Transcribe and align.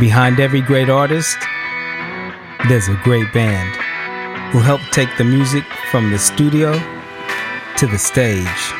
Behind 0.00 0.40
every 0.40 0.62
great 0.62 0.88
artist, 0.88 1.36
there's 2.68 2.88
a 2.88 2.98
great 3.04 3.30
band 3.34 3.76
who 4.50 4.58
help 4.60 4.80
take 4.92 5.14
the 5.18 5.24
music 5.24 5.62
from 5.90 6.10
the 6.10 6.18
studio 6.18 6.72
to 7.76 7.86
the 7.86 7.98
stage. 7.98 8.72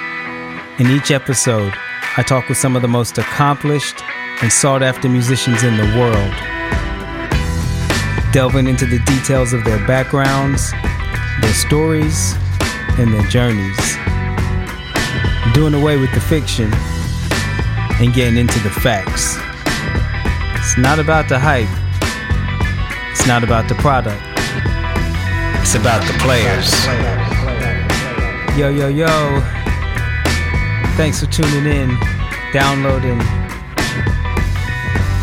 In 0.78 0.86
each 0.86 1.10
episode, 1.10 1.74
I 2.16 2.22
talk 2.22 2.48
with 2.48 2.56
some 2.56 2.74
of 2.74 2.80
the 2.80 2.88
most 2.88 3.18
accomplished 3.18 4.02
and 4.40 4.50
sought 4.50 4.82
after 4.82 5.10
musicians 5.10 5.62
in 5.62 5.76
the 5.76 5.98
world, 5.98 6.32
delving 8.32 8.66
into 8.66 8.86
the 8.86 9.00
details 9.00 9.52
of 9.52 9.62
their 9.64 9.86
backgrounds, 9.86 10.72
their 11.42 11.52
stories, 11.52 12.32
and 12.98 13.12
their 13.12 13.28
journeys, 13.28 13.76
doing 15.52 15.74
away 15.74 15.98
with 15.98 16.14
the 16.14 16.20
fiction 16.20 16.72
and 18.00 18.14
getting 18.14 18.38
into 18.38 18.58
the 18.60 18.70
facts. 18.70 19.36
It's 20.70 20.78
not 20.78 21.00
about 21.00 21.28
the 21.28 21.36
hype, 21.36 21.66
it's 23.10 23.26
not 23.26 23.42
about 23.42 23.68
the 23.68 23.74
product, 23.74 24.22
it's 25.60 25.74
about 25.74 26.00
the 26.06 26.16
players. 26.22 26.70
Yo, 28.56 28.68
yo, 28.70 28.86
yo. 28.86 29.40
Thanks 30.96 31.18
for 31.18 31.26
tuning 31.26 31.66
in, 31.66 31.98
downloading. 32.52 33.20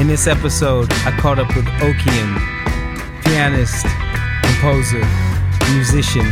In 0.02 0.08
this 0.08 0.28
episode, 0.28 0.92
I 1.06 1.16
caught 1.18 1.40
up 1.40 1.56
with 1.56 1.66
Okium, 1.80 2.36
pianist, 3.24 3.86
composer, 4.44 5.08
musician. 5.72 6.26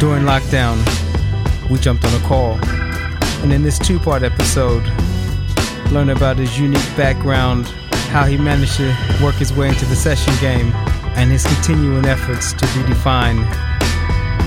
During 0.00 0.24
lockdown, 0.24 0.82
we 1.70 1.78
jumped 1.78 2.04
on 2.04 2.20
a 2.20 2.26
call. 2.26 2.58
And 3.44 3.52
in 3.52 3.62
this 3.62 3.78
two 3.78 4.00
part 4.00 4.24
episode, 4.24 4.82
learn 5.92 6.10
about 6.10 6.38
his 6.38 6.58
unique 6.58 6.96
background, 6.96 7.66
how 8.08 8.24
he 8.24 8.38
managed 8.38 8.76
to 8.78 8.96
work 9.22 9.34
his 9.34 9.52
way 9.52 9.68
into 9.68 9.84
the 9.86 9.96
session 9.96 10.32
game, 10.40 10.72
and 11.16 11.30
his 11.30 11.44
continuing 11.44 12.06
efforts 12.06 12.52
to 12.54 12.64
redefine 12.66 13.44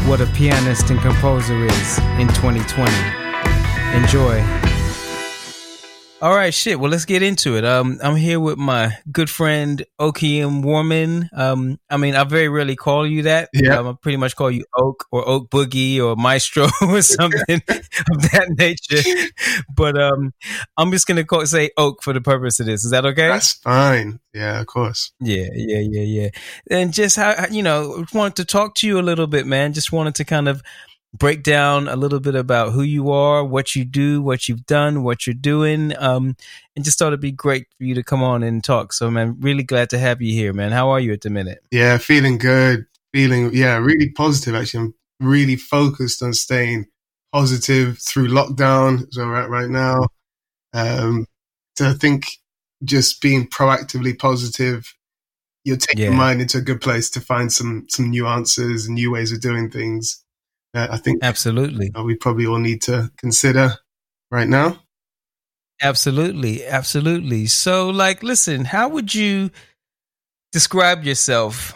what 0.07 0.21
a 0.21 0.25
pianist 0.27 0.89
and 0.89 0.99
composer 1.01 1.65
is 1.65 1.97
in 2.19 2.27
2020. 2.29 2.91
Enjoy. 3.95 4.64
All 6.25 6.33
right, 6.35 6.51
shit. 6.51 6.79
Well, 6.79 6.89
let's 6.89 7.05
get 7.05 7.21
into 7.21 7.55
it. 7.55 7.63
Um, 7.63 7.99
I'm 8.01 8.15
here 8.15 8.39
with 8.39 8.57
my 8.57 8.97
good 9.11 9.29
friend 9.29 9.85
Okium 10.01 10.63
Warman. 10.63 11.29
Um, 11.31 11.79
I 11.87 11.97
mean, 11.97 12.15
I 12.15 12.23
very 12.23 12.49
rarely 12.49 12.75
call 12.75 13.05
you 13.05 13.21
that. 13.21 13.49
Yeah. 13.53 13.77
Um, 13.77 13.87
I 13.89 13.93
pretty 13.93 14.17
much 14.17 14.35
call 14.35 14.49
you 14.49 14.65
Oak 14.75 15.05
or 15.11 15.23
Oak 15.29 15.51
Boogie 15.51 16.03
or 16.03 16.15
Maestro 16.15 16.63
or 16.81 17.03
something 17.03 17.41
of 17.67 18.21
that 18.31 18.55
nature. 18.57 19.03
But 19.71 20.01
um, 20.01 20.33
I'm 20.77 20.91
just 20.91 21.05
gonna 21.05 21.25
call 21.25 21.45
say 21.45 21.69
Oak 21.77 22.01
for 22.01 22.11
the 22.11 22.21
purpose 22.21 22.59
of 22.59 22.65
this. 22.65 22.83
Is 22.83 22.89
that 22.89 23.05
okay? 23.05 23.27
That's 23.27 23.53
fine. 23.53 24.19
Yeah, 24.33 24.59
of 24.59 24.65
course. 24.65 25.11
Yeah, 25.19 25.49
yeah, 25.53 25.83
yeah, 25.87 26.01
yeah. 26.23 26.29
And 26.71 26.91
just 26.91 27.17
how 27.17 27.35
how- 27.35 27.49
you 27.51 27.61
know, 27.61 28.03
wanted 28.15 28.37
to 28.37 28.45
talk 28.45 28.73
to 28.77 28.87
you 28.87 28.97
a 28.99 29.03
little 29.05 29.27
bit, 29.27 29.45
man. 29.45 29.73
Just 29.73 29.91
wanted 29.91 30.15
to 30.15 30.25
kind 30.25 30.47
of 30.47 30.63
break 31.17 31.43
down 31.43 31.87
a 31.87 31.95
little 31.95 32.19
bit 32.19 32.35
about 32.35 32.73
who 32.73 32.81
you 32.81 33.11
are, 33.11 33.43
what 33.43 33.75
you 33.75 33.85
do, 33.85 34.21
what 34.21 34.47
you've 34.49 34.65
done, 34.65 35.03
what 35.03 35.25
you're 35.25 35.33
doing, 35.33 35.95
um, 35.97 36.35
and 36.75 36.83
just 36.83 36.99
thought 36.99 37.07
it'd 37.07 37.19
be 37.19 37.31
great 37.31 37.67
for 37.77 37.83
you 37.83 37.95
to 37.95 38.03
come 38.03 38.21
on 38.23 38.43
and 38.43 38.63
talk. 38.63 38.93
So, 38.93 39.09
man, 39.09 39.37
really 39.39 39.63
glad 39.63 39.89
to 39.91 39.99
have 39.99 40.21
you 40.21 40.33
here, 40.33 40.53
man. 40.53 40.71
How 40.71 40.89
are 40.89 40.99
you 40.99 41.13
at 41.13 41.21
the 41.21 41.29
minute? 41.29 41.63
Yeah, 41.71 41.97
feeling 41.97 42.37
good. 42.37 42.85
Feeling 43.13 43.51
yeah, 43.53 43.77
really 43.77 44.09
positive. 44.09 44.55
Actually, 44.55 44.85
I'm 44.85 44.93
really 45.19 45.55
focused 45.55 46.21
on 46.21 46.33
staying 46.33 46.85
positive 47.31 47.97
through 47.99 48.27
lockdown. 48.27 49.05
So 49.11 49.25
right 49.27 49.49
right 49.49 49.69
now, 49.69 50.07
um, 50.73 51.25
so 51.77 51.89
I 51.89 51.93
think 51.93 52.25
just 52.83 53.21
being 53.21 53.47
proactively 53.47 54.17
positive, 54.17 54.93
you're 55.63 55.77
taking 55.77 56.01
Yeah. 56.03 56.09
your 56.09 56.17
mind 56.17 56.41
into 56.41 56.57
a 56.57 56.61
good 56.61 56.81
place 56.81 57.09
to 57.11 57.21
find 57.21 57.51
some 57.53 57.85
some 57.89 58.09
new 58.09 58.27
answers 58.27 58.85
and 58.85 58.95
new 58.95 59.11
ways 59.11 59.31
of 59.31 59.39
doing 59.39 59.71
things. 59.71 60.21
That 60.75 60.91
I 60.91 60.97
think 60.97 61.23
Absolutely, 61.23 61.89
we 62.03 62.15
probably 62.15 62.45
all 62.45 62.59
need 62.59 62.81
to 62.83 63.09
consider 63.17 63.75
right 64.29 64.47
now. 64.47 64.77
absolutely, 65.81 66.65
absolutely. 66.65 67.45
So, 67.47 67.89
like, 67.89 68.21
listen, 68.23 68.65
how 68.65 68.89
would 68.89 69.15
you 69.15 69.51
describe 70.51 71.05
yourself 71.05 71.73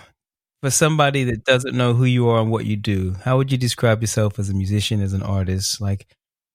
for 0.62 0.70
somebody 0.70 1.24
that 1.24 1.46
doesn't 1.46 1.76
know 1.76 1.94
who 1.94 2.04
you 2.04 2.28
are 2.28 2.42
and 2.42 2.52
what 2.52 2.66
you 2.66 2.76
do? 2.76 3.16
How 3.24 3.38
would 3.38 3.54
you 3.54 3.58
describe 3.58 4.02
yourself 4.02 4.38
as 4.38 4.50
a 4.50 4.54
musician, 4.54 5.02
as 5.02 5.14
an 5.14 5.24
artist? 5.24 5.80
Like, 5.80 6.06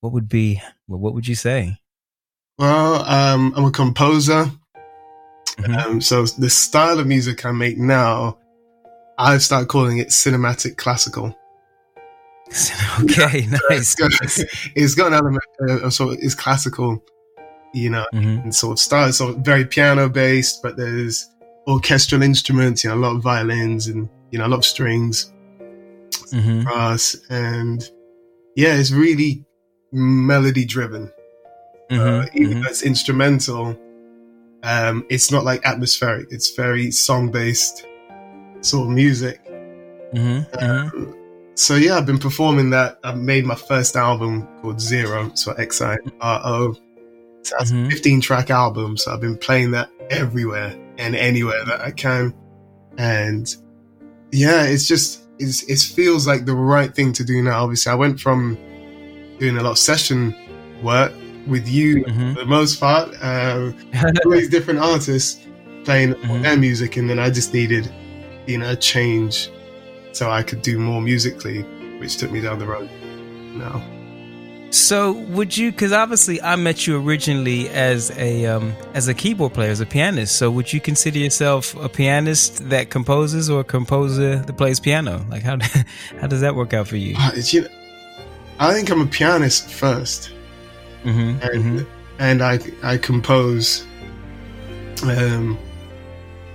what 0.03 0.13
would 0.13 0.29
be, 0.29 0.61
what 0.87 1.15
would 1.15 1.27
you 1.27 1.35
say? 1.35 1.79
Well, 2.59 3.05
um, 3.07 3.55
I'm 3.57 3.65
a 3.65 3.71
composer. 3.71 4.51
Mhm. 5.57 5.87
Um, 5.87 6.01
so 6.03 6.27
the 6.27 6.51
style 6.51 6.99
of 6.99 7.07
music 7.07 7.47
I 7.47 7.53
make 7.53 7.79
now, 7.79 8.37
I've 9.17 9.43
started 9.43 9.69
calling 9.69 9.97
it 9.97 10.09
cinematic 10.09 10.77
classical. 10.77 11.35
okay, 13.03 13.47
nice. 13.47 13.61
It's 13.71 13.95
got, 13.95 14.11
it's 14.77 14.95
got 14.95 15.07
an 15.09 15.15
element 15.15 15.45
uh, 15.69 15.81
of 15.81 15.93
sort 15.93 16.15
of 16.15 16.19
is 16.21 16.35
classical, 16.35 17.03
you 17.73 17.91
know, 17.91 18.07
hmm 18.13 18.39
and 18.45 18.55
sort 18.55 18.73
of 18.73 18.79
style. 18.79 19.13
So 19.13 19.33
very 19.35 19.65
piano 19.65 20.09
based, 20.09 20.63
but 20.63 20.77
there's 20.77 21.29
orchestral 21.67 22.23
instruments, 22.23 22.85
you 22.85 22.91
know, 22.91 22.97
a 22.97 23.03
lot 23.05 23.17
of 23.17 23.23
violins 23.23 23.87
and 23.87 24.09
you 24.31 24.39
know 24.39 24.47
a 24.47 24.49
lot 24.49 24.59
of 24.59 24.65
strings, 24.65 25.33
hmm 26.31 26.63
brass, 26.63 27.17
and 27.31 27.89
yeah, 28.57 28.75
it's 28.75 28.93
really 28.93 29.45
melody 29.93 30.65
driven. 30.65 31.11
hmm 31.91 31.99
Uh, 32.01 32.27
even 32.35 32.61
though 32.61 32.69
it's 32.69 32.83
instrumental, 32.83 33.77
um, 34.63 35.05
it's 35.11 35.31
not 35.31 35.45
like 35.45 35.65
atmospheric. 35.67 36.29
It's 36.31 36.55
very 36.55 36.91
song 36.91 37.31
based 37.31 37.87
sort 38.61 38.89
of 38.89 38.95
music. 38.95 39.41
hmm 40.13 40.41
Um, 40.61 41.15
so 41.55 41.77
yeah, 41.77 41.97
I've 41.97 42.07
been 42.07 42.19
performing 42.19 42.71
that. 42.71 42.99
I've 43.05 43.19
made 43.19 43.45
my 43.45 43.55
first 43.55 43.97
album 43.97 44.47
called 44.61 44.81
Zero, 44.81 45.31
so 45.35 45.53
X 45.53 45.81
I 45.81 45.97
R 46.21 46.41
O. 46.45 46.73
So 47.43 47.55
that's 47.59 47.71
Mhm. 47.73 47.87
a 47.89 47.91
15 47.91 48.21
track 48.21 48.51
album. 48.51 48.97
So 48.97 49.13
I've 49.13 49.21
been 49.21 49.37
playing 49.37 49.73
that 49.73 49.91
everywhere 50.11 50.75
and 50.99 51.15
anywhere 51.15 51.63
that 51.67 51.81
I 51.81 51.91
can. 51.91 52.33
And 52.99 53.55
yeah, 54.33 54.65
it's 54.65 54.87
just 54.87 55.21
it's, 55.39 55.63
it 55.65 55.79
feels 55.95 56.27
like 56.29 56.45
the 56.47 56.55
right 56.55 56.95
thing 56.95 57.13
to 57.15 57.25
do 57.25 57.43
now. 57.43 57.63
Obviously, 57.65 57.91
I 57.93 57.97
went 57.97 58.21
from 58.21 58.57
doing 59.41 59.57
a 59.59 59.63
lot 59.63 59.73
of 59.73 59.79
session 59.79 60.35
work 60.83 61.13
with 61.47 61.69
you 61.69 62.05
hmm 62.05 62.33
for 62.35 62.41
the 62.41 62.47
most 62.47 62.81
part. 62.81 63.09
Um, 63.21 63.75
all 64.25 64.31
these 64.33 64.49
different 64.57 64.81
artists 64.81 65.41
playing 65.85 66.15
Mhm. 66.15 66.43
their 66.43 66.57
music, 66.57 66.97
and 66.97 67.11
then 67.11 67.19
I 67.19 67.29
just 67.31 67.53
needed, 67.53 67.91
you 68.47 68.59
know, 68.59 68.71
a 68.71 68.77
change 68.77 69.51
so 70.15 70.31
I 70.31 70.43
could 70.43 70.63
do 70.63 70.79
more 70.79 71.01
musically, 71.03 71.63
which 71.99 72.17
took 72.17 72.31
me 72.31 72.41
down 72.41 72.59
the 72.59 72.67
road. 72.67 72.89
Now, 73.55 73.83
So, 74.71 75.13
would 75.13 75.57
you? 75.57 75.71
Because 75.71 75.93
obviously, 75.93 76.43
I 76.43 76.57
met 76.57 76.87
you 76.87 76.97
originally 77.01 77.69
as 77.69 78.11
a 78.19 78.47
um, 78.47 78.73
as 78.95 79.07
a 79.07 79.15
keyboard 79.15 79.55
player, 79.55 79.71
as 79.71 79.81
a 79.81 79.87
pianist. 79.87 80.35
So, 80.37 80.51
would 80.51 80.73
you 80.73 80.81
consider 80.81 81.19
yourself 81.19 81.75
a 81.77 81.89
pianist 81.89 82.69
that 82.71 82.91
composes 82.91 83.49
or 83.49 83.61
a 83.61 83.65
composer 83.65 84.37
that 84.37 84.57
plays 84.57 84.81
piano? 84.81 85.25
Like, 85.31 85.43
how 85.45 85.59
how 86.21 86.27
does 86.27 86.41
that 86.41 86.55
work 86.57 86.75
out 86.75 86.89
for 86.89 86.97
you? 86.97 87.15
Uh, 87.19 87.31
you 87.37 87.61
know, 87.63 87.69
I 88.59 88.73
think 88.75 88.91
I'm 88.91 89.01
a 89.01 89.07
pianist 89.07 89.71
first, 89.71 90.33
hmm 91.05 91.37
and 91.43 91.87
and 92.19 92.43
I 92.43 92.59
I 92.83 92.97
compose. 92.99 93.87
Um, 95.03 95.59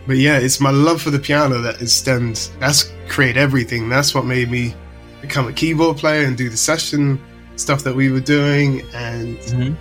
but 0.09 0.18
yeah, 0.18 0.40
it's 0.40 0.59
my 0.59 0.72
love 0.72 1.00
for 1.03 1.12
the 1.12 1.20
piano 1.20 1.62
that 1.62 1.84
is 1.84 1.94
stemmed. 1.94 2.50
That's 2.59 2.92
create 3.09 3.38
everything. 3.38 3.90
That's 3.90 4.16
what 4.16 4.25
made 4.25 4.50
me 4.50 4.74
become 5.22 5.47
a 5.47 5.53
keyboard 5.53 5.97
player 5.97 6.25
and 6.25 6.36
do 6.36 6.50
the 6.50 6.58
session 6.58 7.22
stuff 7.58 7.84
that 7.84 7.94
we 7.94 8.09
were 8.09 8.19
doing, 8.19 8.81
and 8.96 9.38
hmm 9.38 9.74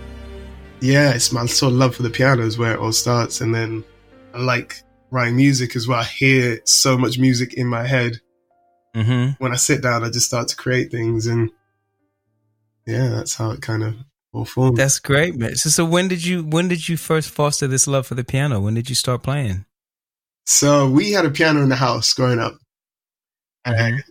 yeah, 0.81 1.11
it's 1.13 1.31
my 1.31 1.47
sort 1.47 1.73
of 1.73 1.79
love 1.79 1.95
for 1.95 2.03
the 2.03 2.11
piano 2.11 2.43
is 2.45 2.59
where 2.59 2.75
it 2.75 2.79
all 2.79 2.91
starts, 2.91 3.41
and 3.41 3.55
then 3.55 3.83
I 4.35 4.37
like 4.37 4.83
writing 5.09 5.35
music 5.35 5.75
as 5.75 5.87
well. 5.87 5.99
I 5.99 6.03
hear 6.03 6.61
so 6.63 6.95
much 6.95 7.17
music 7.17 7.55
in 7.55 7.65
my 7.65 7.87
head 7.87 8.21
hmm 8.93 9.29
when 9.39 9.51
I 9.51 9.55
sit 9.55 9.81
down. 9.81 10.03
I 10.03 10.11
just 10.11 10.27
start 10.27 10.47
to 10.49 10.55
create 10.55 10.91
things, 10.91 11.25
and 11.25 11.49
yeah, 12.85 13.09
that's 13.09 13.33
how 13.33 13.49
it 13.49 13.63
kind 13.63 13.81
of 13.81 13.95
all 14.31 14.45
formed. 14.45 14.77
That's 14.77 14.99
great, 14.99 15.35
man. 15.35 15.55
So, 15.55 15.71
so 15.71 15.85
when 15.85 16.07
did 16.07 16.23
you 16.23 16.43
when 16.43 16.67
did 16.67 16.87
you 16.87 16.97
first 16.97 17.31
foster 17.31 17.65
this 17.65 17.87
love 17.87 18.05
for 18.05 18.13
the 18.13 18.23
piano? 18.23 18.59
When 18.59 18.75
did 18.75 18.89
you 18.89 18.95
start 18.95 19.23
playing? 19.23 19.65
So 20.49 20.89
we 20.89 21.11
had 21.11 21.25
a 21.25 21.29
piano 21.29 21.61
in 21.61 21.69
the 21.69 21.75
house 21.75 22.13
growing 22.13 22.39
up, 22.39 22.57
and 23.63 24.03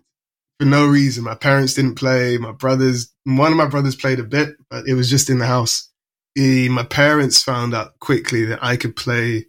for 0.61 0.67
no 0.67 0.87
reason, 0.87 1.25
my 1.25 1.35
parents 1.35 1.75
didn't 1.75 1.96
play. 1.96 2.38
My 2.38 2.52
brothers, 2.52 3.12
one 3.25 3.50
of 3.50 3.58
my 3.58 3.67
brothers 3.67 3.96
played 3.96 4.20
a 4.20 4.25
bit, 4.25 4.50
but 4.70 4.87
it 4.87 4.94
was 4.94 5.11
just 5.11 5.29
in 5.29 5.38
the 5.38 5.46
house. 5.46 5.90
Eh, 6.37 6.69
my 6.69 6.85
parents 6.85 7.43
found 7.43 7.75
out 7.75 7.99
quickly 7.99 8.44
that 8.44 8.62
I 8.62 8.76
could 8.76 8.94
play 8.94 9.46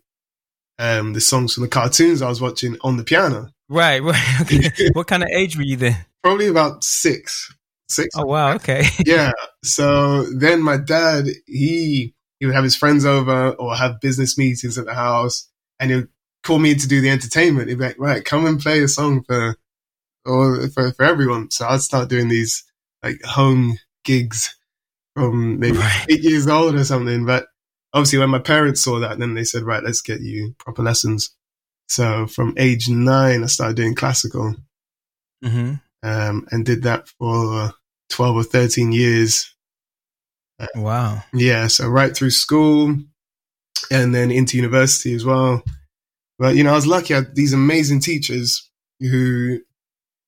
um, 0.80 1.14
the 1.14 1.22
songs 1.22 1.54
from 1.54 1.62
the 1.62 1.70
cartoons 1.70 2.22
I 2.22 2.30
was 2.30 2.42
watching 2.42 2.78
on 2.82 2.98
the 2.98 3.04
piano. 3.04 3.50
Right, 3.70 4.00
right. 4.04 4.42
Okay. 4.42 4.90
what 4.94 5.08
kind 5.08 5.24
of 5.24 5.30
age 5.30 5.56
were 5.56 5.64
you 5.64 5.78
then? 5.78 6.06
probably 6.24 6.48
about 6.48 6.84
six. 6.84 7.54
Six. 7.88 8.10
Oh 8.16 8.26
wow, 8.26 8.54
okay. 8.56 8.86
Yeah. 9.06 9.32
So 9.64 10.24
then 10.24 10.62
my 10.62 10.78
dad, 10.78 11.26
he 11.46 12.14
he 12.40 12.46
would 12.46 12.56
have 12.56 12.64
his 12.64 12.76
friends 12.76 13.06
over 13.06 13.52
or 13.52 13.76
have 13.76 14.02
business 14.02 14.38
meetings 14.38 14.78
at 14.78 14.86
the 14.86 14.94
house, 14.94 15.50
and 15.80 15.90
he 15.90 15.96
would 15.98 16.10
call 16.44 16.60
me 16.60 16.76
to 16.76 16.88
do 16.88 17.02
the 17.02 17.10
entertainment. 17.10 17.70
He'd 17.70 17.78
be 17.78 17.86
like, 17.86 18.00
"Right, 18.00 18.24
come 18.24 18.46
and 18.46 18.60
play 18.60 18.82
a 18.82 18.88
song 18.88 19.24
for 19.24 19.56
or 20.26 20.68
for 20.70 20.92
for 20.94 21.04
everyone." 21.04 21.52
So 21.52 21.68
I'd 21.68 21.82
start 21.82 22.10
doing 22.10 22.30
these 22.30 22.64
like 23.04 23.22
home 23.24 23.78
gigs 24.04 24.56
from 25.16 25.60
maybe 25.60 25.78
right. 25.78 26.06
eight 26.10 26.24
years 26.24 26.48
old 26.48 26.76
or 26.76 26.84
something. 26.84 27.26
But 27.26 27.48
obviously, 27.94 28.20
when 28.20 28.30
my 28.30 28.40
parents 28.40 28.82
saw 28.82 29.00
that, 29.00 29.20
then 29.20 29.34
they 29.34 29.44
said, 29.44 29.64
"Right, 29.64 29.84
let's 29.84 30.02
get 30.02 30.22
you 30.22 30.56
proper 30.60 30.84
lessons." 30.84 31.32
So 31.88 32.28
from 32.28 32.54
age 32.58 32.88
nine, 32.88 33.44
I 33.44 33.48
started 33.48 33.76
doing 33.76 33.96
classical, 33.96 34.56
mm-hmm. 35.44 35.74
um, 36.04 36.48
and 36.52 36.66
did 36.66 36.84
that 36.84 37.10
for 37.10 37.74
twelve 38.10 38.36
or 38.36 38.44
thirteen 38.44 38.92
years. 38.92 39.54
Wow. 40.76 41.24
Yeah, 41.34 41.68
so 41.68 41.88
right 41.88 42.16
through 42.16 42.32
school, 42.32 42.96
and 43.90 44.14
then 44.14 44.30
into 44.30 44.58
university 44.58 45.14
as 45.14 45.26
well. 45.26 45.64
But 46.40 46.56
you 46.56 46.64
know, 46.64 46.72
I 46.72 46.76
was 46.76 46.88
lucky. 46.88 47.14
I 47.14 47.18
had 47.18 47.36
these 47.36 47.54
amazing 47.54 48.00
teachers 48.00 48.70
who. 49.00 49.60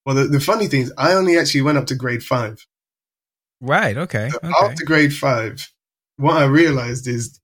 Well, 0.05 0.15
the, 0.15 0.23
the 0.25 0.39
funny 0.39 0.67
thing 0.67 0.81
is, 0.81 0.93
I 0.97 1.13
only 1.13 1.37
actually 1.37 1.61
went 1.61 1.77
up 1.77 1.85
to 1.87 1.95
grade 1.95 2.23
five. 2.23 2.65
Right. 3.61 3.95
Okay. 3.95 4.29
So 4.29 4.37
okay. 4.43 4.51
After 4.63 4.83
grade 4.83 5.13
five, 5.13 5.71
what 6.17 6.37
I 6.37 6.45
realized 6.45 7.07
is 7.07 7.39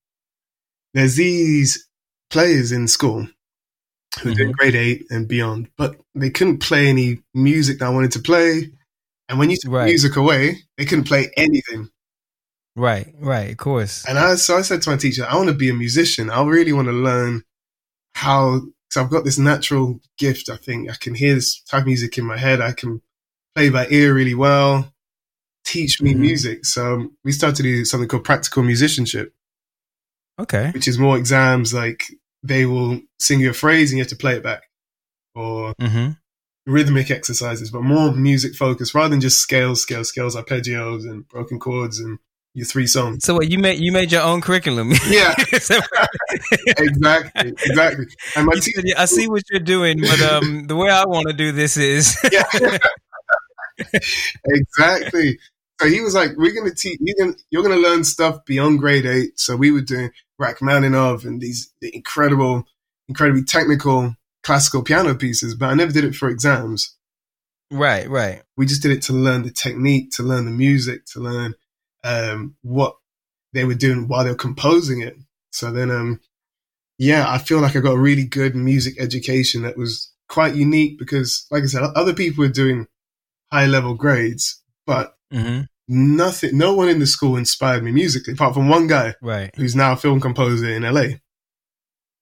there's 0.94 1.16
these 1.16 1.88
players 2.32 2.72
in 2.72 2.88
school 2.88 3.28
who 4.22 4.30
mm-hmm. 4.30 4.34
did 4.34 4.58
grade 4.58 4.76
eight 4.76 5.06
and 5.12 5.28
beyond, 5.28 5.70
but 5.78 5.96
they 6.16 6.32
couldn't 6.32 6.58
play 6.58 6.88
any 6.88 7.20
music 7.36 7.80
that 7.80 7.86
I 7.86 7.90
wanted 7.90 8.14
to 8.14 8.20
play. 8.20 8.72
And 9.30 9.38
when 9.38 9.50
you 9.50 9.58
took 9.62 9.72
right. 9.72 9.86
music 9.86 10.16
away, 10.16 10.58
they 10.78 10.86
couldn't 10.86 11.08
play 11.08 11.30
anything. 11.38 11.90
Right, 12.76 13.14
right, 13.20 13.52
of 13.52 13.58
course. 13.58 14.06
And 14.08 14.18
I 14.18 14.36
so 14.36 14.58
I 14.58 14.62
said 14.62 14.82
to 14.84 14.90
my 14.90 14.98
teacher, 14.98 15.26
I 15.30 15.36
want 15.36 15.50
to 15.50 15.56
be 15.56 15.70
a 15.70 15.74
musician. 15.74 16.30
I 16.30 16.44
really 16.44 16.74
want 16.74 16.88
to 16.88 16.94
learn 16.94 17.44
how 18.18 18.62
so 18.90 19.02
I've 19.02 19.10
got 19.10 19.26
this 19.26 19.38
natural 19.38 20.00
gift, 20.18 20.50
I 20.50 20.58
think. 20.58 20.90
I 20.90 20.96
can 20.96 21.14
hear 21.14 21.36
this 21.36 21.62
type 21.64 21.82
of 21.82 21.88
music 21.88 22.18
in 22.18 22.26
my 22.26 22.38
head. 22.38 22.62
I 22.62 22.72
can 22.72 23.02
play 23.56 23.70
by 23.70 23.88
ear 23.90 24.14
really 24.14 24.36
well 24.36 24.94
teach 25.68 26.02
me 26.02 26.12
mm-hmm. 26.12 26.22
music. 26.22 26.66
So 26.66 27.10
we 27.24 27.32
started 27.32 27.58
to 27.58 27.64
do 27.64 27.86
something 27.86 28.08
called 28.08 28.24
practical 28.24 28.64
musicianship. 28.64 29.34
Okay. 30.40 30.72
Which 30.72 30.88
is 30.88 30.98
more 30.98 31.18
exams 31.18 31.74
like 31.74 32.06
they 32.44 32.66
will 32.66 33.02
sing 33.20 33.40
you 33.40 33.50
a 33.50 33.54
phrase 33.54 33.92
and 33.92 33.98
you 33.98 34.04
have 34.04 34.10
to 34.10 34.16
play 34.16 34.36
it 34.36 34.44
back. 34.44 34.64
Or 35.36 35.74
mm-hmm. 35.76 36.12
rhythmic 36.66 37.12
exercises, 37.12 37.70
but 37.70 37.84
more 37.84 38.14
music 38.14 38.56
focused 38.56 38.96
rather 38.96 39.10
than 39.10 39.22
just 39.22 39.40
scales, 39.40 39.82
scales, 39.82 40.10
scales, 40.10 40.36
arpeggios 40.36 41.04
and 41.04 41.28
broken 41.28 41.60
chords 41.60 42.00
and 42.00 42.18
your 42.58 42.66
three 42.66 42.88
songs. 42.88 43.24
So 43.24 43.36
what 43.36 43.50
you 43.50 43.60
made 43.60 43.80
you 43.80 43.92
made 43.92 44.12
your 44.12 44.24
own 44.24 44.42
curriculum. 44.42 44.92
Yeah. 45.08 45.36
exactly. 46.78 47.54
Exactly. 47.66 48.06
And 48.36 48.48
my 48.48 48.54
teacher, 48.56 48.82
said, 48.82 48.98
I 48.98 49.06
see 49.06 49.28
what 49.28 49.44
you're 49.50 49.60
doing, 49.60 50.02
but 50.02 50.20
um 50.22 50.66
the 50.68 50.76
way 50.76 50.90
I 50.90 51.06
want 51.06 51.28
to 51.28 51.34
do 51.34 51.52
this 51.52 51.78
is 51.78 52.18
Yeah. 52.32 52.78
exactly. 54.46 55.40
So 55.80 55.88
he 55.88 56.02
was 56.02 56.16
like, 56.16 56.32
"We're 56.36 56.54
gonna 56.54 56.74
teach 56.74 56.98
you. 57.00 57.14
Gonna, 57.20 57.34
you're 57.52 57.62
gonna 57.62 57.76
learn 57.76 58.04
stuff 58.04 58.44
beyond 58.46 58.80
grade 58.80 59.06
eight. 59.06 59.40
So 59.40 59.56
we 59.56 59.72
were 59.72 59.82
doing 59.82 60.10
Rachmaninoff 60.40 61.24
and 61.24 61.40
these 61.40 61.72
incredible, 61.82 62.64
incredibly 63.08 63.44
technical 63.44 64.16
classical 64.44 64.82
piano 64.82 65.14
pieces, 65.14 65.54
but 65.54 65.68
I 65.68 65.76
never 65.76 65.92
did 65.92 66.06
it 66.06 66.16
for 66.16 66.30
exams. 66.30 66.96
Right, 67.70 68.10
right. 68.10 68.42
We 68.56 68.66
just 68.66 68.82
did 68.82 68.92
it 68.92 69.02
to 69.04 69.14
learn 69.14 69.44
the 69.44 69.52
technique, 69.52 70.12
to 70.14 70.24
learn 70.24 70.46
the 70.46 70.52
music, 70.52 71.06
to 71.14 71.20
learn 71.20 71.54
um, 72.08 72.56
what 72.62 72.96
they 73.54 73.66
were 73.66 73.76
doing 73.76 74.08
while 74.08 74.24
they 74.24 74.30
were 74.30 74.36
composing 74.36 75.02
it. 75.02 75.16
So 75.52 75.72
then, 75.72 75.92
um, 75.92 76.20
yeah, 76.98 77.26
I 77.30 77.38
feel 77.38 77.60
like 77.60 77.76
I 77.76 77.80
got 77.80 77.94
a 77.94 78.00
really 78.00 78.26
good 78.26 78.56
music 78.56 78.96
education 79.00 79.64
that 79.64 79.78
was 79.78 80.12
quite 80.30 80.56
unique 80.56 80.98
because, 80.98 81.46
like 81.52 81.64
I 81.64 81.68
said, 81.68 81.84
other 81.96 82.14
people 82.14 82.44
were 82.44 82.52
doing 82.52 82.88
high 83.52 83.66
level 83.66 83.94
grades, 83.94 84.62
but 84.86 85.16
mm-hmm. 85.34 85.64
nothing, 85.88 86.58
no 86.58 86.74
one 86.74 86.90
in 86.90 87.00
the 87.00 87.08
school 87.08 87.36
inspired 87.36 87.84
me 87.84 87.92
musically 87.92 88.34
apart 88.34 88.54
from 88.54 88.70
one 88.70 88.88
guy, 88.88 89.16
right, 89.22 89.52
who's 89.56 89.76
now 89.76 89.94
a 89.94 89.98
film 89.98 90.20
composer 90.20 90.70
in 90.70 90.84
LA. 90.84 91.18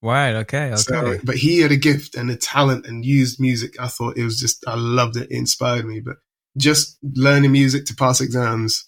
Right. 0.02 0.36
Okay. 0.36 0.68
Okay. 0.68 0.76
So, 0.76 1.18
but 1.24 1.36
he 1.36 1.62
had 1.62 1.72
a 1.72 1.78
gift 1.78 2.16
and 2.16 2.30
a 2.30 2.36
talent 2.36 2.86
and 2.86 3.04
used 3.04 3.40
music. 3.40 3.80
I 3.80 3.88
thought 3.88 4.18
it 4.18 4.24
was 4.24 4.40
just, 4.40 4.64
I 4.68 4.76
loved 4.76 5.18
it. 5.18 5.32
It 5.32 5.38
inspired 5.38 5.86
me. 5.86 6.00
But 6.00 6.18
just 6.58 7.00
learning 7.02 7.52
music 7.52 7.86
to 7.88 7.96
pass 7.96 8.22
exams, 8.22 8.88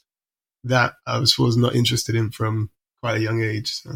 that 0.67 0.93
I 1.05 1.19
was, 1.19 1.37
was 1.37 1.57
not 1.57 1.75
interested 1.75 2.15
in 2.15 2.31
from 2.31 2.69
quite 3.01 3.17
a 3.17 3.21
young 3.21 3.41
age. 3.41 3.73
So. 3.73 3.91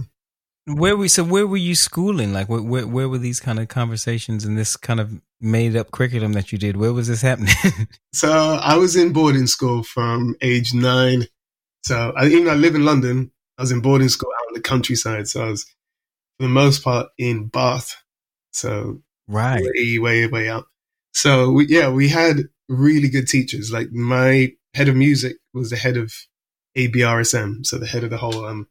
Where 0.68 0.96
we 0.96 1.08
so 1.08 1.24
where 1.24 1.48
were 1.48 1.58
you 1.58 1.74
schooling? 1.74 2.34
Like 2.34 2.48
where, 2.48 2.62
where 2.62 2.88
where 2.88 3.10
were 3.10 3.18
these 3.18 3.40
kind 3.40 3.60
of 3.60 3.68
conversations 3.68 4.46
and 4.46 4.58
this 4.58 4.76
kind 4.76 5.00
of 5.00 5.20
made 5.40 5.76
up 5.76 5.92
curriculum 5.92 6.34
that 6.34 6.52
you 6.52 6.60
did? 6.60 6.78
Where 6.78 6.94
was 6.94 7.08
this 7.08 7.22
happening? 7.22 7.56
so 8.14 8.32
I 8.32 8.78
was 8.78 8.96
in 8.96 9.12
boarding 9.12 9.48
school 9.48 9.82
from 9.84 10.36
age 10.42 10.74
nine. 10.74 11.26
So 11.84 12.14
I, 12.16 12.28
even 12.28 12.46
though 12.46 12.52
I 12.52 12.56
live 12.56 12.76
in 12.76 12.86
London, 12.86 13.32
I 13.58 13.64
was 13.64 13.72
in 13.72 13.82
boarding 13.82 14.10
school 14.10 14.30
out 14.40 14.50
in 14.50 14.54
the 14.54 14.62
countryside. 14.62 15.28
So 15.28 15.44
I 15.44 15.50
was 15.50 15.64
for 16.38 16.44
the 16.44 16.50
most 16.50 16.84
part 16.84 17.08
in 17.18 17.48
Bath. 17.48 17.96
So 18.52 19.02
right, 19.28 19.64
way 19.64 19.98
way 19.98 20.28
way 20.28 20.50
up. 20.50 20.68
So 21.14 21.52
we, 21.52 21.68
yeah, 21.68 21.90
we 21.90 22.08
had 22.08 22.50
really 22.70 23.10
good 23.10 23.28
teachers. 23.28 23.72
Like 23.72 23.92
my 23.92 24.54
head 24.76 24.90
of 24.90 24.96
music 24.96 25.38
was 25.54 25.72
the 25.72 25.76
head 25.76 25.98
of 25.98 26.14
ABRSM, 26.78 27.66
so 27.66 27.78
the 27.78 27.88
head 27.88 28.04
of 28.04 28.10
the 28.10 28.18
whole 28.18 28.46
um, 28.46 28.68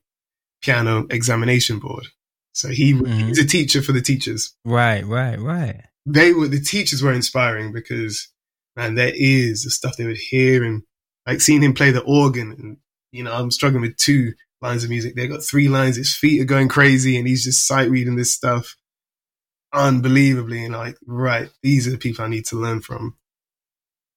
piano 0.62 1.06
examination 1.10 1.78
board. 1.78 2.06
So 2.52 2.68
he 2.68 2.94
mm-hmm. 2.94 3.28
he's 3.28 3.38
a 3.38 3.46
teacher 3.46 3.82
for 3.82 3.92
the 3.92 4.00
teachers. 4.00 4.54
Right, 4.64 5.04
right, 5.04 5.38
right. 5.38 5.82
They 6.06 6.32
were 6.32 6.48
the 6.48 6.60
teachers 6.60 7.02
were 7.02 7.12
inspiring 7.12 7.72
because 7.72 8.28
man, 8.76 8.94
there 8.94 9.12
is 9.14 9.64
the 9.64 9.70
stuff 9.70 9.96
they 9.96 10.06
would 10.06 10.16
hear 10.16 10.64
and 10.64 10.82
like 11.26 11.40
seeing 11.40 11.62
him 11.62 11.74
play 11.74 11.90
the 11.90 12.02
organ 12.02 12.52
and 12.52 12.76
you 13.12 13.24
know, 13.24 13.32
I'm 13.32 13.50
struggling 13.50 13.82
with 13.82 13.96
two 13.96 14.32
lines 14.60 14.84
of 14.84 14.90
music. 14.90 15.16
They 15.16 15.26
got 15.26 15.42
three 15.42 15.68
lines, 15.68 15.96
his 15.96 16.14
feet 16.14 16.40
are 16.40 16.46
going 16.46 16.68
crazy 16.68 17.18
and 17.18 17.26
he's 17.26 17.44
just 17.44 17.66
sight 17.66 17.90
reading 17.90 18.16
this 18.16 18.34
stuff 18.34 18.76
unbelievably 19.72 20.64
and 20.64 20.74
like, 20.74 20.96
right, 21.06 21.50
these 21.62 21.86
are 21.86 21.90
the 21.90 21.98
people 21.98 22.24
I 22.24 22.28
need 22.28 22.46
to 22.46 22.56
learn 22.56 22.80
from. 22.80 23.16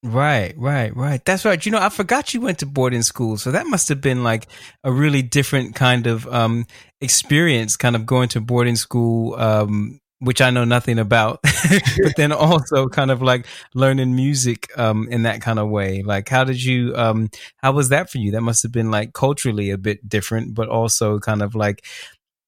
Right, 0.05 0.53
right, 0.57 0.93
right. 0.97 1.23
That's 1.23 1.45
right. 1.45 1.65
You 1.65 1.71
know, 1.71 1.79
I 1.79 1.87
forgot 1.87 2.33
you 2.33 2.41
went 2.41 2.59
to 2.59 2.65
boarding 2.65 3.03
school. 3.03 3.37
So 3.37 3.51
that 3.51 3.67
must 3.67 3.87
have 3.87 4.01
been 4.01 4.21
like 4.21 4.47
a 4.83 4.91
really 4.91 5.21
different 5.21 5.75
kind 5.75 6.07
of 6.07 6.27
um, 6.27 6.65
experience, 6.99 7.77
kind 7.77 7.95
of 7.95 8.05
going 8.05 8.27
to 8.29 8.41
boarding 8.41 8.75
school, 8.75 9.35
um, 9.35 10.01
which 10.19 10.41
I 10.41 10.49
know 10.49 10.65
nothing 10.65 10.99
about, 10.99 11.39
but 12.01 12.17
then 12.17 12.31
also 12.33 12.89
kind 12.89 13.11
of 13.11 13.21
like 13.21 13.45
learning 13.73 14.13
music 14.13 14.67
um, 14.77 15.07
in 15.09 15.23
that 15.23 15.41
kind 15.41 15.57
of 15.57 15.69
way. 15.69 16.03
Like, 16.03 16.27
how 16.27 16.43
did 16.43 16.61
you, 16.61 16.93
um, 16.97 17.29
how 17.57 17.71
was 17.71 17.87
that 17.89 18.09
for 18.09 18.17
you? 18.17 18.31
That 18.31 18.41
must 18.41 18.61
have 18.63 18.73
been 18.73 18.91
like 18.91 19.13
culturally 19.13 19.69
a 19.69 19.77
bit 19.77 20.07
different, 20.09 20.53
but 20.53 20.67
also 20.67 21.17
kind 21.17 21.41
of 21.41 21.55
like, 21.55 21.85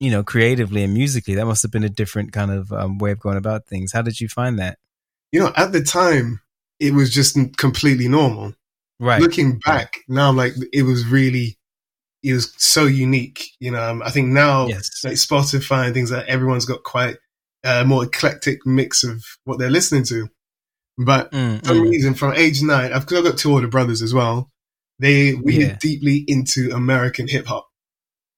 you 0.01 0.11
know, 0.11 0.23
creatively 0.23 0.83
and 0.83 0.93
musically, 0.93 1.35
that 1.35 1.45
must 1.45 1.61
have 1.61 1.71
been 1.71 1.85
a 1.85 1.89
different 1.89 2.33
kind 2.33 2.51
of 2.51 2.73
um, 2.73 2.97
way 2.97 3.11
of 3.11 3.19
going 3.19 3.37
about 3.37 3.65
things. 3.65 3.93
How 3.93 4.01
did 4.01 4.19
you 4.19 4.27
find 4.27 4.59
that? 4.59 4.77
You 5.31 5.39
know, 5.39 5.53
at 5.55 5.71
the 5.71 5.81
time, 5.81 6.41
it 6.79 6.93
was 6.93 7.11
just 7.11 7.37
completely 7.57 8.07
normal. 8.07 8.53
Right. 8.99 9.21
Looking 9.21 9.59
back 9.59 9.99
now, 10.07 10.29
I'm 10.29 10.37
like, 10.37 10.53
it 10.71 10.83
was 10.83 11.05
really, 11.05 11.57
it 12.23 12.33
was 12.33 12.53
so 12.57 12.85
unique. 12.85 13.43
You 13.59 13.71
know, 13.71 13.81
um, 13.81 14.01
I 14.03 14.09
think 14.09 14.29
now, 14.29 14.67
yes. 14.67 15.03
like 15.03 15.13
Spotify 15.13 15.85
and 15.85 15.93
things 15.93 16.11
like 16.11 16.25
everyone's 16.27 16.65
got 16.65 16.83
quite 16.83 17.17
a 17.63 17.83
more 17.83 18.03
eclectic 18.03 18.65
mix 18.65 19.03
of 19.03 19.23
what 19.43 19.59
they're 19.59 19.69
listening 19.69 20.03
to. 20.05 20.29
But 20.97 21.31
mm, 21.31 21.59
for 21.59 21.65
some 21.65 21.77
mm. 21.79 21.89
reason, 21.89 22.13
from 22.13 22.33
age 22.33 22.61
nine, 22.61 22.93
I've, 22.93 23.01
I've 23.01 23.23
got 23.23 23.37
two 23.37 23.51
older 23.51 23.67
brothers 23.67 24.01
as 24.01 24.13
well. 24.13 24.49
They 24.99 25.33
we 25.33 25.65
yeah. 25.65 25.77
deeply 25.81 26.23
into 26.27 26.71
American 26.73 27.27
hip 27.27 27.47
hop. 27.47 27.67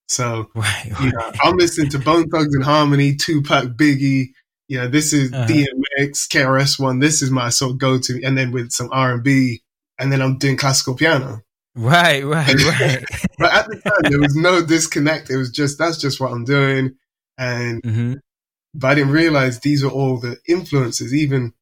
So 0.08 0.50
right, 0.56 0.86
right. 0.91 1.01
You 1.01 1.12
know, 1.12 1.32
I'm 1.44 1.58
listening 1.58 1.89
to 1.91 2.00
Bone 2.00 2.29
Thugs-n-Harmony, 2.29 3.15
Tupac, 3.15 3.77
Biggie, 3.77 4.29
you 4.68 4.78
know, 4.78 4.88
this 4.88 5.14
is 5.14 5.32
uh-huh. 5.32 5.48
DMX, 5.48 6.28
KRS 6.28 6.80
One. 6.80 7.00
This 7.00 7.22
is 7.22 7.32
my 7.32 7.50
sort 7.50 7.72
of 7.72 7.78
go 7.78 7.98
to, 8.00 8.24
and 8.24 8.38
then 8.38 8.52
with 8.52 8.72
some 8.72 8.90
R 8.92 9.14
and 9.14 9.24
B, 9.24 9.64
and 9.98 10.12
then 10.12 10.22
I'm 10.22 10.38
doing 10.38 10.58
classical 10.58 10.96
piano. 10.96 11.42
Right, 11.76 12.26
right, 12.26 12.54
right. 12.80 13.04
but 13.38 13.54
at 13.54 13.68
the 13.68 13.76
time, 13.76 14.12
there 14.12 14.20
was 14.20 14.36
no 14.36 14.66
disconnect. 14.66 15.30
It 15.30 15.38
was 15.38 15.52
just 15.52 15.78
that's 15.78 15.98
just 15.98 16.20
what 16.20 16.32
I'm 16.32 16.44
doing, 16.44 16.96
and 17.38 17.82
mm-hmm. 17.84 18.14
but 18.74 18.88
I 18.88 18.96
didn't 18.96 19.12
realize 19.14 19.60
these 19.60 19.84
were 19.84 19.92
all 19.92 20.20
the 20.20 20.38
influences, 20.48 21.14
even 21.14 21.54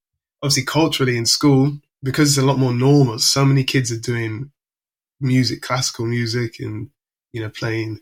obviously 0.41 0.63
culturally 0.63 1.17
in 1.17 1.25
school, 1.25 1.77
because 2.01 2.29
it's 2.29 2.43
a 2.43 2.45
lot 2.45 2.57
more 2.57 2.73
normal. 2.73 3.19
So 3.19 3.45
many 3.45 3.63
kids 3.63 3.91
are 3.91 3.99
doing 3.99 4.51
music, 5.19 5.61
classical 5.61 6.05
music, 6.05 6.59
and 6.59 6.89
you 7.33 7.41
know, 7.41 7.49
playing 7.49 7.99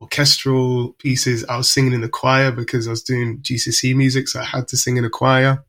orchestral 0.00 0.94
pieces. 0.98 1.44
I 1.44 1.56
was 1.56 1.72
singing 1.72 1.92
in 1.92 2.00
the 2.00 2.08
choir 2.08 2.50
because 2.50 2.86
I 2.86 2.90
was 2.90 3.02
doing 3.02 3.40
GCSE 3.42 3.94
music, 3.94 4.28
so 4.28 4.40
I 4.40 4.44
had 4.44 4.68
to 4.68 4.76
sing 4.76 4.96
in 4.96 5.04
a 5.04 5.10
choir. 5.10 5.64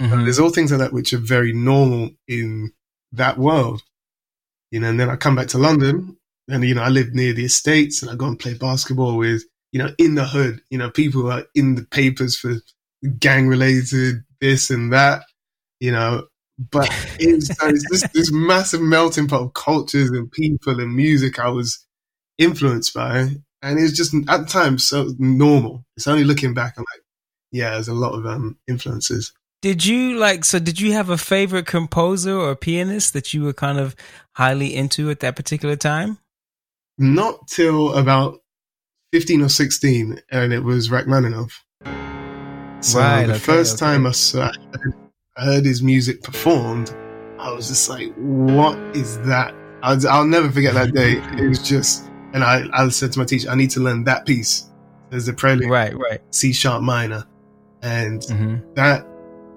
Mm-hmm. 0.00 0.24
There's 0.24 0.38
all 0.38 0.50
things 0.50 0.70
like 0.70 0.80
that 0.80 0.92
which 0.92 1.12
are 1.12 1.18
very 1.18 1.52
normal 1.52 2.10
in 2.26 2.72
that 3.12 3.38
world, 3.38 3.82
you 4.70 4.80
know. 4.80 4.88
And 4.88 4.98
then 4.98 5.10
I 5.10 5.16
come 5.16 5.36
back 5.36 5.48
to 5.48 5.58
London 5.58 6.16
and 6.48 6.64
you 6.64 6.74
know, 6.74 6.82
I 6.82 6.88
lived 6.88 7.14
near 7.14 7.32
the 7.32 7.44
estates, 7.44 8.02
and 8.02 8.10
I 8.10 8.14
go 8.14 8.26
and 8.26 8.38
play 8.38 8.54
basketball 8.54 9.16
with 9.16 9.44
you 9.72 9.82
know 9.82 9.90
in 9.98 10.14
the 10.14 10.24
hood. 10.24 10.60
You 10.70 10.78
know, 10.78 10.90
people 10.90 11.22
who 11.22 11.30
are 11.30 11.44
in 11.54 11.74
the 11.76 11.84
papers 11.84 12.36
for 12.36 12.56
gang 13.18 13.48
related 13.48 14.24
this 14.40 14.70
and 14.70 14.92
that. 14.92 15.22
You 15.80 15.92
know, 15.92 16.26
but 16.58 16.88
it's, 17.18 17.50
it's 17.50 17.90
this, 17.90 18.08
this 18.14 18.32
massive 18.32 18.82
melting 18.82 19.28
pot 19.28 19.42
of 19.42 19.54
cultures 19.54 20.10
and 20.10 20.30
people 20.30 20.80
and 20.80 20.94
music 20.94 21.38
I 21.38 21.48
was 21.48 21.84
influenced 22.42 22.94
by, 22.94 23.28
and 23.62 23.78
it 23.78 23.82
was 23.82 23.92
just 23.92 24.14
at 24.28 24.40
the 24.40 24.46
time 24.46 24.78
so 24.78 25.10
normal. 25.18 25.84
It's 25.96 26.06
only 26.06 26.24
looking 26.24 26.54
back, 26.54 26.74
I'm 26.76 26.84
like, 26.94 27.02
yeah, 27.50 27.70
there's 27.70 27.88
a 27.88 27.94
lot 27.94 28.12
of 28.12 28.26
um, 28.26 28.58
influences. 28.66 29.32
Did 29.60 29.86
you 29.86 30.16
like? 30.18 30.44
So, 30.44 30.58
did 30.58 30.80
you 30.80 30.92
have 30.92 31.08
a 31.08 31.16
favorite 31.16 31.66
composer 31.66 32.36
or 32.36 32.56
pianist 32.56 33.12
that 33.12 33.32
you 33.32 33.44
were 33.44 33.52
kind 33.52 33.78
of 33.78 33.94
highly 34.32 34.74
into 34.74 35.10
at 35.10 35.20
that 35.20 35.36
particular 35.36 35.76
time? 35.76 36.18
Not 36.98 37.46
till 37.46 37.94
about 37.94 38.40
fifteen 39.12 39.40
or 39.40 39.48
sixteen, 39.48 40.20
and 40.30 40.52
it 40.52 40.64
was 40.64 40.90
Rachmaninoff. 40.90 41.64
So 42.80 42.98
right, 42.98 43.26
the 43.26 43.34
okay, 43.34 43.38
first 43.38 43.80
okay. 43.80 43.92
time 43.92 44.06
I 44.06 44.10
saw, 44.10 44.50
I 45.36 45.44
heard 45.44 45.64
his 45.64 45.82
music 45.82 46.22
performed, 46.24 46.92
I 47.38 47.52
was 47.52 47.68
just 47.68 47.88
like, 47.88 48.12
"What 48.16 48.76
is 48.96 49.18
that?" 49.20 49.54
I'll, 49.84 50.08
I'll 50.08 50.26
never 50.26 50.50
forget 50.50 50.74
that 50.74 50.92
day. 50.92 51.22
It 51.40 51.48
was 51.48 51.62
just, 51.62 52.10
and 52.32 52.44
I, 52.44 52.64
I 52.72 52.88
said 52.88 53.12
to 53.12 53.18
my 53.18 53.24
teacher, 53.24 53.50
"I 53.50 53.54
need 53.54 53.70
to 53.70 53.80
learn 53.80 54.04
that 54.04 54.26
piece." 54.26 54.68
There's 55.10 55.26
the 55.26 55.32
prelude, 55.34 55.68
right, 55.68 55.96
right, 55.96 56.20
C 56.30 56.52
sharp 56.52 56.82
minor, 56.82 57.26
and 57.82 58.20
mm-hmm. 58.22 58.74
that 58.74 59.06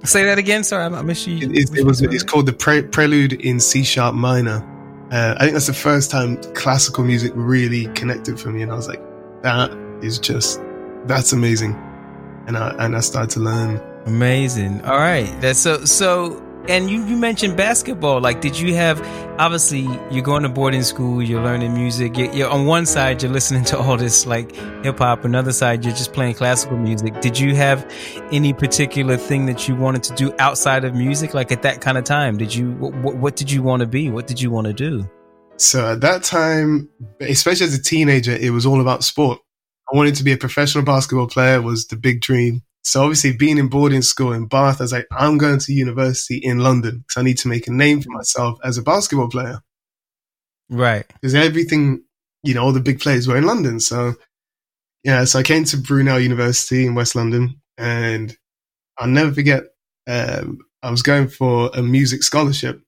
Say 0.06 0.24
that 0.26 0.38
again. 0.38 0.64
Sorry, 0.64 0.84
I 0.84 1.02
missed 1.02 1.28
you. 1.28 1.38
It, 1.38 1.58
it, 1.58 1.80
it 1.80 1.84
was. 1.84 2.02
It's 2.02 2.24
called 2.24 2.46
the 2.46 2.54
Pre- 2.54 2.84
Prelude 2.84 3.34
in 3.34 3.60
C 3.60 3.84
sharp 3.84 4.14
minor. 4.14 4.64
Uh, 5.12 5.36
I 5.38 5.44
think 5.44 5.54
that's 5.54 5.68
the 5.68 5.74
first 5.74 6.12
time 6.12 6.38
classical 6.54 7.04
music 7.04 7.32
really 7.36 7.88
connected 7.94 8.40
for 8.40 8.50
me, 8.50 8.62
and 8.62 8.72
I 8.72 8.76
was 8.76 8.88
like, 8.88 9.02
that 9.42 9.72
is 10.02 10.20
just 10.20 10.62
that's 11.06 11.34
amazing, 11.34 11.74
and 12.48 12.58
I 12.58 12.76
and 12.80 12.96
I 12.96 13.00
started 13.00 13.32
to 13.32 13.40
learn. 13.40 13.82
Amazing. 14.06 14.82
All 14.82 14.98
right. 14.98 15.34
That's 15.42 15.60
so 15.60 15.84
so 15.86 16.45
and 16.68 16.90
you, 16.90 17.06
you 17.06 17.16
mentioned 17.18 17.56
basketball. 17.56 18.20
Like, 18.22 18.42
did 18.42 18.58
you 18.58 18.74
have, 18.76 19.02
obviously, 19.40 19.88
you're 20.10 20.24
going 20.24 20.44
to 20.44 20.50
boarding 20.50 20.84
school, 20.84 21.22
you're 21.22 21.44
learning 21.44 21.74
music. 21.74 22.18
You're, 22.18 22.32
you're 22.34 22.50
on 22.50 22.66
one 22.66 22.86
side, 22.86 23.22
you're 23.22 23.32
listening 23.32 23.64
to 23.72 23.78
all 23.78 23.98
this 23.98 24.26
like 24.26 24.56
hip 24.84 24.98
hop. 24.98 25.26
Another 25.26 25.52
side, 25.52 25.86
you're 25.86 25.94
just 25.94 26.14
playing 26.14 26.36
classical 26.36 26.78
music. 26.78 27.22
Did 27.22 27.38
you 27.40 27.56
have 27.56 27.90
any 28.32 28.54
particular 28.54 29.18
thing 29.18 29.46
that 29.46 29.68
you 29.68 29.76
wanted 29.76 30.04
to 30.04 30.14
do 30.16 30.34
outside 30.40 30.86
of 30.86 30.96
music? 30.96 31.34
Like 31.34 31.52
at 31.52 31.62
that 31.62 31.82
kind 31.82 31.98
of 31.98 32.04
time, 32.04 32.38
did 32.38 32.54
you, 32.54 32.72
what, 32.72 33.16
what 33.16 33.36
did 33.36 33.52
you 33.52 33.62
want 33.62 33.82
to 33.82 33.88
be? 33.88 34.10
What 34.10 34.28
did 34.28 34.42
you 34.42 34.52
want 34.52 34.68
to 34.68 34.74
do? 34.74 35.10
So 35.58 35.94
at 35.94 36.02
that 36.02 36.24
time, 36.24 36.90
especially 37.22 37.68
as 37.68 37.74
a 37.74 37.82
teenager, 37.82 38.34
it 38.34 38.50
was 38.50 38.66
all 38.66 38.82
about 38.82 39.04
sport. 39.04 39.40
I 39.92 39.96
wanted 39.96 40.16
to 40.16 40.24
be 40.24 40.34
a 40.34 40.38
professional 40.38 40.84
basketball 40.84 41.28
player 41.28 41.62
was 41.62 41.88
the 41.88 41.96
big 41.96 42.20
dream. 42.22 42.64
So 42.86 43.02
obviously 43.02 43.36
being 43.36 43.58
in 43.58 43.68
boarding 43.68 44.04
school 44.04 44.32
in 44.32 44.46
Bath, 44.46 44.80
I 44.80 44.84
was 44.84 44.92
like, 44.92 45.08
I'm 45.12 45.40
going 45.40 45.58
to 45.58 45.74
university 45.74 46.38
in 46.38 46.60
London 46.60 47.00
because 47.00 47.20
I 47.20 47.24
need 47.24 47.40
to 47.40 47.48
make 47.48 47.68
a 47.68 47.74
name 47.74 48.00
for 48.00 48.12
myself 48.12 48.60
as 48.64 48.78
a 48.78 48.84
basketball 48.84 49.28
player. 49.28 49.60
Right. 50.70 51.06
Because 51.08 51.34
everything, 51.34 52.04
you 52.44 52.54
know, 52.54 52.64
all 52.64 52.74
the 52.74 52.80
big 52.80 53.00
players 53.00 53.28
were 53.28 53.38
in 53.38 53.48
London. 53.48 53.80
So 53.80 54.14
yeah, 55.04 55.24
so 55.24 55.40
I 55.40 55.44
came 55.44 55.64
to 55.66 55.78
Brunel 55.78 56.20
University 56.20 56.86
in 56.86 56.94
West 56.94 57.16
London 57.16 57.60
and 57.76 58.38
I'll 59.00 59.08
never 59.08 59.34
forget, 59.34 59.64
um, 60.08 60.60
I 60.84 60.92
was 60.92 61.02
going 61.02 61.28
for 61.28 61.72
a 61.74 61.82
music 61.82 62.22
scholarship 62.22 62.82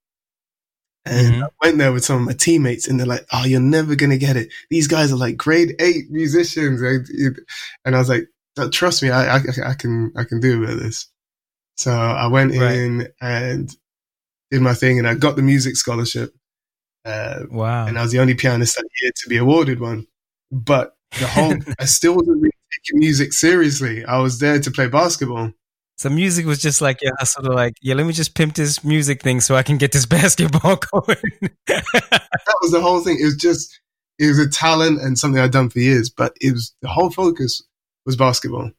and 1.06 1.34
mm-hmm. 1.34 1.44
I 1.44 1.48
went 1.63 1.77
there 1.80 1.92
with 1.92 2.06
some 2.06 2.18
of 2.18 2.25
my 2.27 2.34
teammates, 2.34 2.88
and 2.88 3.00
they're 3.00 3.08
like, 3.08 3.25
"Oh, 3.32 3.46
you're 3.46 3.62
never 3.62 3.96
gonna 3.96 4.18
get 4.18 4.36
it. 4.36 4.50
These 4.70 4.88
guys 4.88 5.12
are 5.12 5.18
like 5.18 5.38
grade 5.38 5.74
eight 5.80 6.10
musicians." 6.10 6.82
And 6.82 7.96
I 7.96 7.98
was 7.98 8.10
like, 8.10 8.27
trust 8.72 9.04
me, 9.04 9.10
I, 9.10 9.38
I, 9.38 9.40
I, 9.66 9.74
can, 9.74 10.12
I 10.16 10.24
can 10.24 10.40
do 10.40 10.60
with 10.60 10.80
this. 10.80 11.08
So 11.78 11.92
I 11.92 12.28
went 12.28 12.56
right. 12.56 12.76
in 12.76 13.08
and 13.22 13.70
did 14.52 14.62
my 14.62 14.74
thing 14.74 14.98
and 14.98 15.08
I 15.08 15.14
got 15.14 15.36
the 15.36 15.42
music 15.42 15.76
scholarship. 15.76 16.34
Uh, 17.06 17.44
wow. 17.50 17.86
And 17.86 17.98
I 17.98 18.02
was 18.02 18.12
the 18.12 18.20
only 18.20 18.34
pianist 18.34 18.76
that 18.76 18.88
year 19.02 19.12
to 19.16 19.30
be 19.30 19.38
awarded 19.38 19.80
one. 19.80 20.08
But 20.52 20.96
the 21.20 21.28
whole, 21.28 21.56
I 21.80 21.86
still 21.86 22.16
wasn't 22.16 22.42
really 22.42 22.52
taking 22.74 23.00
music 23.00 23.34
seriously. 23.34 24.04
I 24.06 24.18
was 24.18 24.40
there 24.40 24.60
to 24.60 24.72
play 24.72 24.88
basketball. 24.88 25.52
So 25.98 26.10
music 26.10 26.46
was 26.46 26.60
just 26.60 26.80
like, 26.80 27.00
yeah, 27.02 27.12
sort 27.24 27.48
of 27.48 27.54
like, 27.54 27.74
yeah, 27.82 27.96
let 27.96 28.06
me 28.06 28.14
just 28.14 28.36
pimp 28.36 28.56
this 28.56 28.84
music 28.84 29.24
thing 29.24 29.40
so 29.40 29.56
I 29.56 29.64
can 29.64 29.78
get 29.78 29.92
this 29.92 30.06
basketball 30.08 30.78
going. 30.78 31.18
that 31.68 32.58
was 32.62 32.72
the 32.72 32.82
whole 32.82 33.02
thing. 33.02 33.18
It 33.20 33.26
was 33.26 33.38
just, 33.38 33.80
it 34.20 34.28
was 34.28 34.40
a 34.40 34.50
talent 34.50 35.02
and 35.02 35.18
something 35.18 35.42
I'd 35.42 35.52
done 35.52 35.70
for 35.70 35.80
years, 35.80 36.10
but 36.10 36.34
it 36.42 36.54
was 36.54 36.76
the 36.82 36.88
whole 36.88 37.10
focus 37.10 37.64
was 38.08 38.16
basketball. 38.16 38.72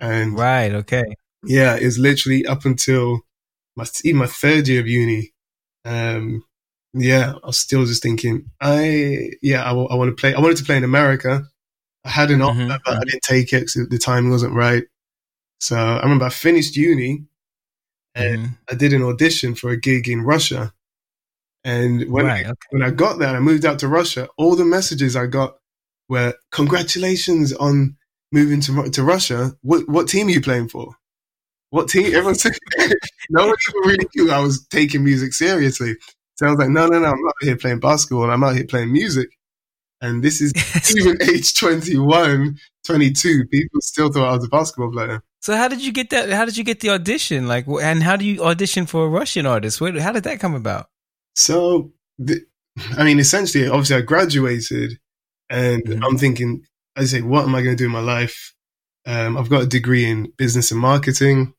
And 0.00 0.36
right, 0.36 0.72
okay, 0.72 1.04
yeah, 1.44 1.76
it's 1.76 1.98
literally 1.98 2.44
up 2.44 2.64
until 2.64 3.20
my 3.76 3.84
even 4.02 4.18
my 4.18 4.26
third 4.26 4.66
year 4.66 4.80
of 4.80 4.88
uni. 4.88 5.32
Um, 5.84 6.44
yeah, 6.94 7.34
I 7.42 7.46
was 7.46 7.58
still 7.58 7.84
just 7.84 8.02
thinking, 8.02 8.50
I 8.60 9.30
yeah, 9.42 9.62
I, 9.62 9.70
I 9.70 9.94
want 9.94 10.08
to 10.08 10.20
play. 10.20 10.34
I 10.34 10.40
wanted 10.40 10.56
to 10.56 10.64
play 10.64 10.76
in 10.76 10.84
America. 10.84 11.44
I 12.04 12.10
had 12.10 12.30
an 12.30 12.42
offer, 12.42 12.58
mm-hmm. 12.58 12.68
but 12.68 12.80
I 12.86 12.94
mm-hmm. 12.94 13.04
didn't 13.04 13.22
take 13.22 13.52
it 13.52 13.60
because 13.60 13.88
the 13.88 13.98
timing 13.98 14.30
wasn't 14.30 14.54
right. 14.54 14.84
So 15.60 15.76
I 15.76 16.02
remember 16.02 16.24
I 16.24 16.30
finished 16.30 16.76
uni 16.76 17.24
and 18.14 18.40
mm-hmm. 18.40 18.54
I 18.70 18.74
did 18.74 18.92
an 18.92 19.02
audition 19.02 19.54
for 19.54 19.70
a 19.70 19.76
gig 19.80 20.08
in 20.08 20.22
Russia. 20.22 20.72
And 21.64 22.10
when 22.10 22.26
right, 22.26 22.44
I, 22.44 22.50
okay. 22.50 22.66
when 22.70 22.82
I 22.82 22.90
got 22.90 23.18
there, 23.18 23.28
and 23.28 23.36
I 23.36 23.40
moved 23.40 23.64
out 23.64 23.78
to 23.78 23.88
Russia. 23.88 24.28
All 24.36 24.54
the 24.54 24.66
messages 24.66 25.16
I 25.16 25.26
got 25.26 25.56
were 26.08 26.34
congratulations 26.52 27.52
on 27.54 27.96
moving 28.34 28.60
to 28.62 28.90
to 28.90 29.02
Russia, 29.02 29.52
what 29.62 29.88
what 29.88 30.08
team 30.08 30.26
are 30.26 30.30
you 30.30 30.40
playing 30.42 30.68
for? 30.68 30.94
What 31.70 31.88
team? 31.88 32.06
Everyone 32.06 32.34
said 32.34 32.52
no 33.30 33.46
one 33.46 33.56
even 33.68 33.88
really 33.88 34.08
knew 34.14 34.30
I 34.30 34.40
was 34.40 34.66
taking 34.66 35.04
music 35.04 35.32
seriously. 35.32 35.96
So 36.36 36.46
I 36.46 36.50
was 36.50 36.58
like, 36.58 36.68
no, 36.68 36.86
no, 36.86 36.98
no, 36.98 37.06
I'm 37.06 37.22
not 37.22 37.34
here 37.40 37.56
playing 37.56 37.80
basketball. 37.80 38.30
I'm 38.30 38.42
out 38.42 38.56
here 38.56 38.66
playing 38.66 38.92
music. 38.92 39.28
And 40.00 40.22
this 40.22 40.40
is 40.40 40.52
even 40.96 41.16
age 41.22 41.54
21, 41.54 42.58
22. 42.84 43.46
People 43.46 43.80
still 43.80 44.12
thought 44.12 44.28
I 44.28 44.36
was 44.36 44.44
a 44.44 44.48
basketball 44.48 44.90
player. 44.90 45.22
So 45.40 45.56
how 45.56 45.68
did 45.68 45.84
you 45.84 45.92
get 45.92 46.10
that? 46.10 46.30
How 46.30 46.44
did 46.44 46.56
you 46.56 46.64
get 46.64 46.80
the 46.80 46.90
audition? 46.90 47.46
Like, 47.46 47.66
and 47.68 48.02
how 48.02 48.16
do 48.16 48.24
you 48.24 48.42
audition 48.42 48.86
for 48.86 49.06
a 49.06 49.08
Russian 49.08 49.46
artist? 49.46 49.80
Where, 49.80 49.98
how 50.00 50.10
did 50.10 50.24
that 50.24 50.40
come 50.40 50.54
about? 50.54 50.88
So, 51.36 51.92
the, 52.18 52.40
I 52.96 53.04
mean, 53.04 53.18
essentially, 53.18 53.68
obviously, 53.68 53.96
I 53.96 54.00
graduated, 54.00 54.98
and 55.50 55.84
mm-hmm. 55.84 56.04
I'm 56.04 56.18
thinking 56.18 56.64
I 56.96 57.04
say, 57.04 57.22
what 57.22 57.44
am 57.44 57.54
I 57.54 57.62
going 57.62 57.76
to 57.76 57.82
do 57.82 57.86
in 57.86 57.92
my 57.92 58.00
life? 58.00 58.54
Um, 59.06 59.36
I've 59.36 59.50
got 59.50 59.62
a 59.62 59.66
degree 59.66 60.08
in 60.08 60.32
business 60.36 60.70
and 60.70 60.80
marketing. 60.80 61.54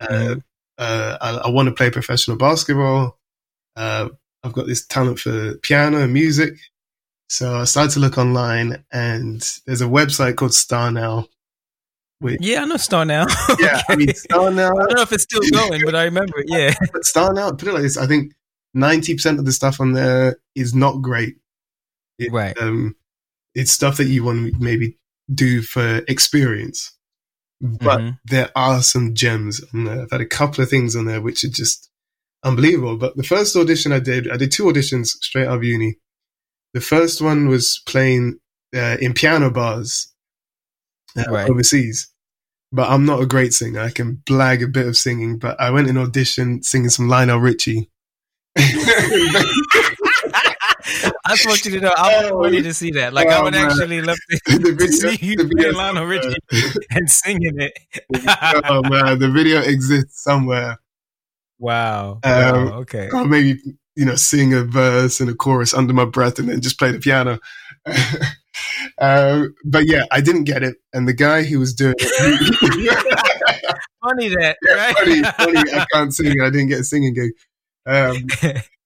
Uh, 0.00 0.36
uh, 0.78 1.18
I, 1.20 1.30
I, 1.48 1.50
want 1.50 1.68
to 1.68 1.74
play 1.74 1.90
professional 1.90 2.36
basketball. 2.36 3.18
Uh, 3.74 4.10
I've 4.44 4.52
got 4.52 4.68
this 4.68 4.86
talent 4.86 5.18
for 5.18 5.54
piano 5.56 5.98
and 6.02 6.12
music. 6.12 6.54
So 7.28 7.56
I 7.56 7.64
started 7.64 7.92
to 7.94 8.00
look 8.00 8.16
online 8.16 8.84
and 8.92 9.40
there's 9.66 9.80
a 9.80 9.86
website 9.86 10.36
called 10.36 10.54
Star 10.54 10.92
Now. 10.92 11.26
Which, 12.20 12.38
yeah, 12.40 12.62
I 12.62 12.64
know 12.64 12.76
Star 12.76 13.04
Now. 13.04 13.26
yeah, 13.60 13.82
I 13.88 13.96
mean, 13.96 14.14
Star 14.14 14.50
Now. 14.50 14.70
I 14.70 14.86
don't 14.86 14.96
know 14.96 15.02
if 15.02 15.12
it's 15.12 15.24
still 15.24 15.40
going, 15.52 15.82
but 15.84 15.96
I 15.96 16.04
remember 16.04 16.38
it. 16.38 16.46
Yeah. 16.48 16.74
Star 17.02 17.32
Now, 17.32 17.50
put 17.50 17.68
it 17.68 17.72
like 17.72 17.82
this 17.82 17.96
I 17.96 18.06
think 18.06 18.34
90% 18.76 19.38
of 19.38 19.44
the 19.44 19.52
stuff 19.52 19.80
on 19.80 19.92
there 19.92 20.38
is 20.54 20.74
not 20.74 21.02
great. 21.02 21.36
It, 22.18 22.32
right. 22.32 22.56
Um, 22.60 22.96
it's 23.54 23.72
stuff 23.72 23.96
that 23.96 24.06
you 24.06 24.24
want 24.24 24.52
to 24.52 24.60
maybe 24.60 24.98
do 25.32 25.62
for 25.62 25.98
experience. 26.08 26.94
But 27.60 27.98
mm-hmm. 27.98 28.10
there 28.24 28.50
are 28.54 28.82
some 28.82 29.14
gems 29.14 29.60
on 29.74 29.84
there. 29.84 30.02
I've 30.02 30.10
had 30.10 30.20
a 30.20 30.26
couple 30.26 30.62
of 30.62 30.70
things 30.70 30.94
on 30.94 31.06
there 31.06 31.20
which 31.20 31.42
are 31.44 31.50
just 31.50 31.90
unbelievable. 32.44 32.96
But 32.96 33.16
the 33.16 33.24
first 33.24 33.56
audition 33.56 33.92
I 33.92 33.98
did, 33.98 34.30
I 34.30 34.36
did 34.36 34.52
two 34.52 34.64
auditions 34.64 35.06
straight 35.06 35.48
out 35.48 35.56
of 35.56 35.64
uni. 35.64 35.98
The 36.74 36.80
first 36.80 37.20
one 37.20 37.48
was 37.48 37.82
playing 37.86 38.38
uh, 38.74 38.98
in 39.00 39.12
piano 39.12 39.50
bars 39.50 40.12
uh, 41.16 41.24
right. 41.30 41.50
overseas. 41.50 42.12
But 42.70 42.90
I'm 42.90 43.06
not 43.06 43.22
a 43.22 43.26
great 43.26 43.54
singer. 43.54 43.80
I 43.80 43.90
can 43.90 44.22
blag 44.26 44.62
a 44.62 44.68
bit 44.68 44.86
of 44.86 44.96
singing, 44.96 45.38
but 45.38 45.58
I 45.58 45.70
went 45.70 45.88
in 45.88 45.96
audition 45.96 46.62
singing 46.62 46.90
some 46.90 47.08
Lionel 47.08 47.38
Richie. 47.38 47.90
I 51.28 51.32
just 51.34 51.46
want 51.46 51.64
you 51.64 51.72
to 51.72 51.80
know 51.80 51.94
I 51.96 52.24
would 52.24 52.34
want 52.34 52.54
to 52.54 52.74
see 52.74 52.90
that. 52.92 53.12
Like 53.12 53.28
oh, 53.28 53.30
I 53.30 53.42
would 53.42 53.52
man. 53.52 53.66
actually 53.66 54.00
love 54.00 54.16
to, 54.30 54.40
the 54.58 54.72
video, 54.78 55.10
see 55.10 55.26
you 55.26 55.48
play 55.48 55.70
Lionel 55.70 56.06
Richie 56.06 56.34
and 56.90 57.10
singing 57.10 57.60
it. 57.60 57.78
oh 58.68 58.82
man, 58.88 59.18
the 59.18 59.30
video 59.30 59.60
exists 59.60 60.22
somewhere. 60.22 60.78
Wow. 61.58 62.20
Um, 62.24 62.66
wow. 62.66 62.78
Okay. 62.80 63.10
Or 63.12 63.26
maybe 63.26 63.60
you 63.94 64.04
know 64.06 64.14
sing 64.14 64.54
a 64.54 64.62
verse 64.64 65.20
and 65.20 65.28
a 65.28 65.34
chorus 65.34 65.74
under 65.74 65.92
my 65.92 66.06
breath 66.06 66.38
and 66.38 66.48
then 66.48 66.62
just 66.62 66.78
play 66.78 66.92
the 66.92 66.98
piano. 66.98 67.38
uh, 68.98 69.44
but 69.64 69.86
yeah, 69.86 70.04
I 70.10 70.22
didn't 70.22 70.44
get 70.44 70.62
it, 70.62 70.76
and 70.94 71.06
the 71.06 71.14
guy 71.14 71.42
who 71.42 71.58
was 71.58 71.74
doing 71.74 71.94
it. 71.98 73.18
funny 74.02 74.28
that, 74.28 74.56
yeah, 74.62 74.74
right? 74.74 74.96
funny, 74.96 75.22
funny. 75.22 75.72
I 75.72 75.86
can't 75.92 76.14
sing. 76.14 76.40
I 76.40 76.48
didn't 76.48 76.68
get 76.68 76.80
a 76.80 76.84
singing 76.84 77.12
gig. 77.14 77.32
Um, 77.86 78.26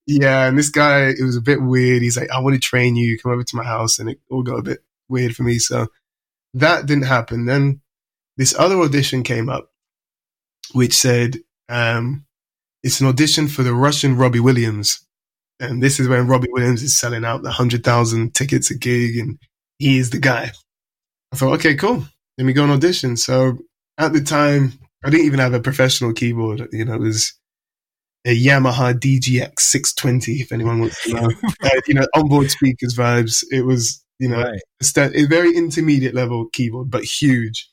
Yeah, 0.06 0.46
and 0.48 0.58
this 0.58 0.68
guy, 0.68 1.08
it 1.10 1.22
was 1.22 1.36
a 1.36 1.40
bit 1.42 1.62
weird. 1.62 2.02
He's 2.02 2.16
like, 2.16 2.30
I 2.30 2.40
want 2.40 2.54
to 2.54 2.60
train 2.60 2.96
you, 2.96 3.18
come 3.18 3.32
over 3.32 3.44
to 3.44 3.56
my 3.56 3.64
house, 3.64 3.98
and 3.98 4.10
it 4.10 4.20
all 4.30 4.42
got 4.42 4.58
a 4.58 4.62
bit 4.62 4.80
weird 5.08 5.36
for 5.36 5.44
me. 5.44 5.58
So 5.58 5.86
that 6.54 6.86
didn't 6.86 7.04
happen. 7.04 7.46
Then 7.46 7.80
this 8.36 8.54
other 8.58 8.80
audition 8.80 9.22
came 9.22 9.48
up, 9.48 9.70
which 10.72 10.94
said, 10.94 11.36
um, 11.68 12.26
it's 12.82 13.00
an 13.00 13.06
audition 13.06 13.46
for 13.46 13.62
the 13.62 13.74
Russian 13.74 14.16
Robbie 14.16 14.40
Williams. 14.40 15.06
And 15.60 15.80
this 15.82 16.00
is 16.00 16.08
when 16.08 16.26
Robbie 16.26 16.48
Williams 16.50 16.82
is 16.82 16.98
selling 16.98 17.24
out 17.24 17.42
the 17.42 17.48
100,000 17.48 18.34
tickets 18.34 18.70
a 18.70 18.76
gig 18.76 19.16
and 19.16 19.38
he 19.78 19.98
is 19.98 20.10
the 20.10 20.18
guy. 20.18 20.50
I 21.32 21.36
thought, 21.36 21.54
okay, 21.54 21.76
cool. 21.76 22.04
Let 22.36 22.44
me 22.44 22.52
go 22.52 22.64
and 22.64 22.72
audition. 22.72 23.16
So 23.16 23.58
at 23.98 24.12
the 24.12 24.20
time, 24.20 24.72
I 25.04 25.10
didn't 25.10 25.26
even 25.26 25.38
have 25.38 25.54
a 25.54 25.60
professional 25.60 26.12
keyboard. 26.12 26.68
You 26.72 26.84
know, 26.84 26.94
it 26.94 27.00
was 27.00 27.34
a 28.24 28.36
Yamaha 28.36 28.94
DGX 28.94 29.58
620, 29.60 30.40
if 30.40 30.52
anyone 30.52 30.80
wants 30.80 31.02
to 31.04 31.12
know. 31.14 31.30
uh, 31.62 31.80
you 31.86 31.94
know, 31.94 32.06
onboard 32.14 32.50
speakers 32.50 32.94
vibes. 32.96 33.44
It 33.50 33.62
was, 33.62 34.04
you 34.18 34.28
know, 34.28 34.42
Right. 34.42 35.14
a, 35.14 35.26
very 35.26 35.56
intermediate 35.56 36.14
level 36.14 36.46
keyboard, 36.52 36.90
but 36.90 37.04
huge. 37.04 37.68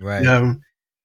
Right. 0.00 0.26
Um, 0.26 0.60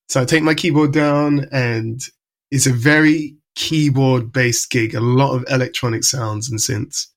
so 0.09 0.21
I 0.21 0.25
take 0.25 0.43
my 0.43 0.53
keyboard 0.55 0.91
down 0.93 1.47
and 1.51 2.01
it's 2.49 2.65
a 2.65 2.73
very 2.73 3.35
keyboard 3.55 4.31
based 4.31 4.69
gig, 4.71 4.95
a 4.95 5.01
lot 5.01 5.35
of 5.35 5.45
electronic 5.49 6.03
sounds 6.03 6.49
and 6.49 6.59
synths, 6.59 7.07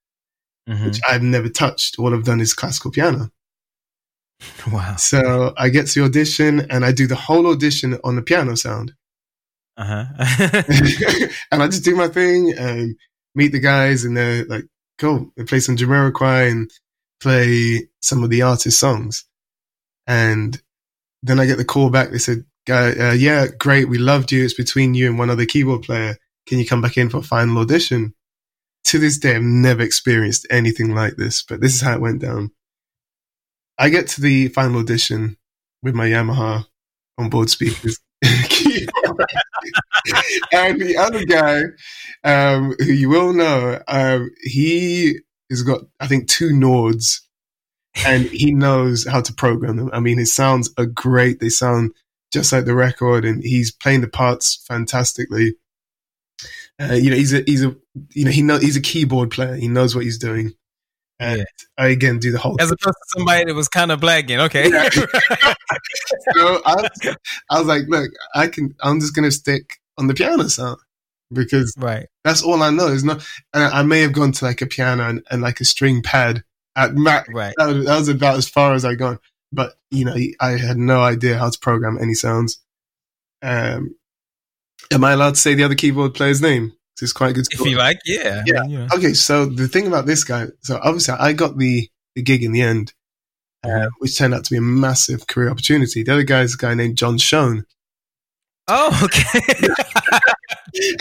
Mhm. 0.69 0.87
which 0.87 1.01
I've 1.09 1.23
never 1.23 1.49
touched. 1.49 1.99
All 1.99 2.15
I've 2.15 2.25
done 2.25 2.41
is 2.41 2.55
classical 2.55 2.91
piano. 2.91 3.31
Wow. 4.73 4.97
So 4.97 5.53
I 5.59 5.69
get 5.69 5.87
to 5.89 6.01
the 6.01 6.05
audition 6.07 6.67
and 6.71 6.83
I 6.85 6.93
do 6.93 7.07
the 7.07 7.15
whole 7.15 7.47
audition 7.47 7.99
on 8.03 8.17
the 8.17 8.23
piano 8.23 8.57
sound. 8.57 8.95
Uh 9.77 9.85
huh. 9.85 10.05
and 11.51 11.63
I 11.63 11.67
just 11.67 11.85
do 11.85 11.95
my 11.95 12.09
thing 12.09 12.53
and 12.57 12.97
meet 13.35 13.53
the 13.53 13.61
guys 13.61 14.05
and 14.05 14.17
they're 14.17 14.45
like, 14.45 14.65
cool. 14.99 15.33
They 15.37 15.45
play 15.45 15.61
some 15.61 15.77
Jamiroquai 15.77 16.51
and 16.51 16.71
play 17.21 17.89
some 18.03 18.23
of 18.23 18.31
the 18.31 18.43
artist 18.43 18.79
songs. 18.79 19.25
And 20.07 20.61
then 21.23 21.39
I 21.39 21.47
get 21.47 21.57
the 21.57 21.65
call 21.65 21.91
back. 21.91 22.11
They 22.11 22.19
said, 22.19 22.45
uh, 22.69 23.15
yeah, 23.17 23.47
great. 23.59 23.89
We 23.89 23.99
loved 23.99 24.33
you. 24.33 24.45
It's 24.45 24.55
between 24.55 24.95
you 24.95 25.09
and 25.09 25.19
one 25.19 25.31
other 25.31 25.47
keyboard 25.47 25.83
player. 25.83 26.17
Can 26.47 26.59
you 26.59 26.67
come 26.67 26.81
back 26.81 26.97
in 26.97 27.11
for 27.11 27.19
a 27.19 27.23
final 27.23 27.59
audition? 27.59 28.15
To 28.85 28.99
this 28.99 29.19
day, 29.19 29.37
I've 29.37 29.43
never 29.43 29.83
experienced 29.83 30.47
anything 30.51 30.95
like 30.95 31.17
this, 31.17 31.43
but 31.43 31.61
this 31.61 31.75
is 31.75 31.81
how 31.83 31.95
it 31.95 32.01
went 32.01 32.21
down. 32.21 32.51
I 33.79 33.89
get 33.89 34.09
to 34.09 34.21
the 34.21 34.49
final 34.49 34.81
audition 34.81 35.37
with 35.83 35.95
my 35.95 36.09
Yamaha 36.09 36.67
on 37.19 37.31
board 37.31 37.51
speakers. 37.51 37.99
and 40.53 40.81
the 40.81 40.97
other 40.99 41.25
guy, 41.25 41.63
um, 42.25 42.75
who 42.79 42.93
you 42.93 43.09
will 43.09 43.33
know, 43.33 43.81
um, 43.89 44.31
he 44.43 45.21
has 45.49 45.63
got, 45.63 45.81
I 45.99 46.07
think, 46.07 46.29
two 46.29 46.51
Nords 46.51 47.21
and 48.05 48.27
he 48.27 48.53
knows 48.53 49.07
how 49.07 49.21
to 49.21 49.33
program 49.33 49.77
them. 49.77 49.91
I 49.93 50.01
mean, 50.01 50.19
his 50.19 50.33
sounds 50.33 50.71
are 50.79 50.87
great. 50.87 51.41
They 51.41 51.49
sound 51.49 51.93
just 52.33 52.53
like 52.53 52.65
the 52.65 52.75
record 52.75 53.25
and 53.25 53.43
he's 53.43 53.73
playing 53.73 54.03
the 54.03 54.09
parts 54.09 54.63
fantastically. 54.67 55.57
Uh, 56.81 56.95
you 56.95 57.11
know, 57.11 57.17
he's 57.17 57.35
a, 57.35 57.43
he's 57.47 57.65
a, 57.65 57.75
you 58.11 58.25
know, 58.25 58.31
he 58.31 58.43
know, 58.43 58.59
he's 58.59 58.77
a 58.77 58.81
keyboard 58.81 59.31
player. 59.31 59.55
He 59.55 59.69
knows 59.69 59.95
what 59.95 60.05
he's 60.05 60.19
doing. 60.19 60.55
And 61.21 61.41
Yeah. 61.41 61.45
I 61.77 61.89
again 61.89 62.19
do 62.19 62.33
the 62.33 62.39
whole 62.39 62.57
As 62.61 62.71
opposed 62.71 62.97
to 62.97 63.19
somebody 63.19 63.45
that 63.45 63.55
was 63.55 63.69
kind 63.69 63.93
of 63.93 64.01
blagging. 64.01 64.41
Okay. 64.47 64.71
Yeah. 64.71 64.89
so 66.35 66.63
I 66.65 66.75
was, 66.77 67.17
I 67.51 67.59
was 67.59 67.67
like, 67.69 67.83
look, 67.89 68.11
I 68.35 68.49
can. 68.49 68.75
I'm 68.81 69.01
just 69.01 69.15
gonna 69.15 69.31
stick 69.31 69.79
on 69.99 70.07
the 70.07 70.15
piano 70.15 70.49
sound 70.49 70.79
because 71.31 71.75
right. 71.79 72.07
that's 72.25 72.43
all 72.43 72.63
I 72.63 72.71
know. 72.71 72.87
Is 72.87 73.05
not. 73.05 73.25
And 73.53 73.65
I 73.65 73.83
may 73.83 74.01
have 74.01 74.15
gone 74.15 74.33
to 74.33 74.45
like 74.45 74.63
a 74.63 74.67
piano 74.67 75.09
and, 75.09 75.23
and 75.31 75.43
like 75.43 75.61
a 75.61 75.65
string 75.67 76.03
pad 76.03 76.43
at 76.75 76.95
max. 76.95 77.29
Right. 77.33 77.55
That 77.59 77.67
was, 77.67 77.85
that 77.85 77.99
was 77.99 78.09
about 78.09 78.39
as 78.39 78.49
far 78.49 78.73
as 78.73 78.87
I 78.87 78.95
gone. 78.95 79.19
But 79.53 79.75
you 79.91 80.07
know, 80.07 80.17
I 80.41 80.53
had 80.53 80.79
no 80.79 81.03
idea 81.03 81.37
how 81.37 81.51
to 81.51 81.59
program 81.59 81.99
any 82.01 82.15
sounds. 82.15 82.61
Um, 83.43 83.95
am 84.91 85.05
I 85.05 85.13
allowed 85.13 85.35
to 85.35 85.41
say 85.41 85.55
the 85.55 85.65
other 85.65 85.75
keyboard 85.75 86.15
player's 86.15 86.41
name? 86.41 86.73
It's 87.03 87.13
quite 87.13 87.31
a 87.31 87.33
good. 87.35 87.47
If 87.51 87.61
you 87.61 87.77
like, 87.77 87.99
yeah. 88.05 88.43
Yeah. 88.47 88.65
You 88.65 88.79
know. 88.81 88.89
Okay, 88.95 89.15
so 89.15 89.47
the 89.47 89.69
thing 89.69 89.87
about 89.87 90.07
this 90.07 90.25
guy, 90.25 90.47
so 90.61 90.79
obviously 90.83 91.15
I 91.19 91.33
got 91.33 91.57
the, 91.59 91.89
the 92.15 92.23
gig 92.23 92.43
in 92.43 92.53
the 92.53 92.63
end, 92.63 92.93
uh, 93.65 93.89
which 93.99 94.17
turned 94.17 94.35
out 94.35 94.45
to 94.45 94.51
be 94.51 94.57
a 94.59 94.63
massive 94.63 95.27
career 95.27 95.51
opportunity. 95.51 96.03
The 96.03 96.13
other 96.13 96.23
guy 96.23 96.43
is 96.43 96.55
a 96.55 96.59
guy 96.59 96.75
named 96.75 96.97
Jon 96.99 97.19
Shone, 97.19 97.65
Oh, 98.73 99.01
okay. 99.05 99.41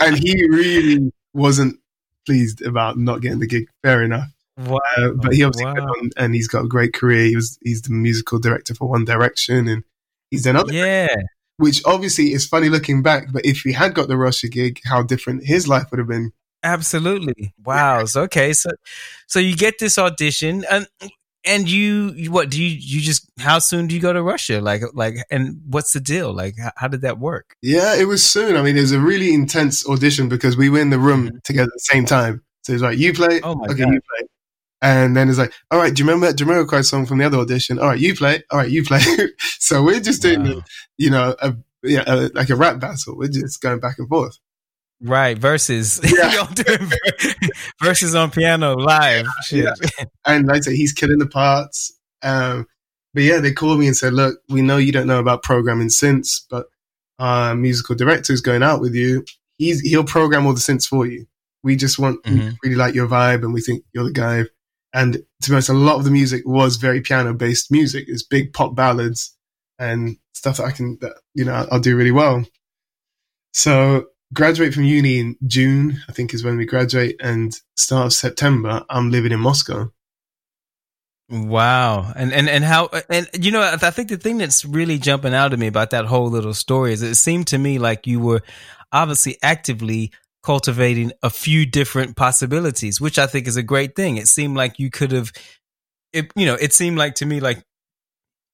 and 0.00 0.18
he 0.18 0.44
really 0.48 1.12
wasn't 1.32 1.78
pleased 2.26 2.62
about 2.62 2.98
not 2.98 3.20
getting 3.20 3.38
the 3.38 3.46
gig. 3.46 3.66
Fair 3.82 4.02
enough, 4.02 4.28
wow. 4.58 4.78
uh, 4.96 5.10
but 5.14 5.32
he 5.34 5.44
obviously 5.44 5.66
Wow. 5.66 5.86
on, 5.86 6.10
and 6.16 6.34
he's 6.34 6.48
got 6.48 6.64
a 6.64 6.68
great 6.68 6.92
career. 6.94 7.26
He 7.26 7.36
was 7.36 7.58
he's 7.62 7.82
the 7.82 7.92
musical 7.92 8.40
director 8.40 8.74
for 8.74 8.88
One 8.88 9.04
Direction, 9.04 9.68
and 9.68 9.84
he's 10.30 10.42
done 10.42 10.56
other, 10.56 10.72
Yeah. 10.72 11.14
Which 11.60 11.82
obviously 11.84 12.32
is 12.32 12.46
funny 12.46 12.68
looking 12.68 13.02
back. 13.02 13.32
But 13.32 13.44
if 13.44 13.60
he 13.60 13.72
had 13.72 13.94
got 13.94 14.08
the 14.08 14.16
Russia 14.16 14.48
gig, 14.48 14.80
how 14.84 15.02
different 15.02 15.44
his 15.46 15.68
life 15.68 15.90
would 15.90 15.98
have 15.98 16.08
been. 16.08 16.32
Absolutely. 16.62 17.54
Wow. 17.64 18.04
So 18.06 18.22
okay. 18.22 18.52
So 18.52 18.70
so 19.26 19.38
you 19.38 19.56
get 19.56 19.78
this 19.78 19.98
audition 19.98 20.64
and 20.70 20.86
and 21.44 21.70
you, 21.70 22.12
you 22.14 22.30
what 22.30 22.50
do 22.50 22.62
you 22.62 22.68
you 22.68 23.00
just 23.00 23.30
how 23.38 23.58
soon 23.58 23.86
do 23.86 23.94
you 23.94 24.00
go 24.00 24.12
to 24.12 24.22
Russia? 24.22 24.60
Like 24.60 24.82
like 24.92 25.14
and 25.30 25.60
what's 25.66 25.92
the 25.92 26.00
deal? 26.00 26.34
Like 26.34 26.54
how, 26.58 26.72
how 26.76 26.88
did 26.88 27.02
that 27.02 27.18
work? 27.18 27.54
Yeah, 27.62 27.94
it 27.94 28.04
was 28.04 28.24
soon. 28.24 28.56
I 28.56 28.62
mean, 28.62 28.76
it 28.76 28.80
was 28.82 28.92
a 28.92 29.00
really 29.00 29.32
intense 29.32 29.88
audition 29.88 30.28
because 30.28 30.56
we 30.56 30.68
were 30.68 30.80
in 30.80 30.90
the 30.90 30.98
room 30.98 31.40
together 31.44 31.68
at 31.68 31.74
the 31.74 31.92
same 31.92 32.04
time. 32.04 32.42
So 32.62 32.74
it's 32.74 32.82
like, 32.82 32.98
you 32.98 33.14
play, 33.14 33.40
Oh 33.42 33.54
my 33.54 33.66
okay, 33.66 33.84
God. 33.84 33.94
you 33.94 34.00
play. 34.00 34.28
And 34.82 35.16
then 35.16 35.28
it's 35.28 35.38
like, 35.38 35.52
all 35.70 35.78
right, 35.78 35.94
do 35.94 36.02
you 36.02 36.08
remember 36.08 36.26
that 36.32 36.36
Jamiroquai 36.42 36.84
song 36.84 37.04
from 37.06 37.18
the 37.18 37.24
other 37.26 37.38
audition? 37.38 37.78
All 37.78 37.88
right, 37.88 37.98
you 37.98 38.14
play. 38.14 38.42
All 38.50 38.58
right, 38.58 38.70
you 38.70 38.82
play. 38.82 39.00
so 39.58 39.82
we're 39.82 40.00
just 40.00 40.22
doing, 40.22 40.42
Wow. 40.42 40.62
you 40.96 41.10
know, 41.10 41.34
a, 41.42 41.54
yeah, 41.82 42.04
a, 42.06 42.30
like 42.34 42.48
a 42.50 42.56
rap 42.56 42.80
battle. 42.80 43.16
We're 43.16 43.28
just 43.28 43.60
going 43.60 43.80
back 43.80 43.98
and 43.98 44.08
forth. 44.08 44.38
Right, 45.02 45.36
versus 45.38 46.00
Yeah. 46.04 46.46
versus 47.82 48.14
on 48.14 48.30
piano 48.30 48.74
live. 48.74 49.26
Shit. 49.44 49.68
And 50.26 50.46
like 50.46 50.58
I 50.58 50.60
say, 50.60 50.76
he's 50.76 50.92
killing 50.92 51.18
the 51.18 51.26
parts. 51.28 51.96
Um, 52.22 52.66
but 53.14 53.22
yeah, 53.24 53.38
they 53.38 53.52
called 53.52 53.78
me 53.80 53.86
and 53.86 53.96
said, 53.96 54.12
look, 54.12 54.38
we 54.48 54.62
know 54.62 54.76
you 54.76 54.92
don't 54.92 55.06
know 55.06 55.18
about 55.18 55.42
programming 55.42 55.88
synths, 55.88 56.42
but 56.48 56.66
our 57.18 57.54
musical 57.54 57.96
director 57.96 58.32
is 58.32 58.40
going 58.40 58.62
out 58.62 58.80
with 58.80 58.94
you. 58.94 59.24
He's, 59.58 59.80
he'll 59.80 60.04
program 60.04 60.46
all 60.46 60.54
the 60.54 60.60
synths 60.60 60.86
for 60.86 61.06
you. 61.06 61.26
We 61.62 61.76
just 61.76 61.98
want, 61.98 62.24
we 62.24 62.32
Mhm. 62.38 62.56
really 62.62 62.76
like 62.76 62.94
your 62.94 63.06
vibe 63.08 63.42
and 63.42 63.52
we 63.52 63.60
think 63.60 63.84
you're 63.92 64.04
the 64.04 64.12
guy. 64.12 64.44
And 64.92 65.14
to 65.42 65.50
be 65.50 65.54
honest, 65.54 65.68
a 65.68 65.74
lot 65.74 65.96
of 65.96 66.04
the 66.04 66.10
music 66.10 66.42
was 66.44 66.76
very 66.76 67.00
piano 67.00 67.32
based 67.34 67.70
music. 67.70 68.06
It's 68.08 68.22
big 68.22 68.52
pop 68.52 68.74
ballads 68.74 69.36
and 69.78 70.16
stuff 70.34 70.56
that 70.56 70.64
I 70.64 70.72
can, 70.72 70.98
that, 71.00 71.14
you 71.34 71.44
know, 71.44 71.66
I'll 71.70 71.80
do 71.80 71.96
really 71.96 72.10
well. 72.10 72.44
So 73.52 74.06
graduate 74.32 74.74
from 74.74 74.84
uni 74.84 75.18
in 75.18 75.36
June, 75.46 76.00
I 76.08 76.12
think 76.12 76.34
is 76.34 76.44
when 76.44 76.56
we 76.56 76.66
graduate 76.66 77.16
and 77.20 77.54
start 77.76 78.06
of 78.06 78.12
September, 78.12 78.84
I'm 78.88 79.10
living 79.10 79.32
in 79.32 79.40
Moscow. 79.40 79.90
Wow. 81.30 82.12
And 82.16 82.32
and 82.32 82.48
and 82.48 82.64
how 82.64 82.90
and 83.08 83.28
you 83.38 83.52
know 83.52 83.62
I 83.62 83.90
think 83.90 84.08
the 84.08 84.16
thing 84.16 84.38
that's 84.38 84.64
really 84.64 84.98
jumping 84.98 85.32
out 85.32 85.52
at 85.52 85.58
me 85.60 85.68
about 85.68 85.90
that 85.90 86.06
whole 86.06 86.28
little 86.28 86.54
story 86.54 86.92
is 86.92 87.02
it 87.02 87.14
seemed 87.14 87.46
to 87.48 87.58
me 87.58 87.78
like 87.78 88.08
you 88.08 88.18
were 88.18 88.42
obviously 88.92 89.38
actively 89.40 90.10
cultivating 90.42 91.12
a 91.22 91.30
few 91.30 91.66
different 91.66 92.16
possibilities, 92.16 93.00
which 93.00 93.18
I 93.18 93.26
think 93.26 93.46
is 93.46 93.56
a 93.56 93.62
great 93.62 93.94
thing. 93.96 94.16
It 94.16 94.28
seemed 94.28 94.56
like 94.56 94.78
you 94.78 94.90
could 94.90 95.12
have 95.12 95.32
it 96.12 96.32
you 96.36 96.46
know, 96.46 96.54
it 96.54 96.72
seemed 96.72 96.98
like 96.98 97.14
to 97.16 97.26
me 97.26 97.40
like 97.40 97.62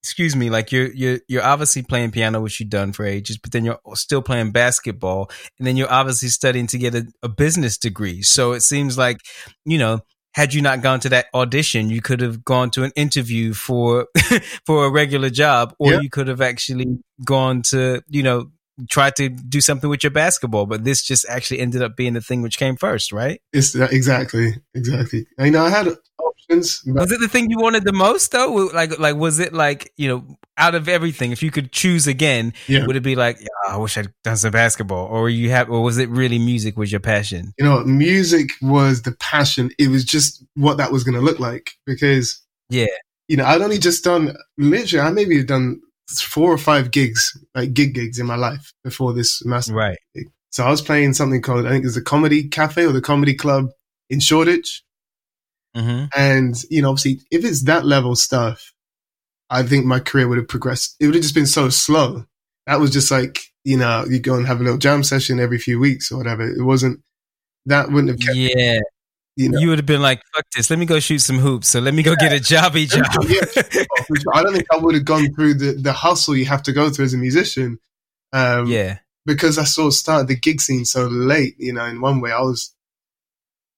excuse 0.03 0.35
me, 0.35 0.49
like 0.49 0.71
you're 0.71 0.91
you're 0.93 1.19
you're 1.27 1.43
obviously 1.43 1.83
playing 1.83 2.11
piano, 2.11 2.39
which 2.41 2.59
you've 2.59 2.69
done 2.69 2.93
for 2.93 3.05
ages, 3.05 3.37
but 3.37 3.51
then 3.51 3.65
you're 3.65 3.79
still 3.95 4.21
playing 4.21 4.51
basketball, 4.51 5.29
and 5.57 5.67
then 5.67 5.75
you're 5.77 5.91
obviously 5.91 6.29
studying 6.29 6.67
to 6.67 6.77
get 6.77 6.95
a, 6.95 7.07
a 7.23 7.29
business 7.29 7.77
degree. 7.77 8.21
So 8.21 8.53
it 8.53 8.61
seems 8.61 8.97
like, 8.97 9.17
you 9.65 9.77
know, 9.77 10.01
had 10.33 10.53
you 10.53 10.61
not 10.61 10.81
gone 10.81 10.99
to 11.01 11.09
that 11.09 11.25
audition, 11.33 11.89
you 11.89 12.01
could 12.01 12.21
have 12.21 12.45
gone 12.45 12.69
to 12.71 12.83
an 12.83 12.91
interview 12.95 13.53
for 13.53 14.07
for 14.65 14.85
a 14.85 14.91
regular 14.91 15.29
job, 15.29 15.73
or 15.79 15.93
Yeah. 15.93 15.99
you 15.99 16.09
could 16.09 16.27
have 16.27 16.41
actually 16.41 16.99
gone 17.25 17.61
to, 17.63 18.01
you 18.07 18.23
know, 18.23 18.51
try 18.89 19.09
to 19.11 19.29
do 19.29 19.61
something 19.61 19.89
with 19.89 20.03
your 20.03 20.11
basketball. 20.11 20.65
But 20.65 20.83
this 20.83 21.01
just 21.03 21.25
actually 21.29 21.59
ended 21.59 21.81
up 21.81 21.95
being 21.95 22.13
the 22.13 22.21
thing 22.21 22.41
which 22.41 22.57
came 22.57 22.75
first, 22.75 23.11
right? 23.11 23.41
It's 23.53 23.73
that, 23.73 23.91
exactly, 23.91 24.55
exactly. 24.73 25.27
I 25.39 25.49
know 25.49 25.63
I 25.63 25.69
had 25.69 25.87
options, 26.19 26.81
but 26.85 26.95
Was 27.01 27.11
it 27.11 27.19
the 27.19 27.27
thing 27.27 27.49
you 27.49 27.59
wanted 27.59 27.83
the 27.85 27.93
most 27.93 28.31
though? 28.31 28.53
Like, 28.73 28.99
like 28.99 29.15
was 29.15 29.39
it 29.39 29.53
like 29.53 29.91
you 29.97 30.07
know, 30.07 30.37
out 30.57 30.75
of 30.75 30.87
everything, 30.87 31.31
if 31.31 31.43
you 31.43 31.51
could 31.51 31.71
choose 31.71 32.07
again, 32.07 32.53
yeah, 32.67 32.85
would 32.85 32.95
it 32.95 33.03
be 33.03 33.15
like, 33.15 33.39
yeah, 33.39 33.47
I 33.73 33.77
wish 33.77 33.97
I'd 33.97 34.11
done 34.23 34.37
some 34.37 34.51
basketball, 34.51 35.05
or 35.07 35.29
you 35.29 35.49
have, 35.51 35.69
or 35.69 35.83
was 35.83 35.97
it 35.97 36.09
really 36.09 36.39
music 36.39 36.77
was 36.77 36.91
your 36.91 36.99
passion? 37.01 37.53
you 37.59 37.65
know, 37.65 37.83
music 37.83 38.49
was 38.61 39.03
the 39.03 39.11
passion. 39.13 39.71
It 39.77 39.89
was 39.89 40.03
just 40.03 40.43
what 40.55 40.77
that 40.77 40.91
was 40.91 41.03
going 41.03 41.15
to 41.15 41.21
look 41.21 41.39
like 41.39 41.71
because, 41.85 42.41
Yeah. 42.69 42.85
you 43.27 43.37
know, 43.37 43.45
I'd 43.45 43.61
only 43.61 43.77
just 43.77 44.03
done 44.03 44.35
literally, 44.57 45.05
I 45.07 45.11
maybe 45.11 45.37
have 45.37 45.47
done 45.47 45.81
four 46.07 46.51
or 46.51 46.57
five 46.57 46.91
gigs, 46.91 47.37
like 47.53 47.73
gig 47.73 47.93
gigs 47.93 48.19
in 48.19 48.25
my 48.25 48.35
life 48.35 48.73
before 48.83 49.13
this 49.13 49.43
massive 49.45 49.75
Right. 49.75 49.97
gig. 50.15 50.29
So 50.49 50.63
I 50.63 50.69
was 50.71 50.81
playing 50.81 51.13
something 51.13 51.41
called 51.41 51.65
I 51.65 51.69
think 51.69 51.85
it's 51.85 51.95
the 51.95 52.01
Comedy 52.01 52.47
Cafe 52.47 52.85
or 52.85 52.91
the 52.91 53.01
Comedy 53.01 53.35
Club 53.35 53.69
in 54.09 54.19
Shoreditch. 54.19 54.83
Mm-hmm. 55.75 56.05
And, 56.17 56.55
you 56.69 56.81
know, 56.81 56.89
obviously, 56.89 57.21
if 57.29 57.45
it's 57.45 57.63
that 57.65 57.85
level 57.85 58.15
stuff, 58.15 58.73
I 59.49 59.63
think 59.63 59.85
my 59.85 59.99
career 59.99 60.27
would 60.27 60.37
have 60.39 60.47
progressed. 60.47 60.95
It 60.99 61.05
would 61.05 61.15
have 61.15 61.21
just 61.23 61.35
been 61.35 61.45
so 61.45 61.69
slow. 61.69 62.25
That 62.65 62.79
was 62.79 62.91
just 62.91 63.11
like, 63.11 63.41
you 63.63 63.77
know, 63.77 64.05
you 64.09 64.19
go 64.19 64.35
and 64.35 64.47
have 64.47 64.59
a 64.59 64.63
little 64.63 64.79
jam 64.79 65.03
session 65.03 65.39
every 65.39 65.59
few 65.59 65.79
weeks 65.79 66.11
or 66.11 66.17
whatever. 66.17 66.49
It 66.49 66.63
wasn't, 66.63 67.01
that 67.65 67.91
wouldn't 67.91 68.09
have 68.09 68.19
kept, 68.19 68.37
Yeah. 68.37 68.79
You 69.37 69.49
know. 69.49 69.59
You 69.59 69.69
would 69.69 69.77
have 69.77 69.85
been 69.85 70.01
like, 70.01 70.21
fuck 70.35 70.45
this. 70.55 70.69
Let 70.69 70.79
me 70.79 70.85
go 70.85 70.99
shoot 70.99 71.19
some 71.19 71.37
hoops. 71.37 71.67
So 71.69 71.79
let 71.79 71.93
me 71.93 72.03
go 72.03 72.15
get 72.15 72.33
a 72.33 72.37
jobby 72.37 72.89
job. 72.89 73.05
Which 74.09 74.23
I 74.33 74.43
don't 74.43 74.53
think 74.53 74.65
I 74.73 74.77
would 74.77 74.95
have 74.95 75.05
gone 75.05 75.31
through 75.33 75.53
the, 75.53 75.73
the 75.73 75.93
hustle 75.93 76.35
you 76.35 76.45
have 76.45 76.63
to 76.63 76.73
go 76.73 76.89
through 76.89 77.05
as 77.05 77.13
a 77.13 77.17
musician. 77.17 77.79
Um, 78.33 78.67
yeah. 78.67 78.97
because 79.25 79.57
I 79.57 79.63
sort 79.63 79.87
of 79.87 79.93
started 79.93 80.27
the 80.27 80.35
gig 80.35 80.59
scene 80.59 80.83
so 80.83 81.05
late, 81.05 81.55
you 81.57 81.71
know, 81.71 81.85
in 81.85 82.01
one 82.01 82.19
way 82.19 82.31
I 82.31 82.41
was, 82.41 82.75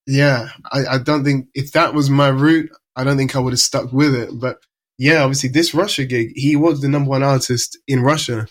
yeah, 0.08 0.50
I, 0.72 0.86
I 0.86 0.98
don't 0.98 1.24
think 1.24 1.50
if 1.54 1.74
that 1.74 1.94
was 1.94 2.10
my 2.10 2.30
route, 2.30 2.72
I 2.96 3.04
don't 3.04 3.18
think 3.18 3.36
I 3.36 3.40
would 3.40 3.54
have 3.54 3.60
stuck 3.60 3.94
with 3.94 4.16
it. 4.16 4.30
But 4.34 4.60
yeah, 4.98 5.22
obviously 5.22 5.50
this 5.50 5.74
Russia 5.74 6.06
gig, 6.06 6.32
he 6.36 6.56
was 6.56 6.82
the 6.82 6.88
number 6.88 7.10
one 7.10 7.22
artist 7.22 7.78
in 7.88 8.02
Russia. 8.02 8.48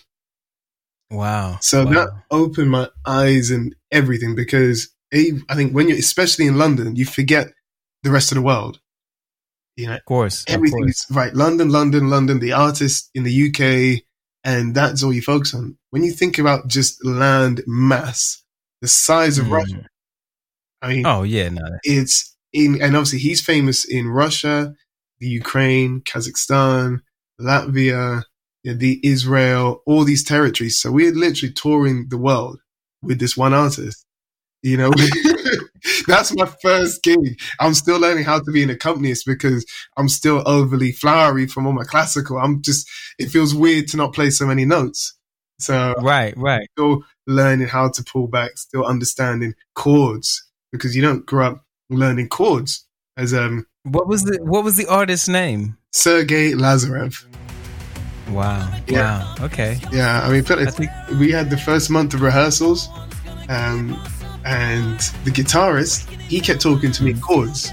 Wow. 1.11 1.57
So 1.59 1.85
wow. 1.85 1.91
that 1.91 2.09
opened 2.31 2.69
my 2.69 2.87
eyes 3.05 3.49
and 3.49 3.75
everything 3.91 4.35
because 4.35 4.89
I 5.13 5.55
think 5.55 5.73
when 5.73 5.87
you're, 5.89 5.97
especially 5.97 6.45
in 6.47 6.57
London, 6.57 6.95
you 6.95 7.05
forget 7.05 7.47
the 8.03 8.11
rest 8.11 8.31
of 8.31 8.35
the 8.35 8.41
world. 8.41 8.79
You 9.75 9.87
know, 9.87 9.95
of 9.95 10.05
course. 10.05 10.43
of 10.47 10.53
everything 10.53 10.83
course. 10.83 11.05
is 11.09 11.15
right. 11.15 11.33
London, 11.33 11.69
London, 11.69 12.09
London, 12.09 12.39
the 12.39 12.51
artist 12.51 13.09
in 13.15 13.23
the 13.23 13.47
UK, 13.49 14.03
and 14.43 14.75
that's 14.75 15.03
all 15.03 15.13
you 15.13 15.21
focus 15.21 15.53
on. 15.53 15.77
When 15.91 16.03
you 16.03 16.11
think 16.11 16.37
about 16.37 16.67
just 16.67 17.03
land 17.05 17.61
mass, 17.65 18.43
the 18.81 18.87
size 18.87 19.37
of 19.37 19.45
Mm. 19.47 19.51
Russia, 19.51 19.87
I 20.81 20.87
mean, 20.93 21.05
Oh, 21.05 21.23
yeah. 21.23 21.49
No. 21.49 21.61
it's 21.83 22.35
in, 22.53 22.81
and 22.81 22.95
obviously 22.95 23.19
he's 23.19 23.41
famous 23.41 23.85
in 23.85 24.07
Russia, 24.09 24.73
the 25.19 25.27
Ukraine, 25.27 26.01
Kazakhstan, 26.01 26.99
Latvia, 27.39 28.23
you 28.63 28.71
know, 28.73 28.77
the 28.77 28.99
Israel, 29.03 29.81
all 29.85 30.03
these 30.03 30.23
territories. 30.23 30.79
So 30.79 30.91
we're 30.91 31.13
literally 31.13 31.53
touring 31.53 32.07
the 32.09 32.17
world 32.17 32.59
with 33.01 33.19
this 33.19 33.35
one 33.37 33.53
artist. 33.53 34.05
You 34.61 34.77
know, 34.77 34.91
that's 36.07 36.35
my 36.35 36.45
first 36.61 37.01
gig. 37.01 37.39
I'm 37.59 37.73
still 37.73 37.99
learning 37.99 38.25
how 38.25 38.39
to 38.39 38.51
be 38.51 38.61
an 38.61 38.69
accompanist 38.69 39.25
because 39.25 39.65
I'm 39.95 40.09
still 40.09 40.43
overly 40.45 40.91
flowery 40.91 41.47
from 41.47 41.65
all 41.65 41.73
my 41.73 41.85
classical. 41.85 42.37
I'm 42.37 42.61
just, 42.61 42.89
it 43.17 43.29
feels 43.29 43.55
weird 43.55 43.87
to 43.89 43.97
not 43.97 44.13
play 44.13 44.29
so 44.29 44.45
many 44.45 44.65
notes. 44.65 45.15
So 45.59 45.93
Right, 45.99 46.33
right. 46.37 46.67
still 46.73 47.03
learning 47.27 47.67
how 47.67 47.89
to 47.89 48.03
pull 48.03 48.27
back, 48.27 48.57
still 48.57 48.85
understanding 48.85 49.53
chords 49.75 50.45
because 50.71 50.95
you 50.95 51.01
don't 51.01 51.25
grow 51.25 51.47
up 51.47 51.65
learning 51.89 52.29
chords. 52.29 52.85
As 53.17 53.33
um, 53.33 53.65
What 53.83 54.07
was 54.07 54.23
the 54.23 54.39
what 54.41 54.63
was 54.63 54.77
the 54.77 54.87
artist's 54.87 55.27
name? 55.27 55.77
Sergei 55.91 56.51
Lazarev. 56.53 57.25
Wow. 58.29 58.71
Yeah. 58.87 59.23
Wow. 59.23 59.35
Okay. 59.45 59.79
Yeah, 59.91 60.21
I 60.21 60.29
mean, 60.31 60.45
I 60.47 60.65
think 60.71 60.91
we 61.19 61.31
had 61.31 61.49
the 61.49 61.57
first 61.57 61.89
month 61.89 62.13
of 62.13 62.21
rehearsals, 62.21 62.87
um, 63.49 63.99
and 64.45 64.99
the 65.23 65.31
guitarist 65.31 66.09
he 66.23 66.39
kept 66.39 66.61
talking 66.61 66.91
to 66.91 67.03
me 67.03 67.11
in 67.11 67.21
chords, 67.21 67.71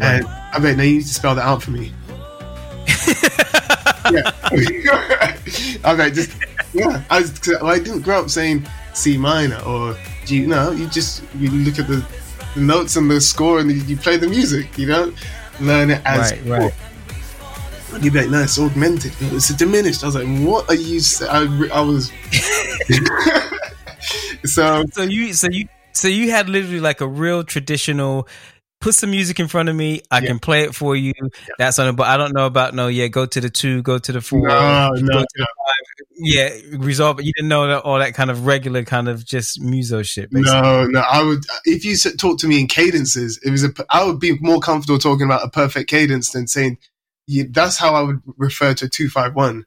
and 0.00 0.26
I 0.26 0.58
bet 0.60 0.76
now 0.76 0.82
you 0.82 0.96
need 0.96 1.02
to 1.02 1.14
spell 1.14 1.34
that 1.34 1.44
out 1.44 1.62
for 1.62 1.70
me. 1.70 1.92
yeah, 4.10 4.32
I 5.84 5.94
bet 5.96 6.14
just 6.14 6.36
yeah. 6.72 7.02
I, 7.10 7.20
was, 7.20 7.54
I 7.62 7.78
didn't 7.78 8.02
grow 8.02 8.20
up 8.20 8.30
saying 8.30 8.66
C 8.94 9.16
minor 9.16 9.60
or 9.60 9.96
G. 10.24 10.46
No, 10.46 10.70
you 10.72 10.88
just 10.88 11.22
you 11.36 11.50
look 11.50 11.78
at 11.78 11.88
the, 11.88 12.04
the 12.54 12.60
notes 12.60 12.96
and 12.96 13.10
the 13.10 13.20
score 13.20 13.60
and 13.60 13.70
you, 13.70 13.96
play 13.96 14.16
the 14.16 14.28
music. 14.28 14.76
You 14.78 14.86
don't 14.86 15.14
learn 15.60 15.90
it 15.90 16.02
as 16.04 16.32
Right, 16.32 16.46
right. 16.46 16.74
And 17.92 18.04
you'd 18.04 18.12
be 18.12 18.20
like, 18.20 18.30
no, 18.30 18.42
it's 18.42 18.58
augmented. 18.58 19.12
It's 19.20 19.48
diminished. 19.54 20.04
I 20.04 20.06
was 20.06 20.14
like, 20.14 20.28
what 20.46 20.68
are 20.70 20.76
you? 20.76 21.00
Say-? 21.00 21.26
I, 21.26 21.42
I 21.72 21.80
was. 21.80 22.12
so 24.44 24.84
So 24.92 25.02
you 25.02 25.32
so 25.32 25.48
you 25.50 25.68
so 25.92 26.08
you 26.08 26.30
had 26.30 26.48
literally 26.48 26.80
like 26.80 27.00
a 27.00 27.06
real 27.08 27.44
traditional 27.44 28.26
put 28.80 28.94
some 28.94 29.10
music 29.10 29.38
in 29.38 29.46
front 29.46 29.68
of 29.68 29.76
me, 29.76 30.00
I 30.10 30.20
Yeah. 30.20 30.28
can 30.28 30.38
play 30.38 30.62
it 30.62 30.74
for 30.74 30.96
you. 30.96 31.12
That's 31.58 31.78
on 31.78 31.88
it, 31.88 31.92
but 31.96 32.06
I 32.06 32.16
don't 32.16 32.32
know 32.32 32.46
about 32.46 32.74
no, 32.74 32.88
yeah, 32.88 33.08
go 33.08 33.26
to 33.26 33.40
the 33.40 33.50
two, 33.50 33.82
go 33.82 33.98
to 33.98 34.12
the 34.12 34.22
four. 34.22 34.48
no, 34.48 34.90
go 34.94 35.00
no, 35.02 35.18
the 35.20 35.26
five. 35.36 36.06
Yeah, 36.22 36.48
resolve 36.78 37.18
it. 37.20 37.26
You 37.26 37.32
didn't 37.36 37.48
know 37.50 37.66
that 37.66 37.80
all 37.82 37.98
that 37.98 38.14
kind 38.14 38.30
of 38.30 38.46
regular 38.46 38.82
kind 38.84 39.08
of 39.08 39.24
just 39.24 39.60
muso 39.60 40.02
shit. 40.02 40.30
Basically. 40.30 40.52
no, 40.60 40.86
no. 40.86 41.00
I 41.00 41.22
would 41.22 41.44
if 41.66 41.84
you 41.84 41.96
talk 41.96 42.38
to 42.40 42.46
me 42.46 42.60
in 42.60 42.66
cadences. 42.68 43.38
It 43.44 43.50
was 43.50 43.64
a. 43.64 43.70
I 43.90 44.04
would 44.04 44.18
be 44.18 44.38
more 44.40 44.60
comfortable 44.60 44.98
talking 44.98 45.26
about 45.26 45.44
a 45.44 45.50
perfect 45.50 45.90
cadence 45.90 46.30
than 46.30 46.46
saying. 46.46 46.78
Yeah, 47.26 47.44
that's 47.50 47.76
how 47.78 47.94
I 47.94 48.02
would 48.02 48.20
refer 48.38 48.74
to 48.74 48.88
two 48.88 49.08
five 49.08 49.34
one. 49.34 49.64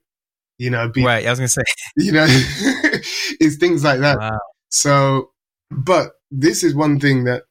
You 0.64 0.70
know, 0.70 0.88
be, 0.88 1.04
Right. 1.04 1.26
I 1.26 1.30
was 1.30 1.40
gonna 1.40 1.50
say 1.50 1.64
you 1.98 2.14
know, 2.14 2.26
it's 2.30 3.58
things 3.58 3.84
like 3.84 4.00
that. 4.00 4.18
wow. 4.18 4.40
So, 4.70 5.32
but 5.70 6.14
this 6.32 6.64
is 6.64 6.74
one 6.74 7.00
thing 7.00 7.26
that 7.26 7.44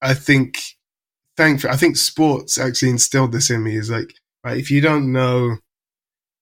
I 0.00 0.14
think, 0.14 0.58
thankfully, 1.36 1.72
I 1.72 1.76
think 1.76 1.96
sports 1.96 2.56
actually 2.58 2.90
instilled 2.90 3.32
this 3.32 3.50
in 3.50 3.64
me 3.64 3.76
is 3.76 3.90
like, 3.90 4.14
right, 4.44 4.56
if 4.56 4.70
you 4.70 4.80
don't 4.80 5.12
know, 5.12 5.56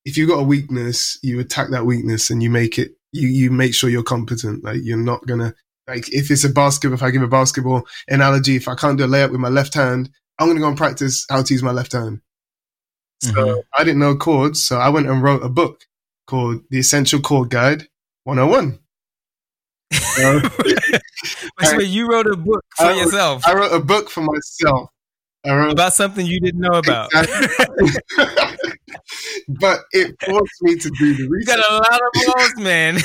if 0.04 0.16
you've 0.16 0.28
got 0.28 0.40
a 0.40 0.44
weakness, 0.44 1.18
you 1.22 1.40
attack 1.40 1.70
that 1.70 1.86
weakness 1.86 2.28
and 2.28 2.42
you 2.42 2.50
make 2.50 2.78
it, 2.78 2.92
you, 3.12 3.26
you 3.28 3.50
make 3.50 3.74
sure 3.74 3.88
you're 3.88 4.02
competent. 4.02 4.62
Like, 4.62 4.80
you're 4.82 4.98
not 4.98 5.26
gonna, 5.26 5.54
like, 5.88 6.12
if 6.12 6.30
it's 6.30 6.44
a 6.44 6.50
basketball, 6.50 6.94
if 6.96 7.02
I 7.02 7.10
give 7.10 7.22
a 7.22 7.28
basketball 7.28 7.86
analogy, 8.06 8.56
if 8.56 8.68
I 8.68 8.74
can't 8.74 8.98
do 8.98 9.04
a 9.04 9.08
layup 9.08 9.30
with 9.30 9.40
my 9.40 9.48
left 9.48 9.72
hand, 9.72 10.10
I'm 10.38 10.48
gonna 10.48 10.60
go 10.60 10.68
and 10.68 10.76
practice 10.76 11.24
how 11.30 11.42
to 11.42 11.54
use 11.54 11.62
my 11.62 11.72
left 11.72 11.92
hand. 11.92 12.20
So 13.22 13.32
Mhm. 13.32 13.62
I 13.78 13.84
didn't 13.84 14.00
know 14.00 14.14
chords, 14.16 14.62
so 14.64 14.76
I 14.78 14.88
went 14.90 15.08
and 15.08 15.22
wrote 15.22 15.42
a 15.42 15.48
book 15.48 15.86
called 16.26 16.62
The 16.70 16.78
Essential 16.78 17.20
Chord 17.20 17.48
Guide 17.50 17.88
101. 18.24 18.78
So- 19.92 20.40
so 21.62 21.80
you 21.80 22.08
wrote 22.08 22.26
a 22.26 22.36
book 22.36 22.64
for 22.76 22.84
I 22.86 22.90
wrote- 22.90 22.98
yourself 22.98 23.46
I 23.46 23.54
wrote 23.54 23.72
a 23.72 23.80
book 23.80 24.10
for 24.10 24.20
myself. 24.22 24.90
I 25.44 25.54
wrote, 25.54 25.72
about 25.72 25.94
something 25.94 26.26
you 26.26 26.40
didn't 26.40 26.60
know 26.60 26.72
about. 26.78 27.10
but 29.48 29.80
it 29.92 30.14
forced 30.24 30.62
me 30.62 30.76
to 30.76 30.90
do 30.98 31.14
the 31.14 31.28
research. 31.28 31.56
you 31.56 31.62
got 31.62 31.70
a 31.70 31.74
lot 31.74 32.00
of 32.02 32.08
balls, 32.26 32.52
man. 32.58 32.98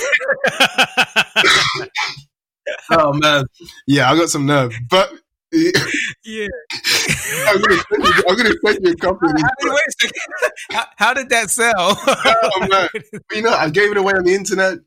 oh 2.91 3.13
man, 3.13 3.45
yeah, 3.87 4.11
I 4.11 4.15
got 4.15 4.29
some 4.29 4.45
nerve. 4.45 4.73
But 4.89 5.11
yeah. 5.51 6.47
I'm 7.47 7.61
gonna 7.61 7.77
send 7.89 8.03
you, 8.03 8.23
I'm 8.27 8.35
gonna 8.37 8.53
send 8.65 8.79
you 8.81 8.95
a. 9.01 9.09
Of 9.09 9.17
How, 9.21 9.49
wait 9.63 9.81
a 9.87 9.91
second. 9.99 10.21
How, 10.71 10.85
how 10.97 11.13
did 11.13 11.29
that 11.29 11.49
sell? 11.49 11.99
Oh. 12.63 12.87
You 13.33 13.41
know, 13.41 13.51
I 13.51 13.69
gave 13.69 13.91
it 13.91 13.97
away 13.97 14.13
on 14.13 14.23
the 14.23 14.33
internet, 14.33 14.79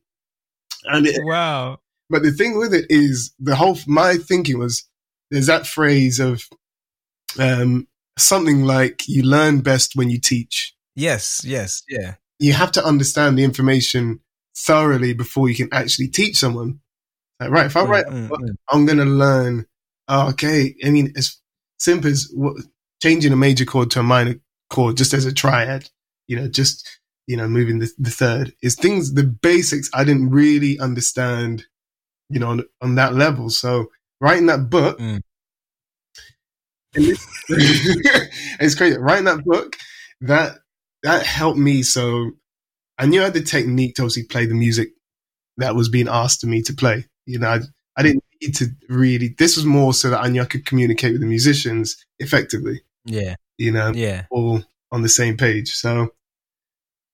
and 0.85 1.07
it, 1.07 1.21
wow. 1.25 1.79
but 2.09 2.23
the 2.23 2.31
thing 2.31 2.59
with 2.59 2.73
it 2.73 2.87
is 2.89 3.35
the 3.39 3.57
whole 3.57 3.79
my 3.87 4.17
thinking 4.17 4.59
was 4.59 4.89
there's 5.31 5.47
that 5.47 5.67
phrase 5.67 6.21
of 6.21 6.45
um, 7.39 7.87
something 8.19 8.65
like 8.65 9.07
you 9.09 9.23
learn 9.23 9.61
best 9.61 9.97
when 9.97 10.11
you 10.11 10.19
teach. 10.19 10.75
Yes, 10.97 11.43
yes, 11.45 11.83
yeah. 11.89 12.15
you 12.39 12.53
have 12.53 12.73
to 12.73 12.85
understand 12.85 13.39
the 13.39 13.45
information 13.45 14.21
thoroughly 14.57 15.15
before 15.15 15.49
you 15.49 15.55
can 15.55 15.69
actually 15.73 16.09
teach 16.09 16.37
someone. 16.37 16.81
Like, 17.41 17.51
right, 17.51 17.67
if 17.67 17.77
I 17.77 17.85
write 17.85 18.07
Mm, 18.07 18.13
mm, 18.13 18.29
book, 18.29 18.41
mm. 18.41 18.55
I'm 18.71 18.87
going 18.87 18.99
to 18.99 19.05
learn, 19.05 19.67
okay, 20.11 20.75
I 20.85 20.91
mean, 20.91 21.13
as 21.17 21.37
simple 21.79 22.11
as 22.11 22.31
what, 22.35 22.57
changing 23.03 23.33
a 23.33 23.37
major 23.37 23.65
chord 23.65 23.91
to 23.93 24.01
a 24.01 24.03
minor 24.03 24.37
chord 24.71 24.97
just 24.97 25.15
as 25.15 25.27
a 25.27 25.33
triad, 25.33 25.89
you 26.27 26.37
know, 26.37 26.49
just, 26.49 26.89
you 27.27 27.37
know, 27.37 27.49
moving 27.49 27.79
the, 27.79 27.91
the 27.99 28.11
third 28.11 28.55
is 28.63 28.75
things, 28.77 29.15
the 29.15 29.25
basics 29.25 29.91
I 29.95 30.05
didn't 30.05 30.31
really 30.31 30.79
understand, 30.79 31.65
you 32.31 32.41
know, 32.41 32.51
on, 32.51 32.65
on 32.81 32.95
that 32.97 33.15
level. 33.15 33.51
So 33.51 33.89
writing 34.21 34.47
that 34.47 34.71
book, 34.71 34.99
Mm. 34.99 35.21
this- 36.95 37.27
it's 38.61 38.75
crazy. 38.75 38.99
Writing 38.99 39.25
that 39.25 39.45
book, 39.45 39.77
that 40.21 40.59
that 41.03 41.27
helped 41.27 41.59
me. 41.59 41.83
So 41.83 42.33
I 42.99 43.07
knew 43.07 43.21
I 43.21 43.25
had 43.25 43.35
the 43.35 43.43
technique 43.43 43.97
to 43.97 44.03
obviously 44.03 44.25
play 44.25 44.47
the 44.47 44.55
music 44.55 44.91
that 45.59 45.77
was 45.77 45.89
being 45.91 46.09
asked 46.09 46.45
of 46.45 46.51
me 46.51 46.63
to 46.63 46.75
play. 46.75 47.07
You 47.27 47.41
know, 47.41 47.49
I, 47.49 47.61
I 47.97 48.03
didn't 48.03 48.24
to 48.53 48.67
really. 48.89 49.35
This 49.39 49.57
was 49.57 49.65
more 49.65 49.95
so 49.95 50.11
that 50.11 50.21
I 50.23 50.29
knew 50.29 50.43
I 50.43 50.47
could 50.47 50.67
communicate 50.67 51.13
with 51.13 51.21
the 51.21 51.27
musicians 51.27 51.97
effectively. 52.19 52.83
Yeah, 53.05 53.35
You 53.59 53.71
know, 53.73 53.93
yeah. 53.95 54.25
all 54.31 54.63
on 54.91 55.03
the 55.03 55.09
same 55.09 55.37
page. 55.37 55.71
So 55.73 56.11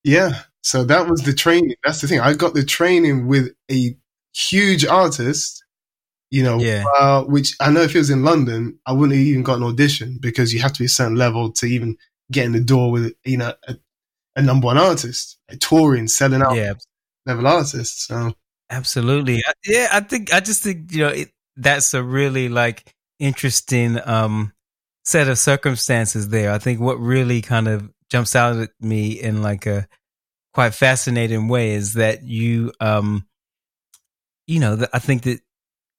yeah, 0.05 0.43
so 0.63 0.85
that 0.85 1.09
was 1.09 1.23
the 1.23 1.33
training. 1.33 1.75
That's 1.85 2.01
the 2.01 2.09
thing. 2.09 2.21
I 2.21 2.35
got 2.35 2.55
the 2.55 2.65
training 2.65 3.27
with 3.27 3.53
a 3.71 3.97
huge 4.35 4.85
artist. 4.87 5.65
You 6.31 6.45
know, 6.45 6.61
Yeah. 6.61 6.85
uh, 7.01 7.25
which 7.25 7.57
I 7.61 7.71
know 7.73 7.83
if 7.83 7.95
it 7.95 7.99
was 7.99 8.11
in 8.11 8.23
London, 8.23 8.79
I 8.87 8.93
wouldn't 8.93 9.19
have 9.19 9.27
even 9.27 9.43
got 9.43 9.57
an 9.57 9.65
audition 9.65 10.19
because 10.21 10.55
you 10.55 10.61
have 10.61 10.73
to 10.75 10.79
be 10.79 10.85
a 10.85 10.89
certain 10.89 11.17
level 11.17 11.51
to 11.55 11.67
even 11.67 11.97
get 12.31 12.45
in 12.45 12.53
the 12.53 12.61
door 12.61 12.93
with, 12.93 13.15
you 13.25 13.37
know, 13.37 13.53
a, 13.67 13.77
a 14.37 14.43
number 14.43 14.67
one 14.67 14.79
artist, 14.79 15.39
a 15.49 15.57
touring, 15.57 16.07
selling 16.07 16.41
out 16.41 16.55
Yeah, 16.55 16.75
level 17.27 17.49
artist. 17.49 18.07
So 18.07 18.33
Absolutely. 18.71 19.43
Yeah, 19.67 19.89
I 19.93 20.01
think 20.01 20.33
I 20.33 20.41
just 20.41 20.63
think 20.63 20.93
you 20.93 21.01
know 21.01 21.09
it, 21.09 21.31
that's 21.57 21.93
a 21.95 22.03
really 22.03 22.49
like 22.49 22.95
interesting 23.19 23.99
um 24.09 24.53
set 25.05 25.29
of 25.29 25.39
circumstances 25.39 26.29
there. 26.29 26.53
I 26.53 26.59
think 26.59 26.81
what 26.81 27.01
really 27.01 27.43
kind 27.43 27.67
of 27.69 27.91
jumps 28.11 28.37
out 28.37 28.57
at 28.59 28.71
me 28.81 29.21
in 29.21 29.43
like 29.43 29.67
a 29.67 29.89
quite 30.55 30.75
fascinating 30.75 31.49
way 31.49 31.73
is 31.73 31.95
that 31.95 32.25
you 32.25 32.73
um 32.81 33.27
you 34.47 34.59
know, 34.61 34.79
I 34.93 34.99
think 34.99 35.23
that 35.23 35.41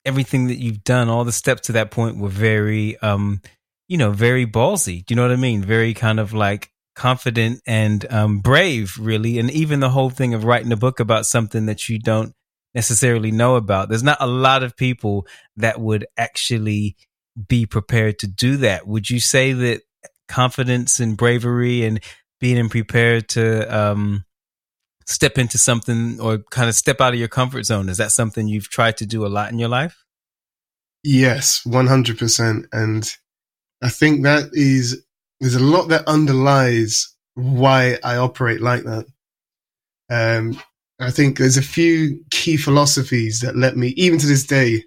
everything 0.04 0.48
that 0.48 0.58
you've 0.58 0.84
done, 0.84 1.08
all 1.08 1.24
the 1.24 1.32
steps 1.32 1.62
to 1.62 1.72
that 1.72 1.90
point 1.90 2.18
were 2.18 2.28
very 2.28 2.98
um 3.00 3.42
you 3.88 3.98
know, 3.98 4.12
very 4.12 4.46
ballsy. 4.46 5.04
Do 5.06 5.12
you 5.12 5.16
know 5.16 5.22
what 5.22 5.32
I 5.32 5.36
mean? 5.36 5.62
Very 5.62 5.94
kind 5.94 6.20
of 6.20 6.32
like 6.34 6.70
confident 6.96 7.60
and 7.66 8.06
um, 8.12 8.40
brave, 8.40 8.98
really. 8.98 9.38
And 9.38 9.50
even 9.50 9.80
the 9.80 9.90
whole 9.90 10.10
thing 10.10 10.34
of 10.34 10.44
writing 10.44 10.72
a 10.72 10.76
book 10.76 11.00
about 11.00 11.26
something 11.26 11.66
that 11.66 11.88
you 11.88 11.98
don't 11.98 12.34
necessarily 12.74 13.30
know 13.30 13.56
about. 13.56 13.88
There's 13.88 14.02
not 14.02 14.18
a 14.20 14.26
lot 14.26 14.62
of 14.62 14.76
people 14.76 15.26
that 15.56 15.80
would 15.80 16.06
actually 16.16 16.96
be 17.48 17.66
prepared 17.66 18.18
to 18.20 18.26
do 18.26 18.56
that. 18.58 18.86
Would 18.86 19.10
you 19.10 19.20
say 19.20 19.52
that 19.52 19.82
confidence 20.28 21.00
and 21.00 21.16
bravery 21.16 21.84
and 21.84 22.00
being 22.40 22.68
prepared 22.68 23.28
to 23.30 23.76
um, 23.76 24.24
step 25.06 25.38
into 25.38 25.58
something 25.58 26.20
or 26.20 26.38
kind 26.50 26.68
of 26.68 26.74
step 26.74 27.00
out 27.00 27.12
of 27.12 27.18
your 27.18 27.28
comfort 27.28 27.64
zone 27.64 27.88
is 27.88 27.98
that 27.98 28.12
something 28.12 28.48
you've 28.48 28.68
tried 28.68 28.96
to 28.96 29.06
do 29.06 29.26
a 29.26 29.28
lot 29.28 29.52
in 29.52 29.58
your 29.58 29.68
life? 29.68 30.04
Yes, 31.04 31.62
100%. 31.66 32.66
And 32.72 33.16
I 33.82 33.88
think 33.88 34.22
that 34.22 34.50
is, 34.52 35.04
there's 35.40 35.54
a 35.54 35.62
lot 35.62 35.88
that 35.88 36.06
underlies 36.06 37.14
why 37.34 37.98
I 38.04 38.16
operate 38.16 38.60
like 38.60 38.84
that. 38.84 39.06
Um, 40.10 40.60
I 41.02 41.10
think 41.10 41.38
there's 41.38 41.56
a 41.56 41.62
few 41.62 42.24
key 42.30 42.56
philosophies 42.56 43.40
that 43.40 43.56
let 43.56 43.76
me, 43.76 43.88
even 43.96 44.18
to 44.20 44.26
this 44.26 44.44
day, 44.44 44.84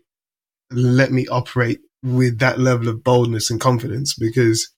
let 0.71 1.11
me 1.11 1.27
operate 1.27 1.79
with 2.03 2.39
that 2.39 2.59
level 2.59 2.87
of 2.87 3.03
boldness 3.03 3.49
and 3.51 3.59
confidence 3.59 4.15
because, 4.15 4.69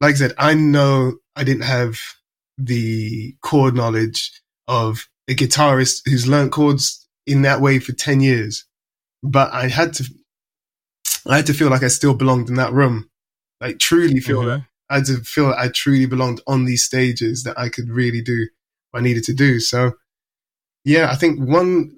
like 0.00 0.14
I 0.14 0.18
said, 0.18 0.34
I 0.38 0.54
know 0.54 1.14
I 1.36 1.44
didn't 1.44 1.64
have 1.64 1.98
the 2.58 3.34
chord 3.42 3.74
knowledge 3.74 4.32
of 4.66 5.06
a 5.28 5.34
guitarist 5.34 6.02
who's 6.06 6.26
learned 6.26 6.52
chords 6.52 7.08
in 7.26 7.42
that 7.42 7.60
way 7.60 7.78
for 7.78 7.92
10 7.92 8.20
years. 8.20 8.66
But 9.22 9.52
I 9.52 9.68
had 9.68 9.94
to, 9.94 10.04
I 11.26 11.36
had 11.36 11.46
to 11.46 11.54
feel 11.54 11.70
like 11.70 11.84
I 11.84 11.88
still 11.88 12.14
belonged 12.14 12.48
in 12.48 12.56
that 12.56 12.72
room 12.72 13.08
like 13.60 13.78
truly 13.78 14.18
feel 14.18 14.40
mm-hmm. 14.40 14.48
that 14.48 14.66
I 14.90 14.96
had 14.96 15.04
to 15.06 15.18
feel 15.18 15.48
that 15.48 15.58
I 15.58 15.68
truly 15.68 16.06
belonged 16.06 16.40
on 16.46 16.64
these 16.64 16.84
stages 16.84 17.44
that 17.44 17.58
I 17.58 17.68
could 17.68 17.88
really 17.88 18.20
do 18.20 18.48
what 18.90 19.00
I 19.00 19.02
needed 19.02 19.24
to 19.24 19.32
do. 19.32 19.60
So 19.60 19.92
yeah, 20.84 21.10
I 21.10 21.16
think 21.16 21.40
one 21.40 21.96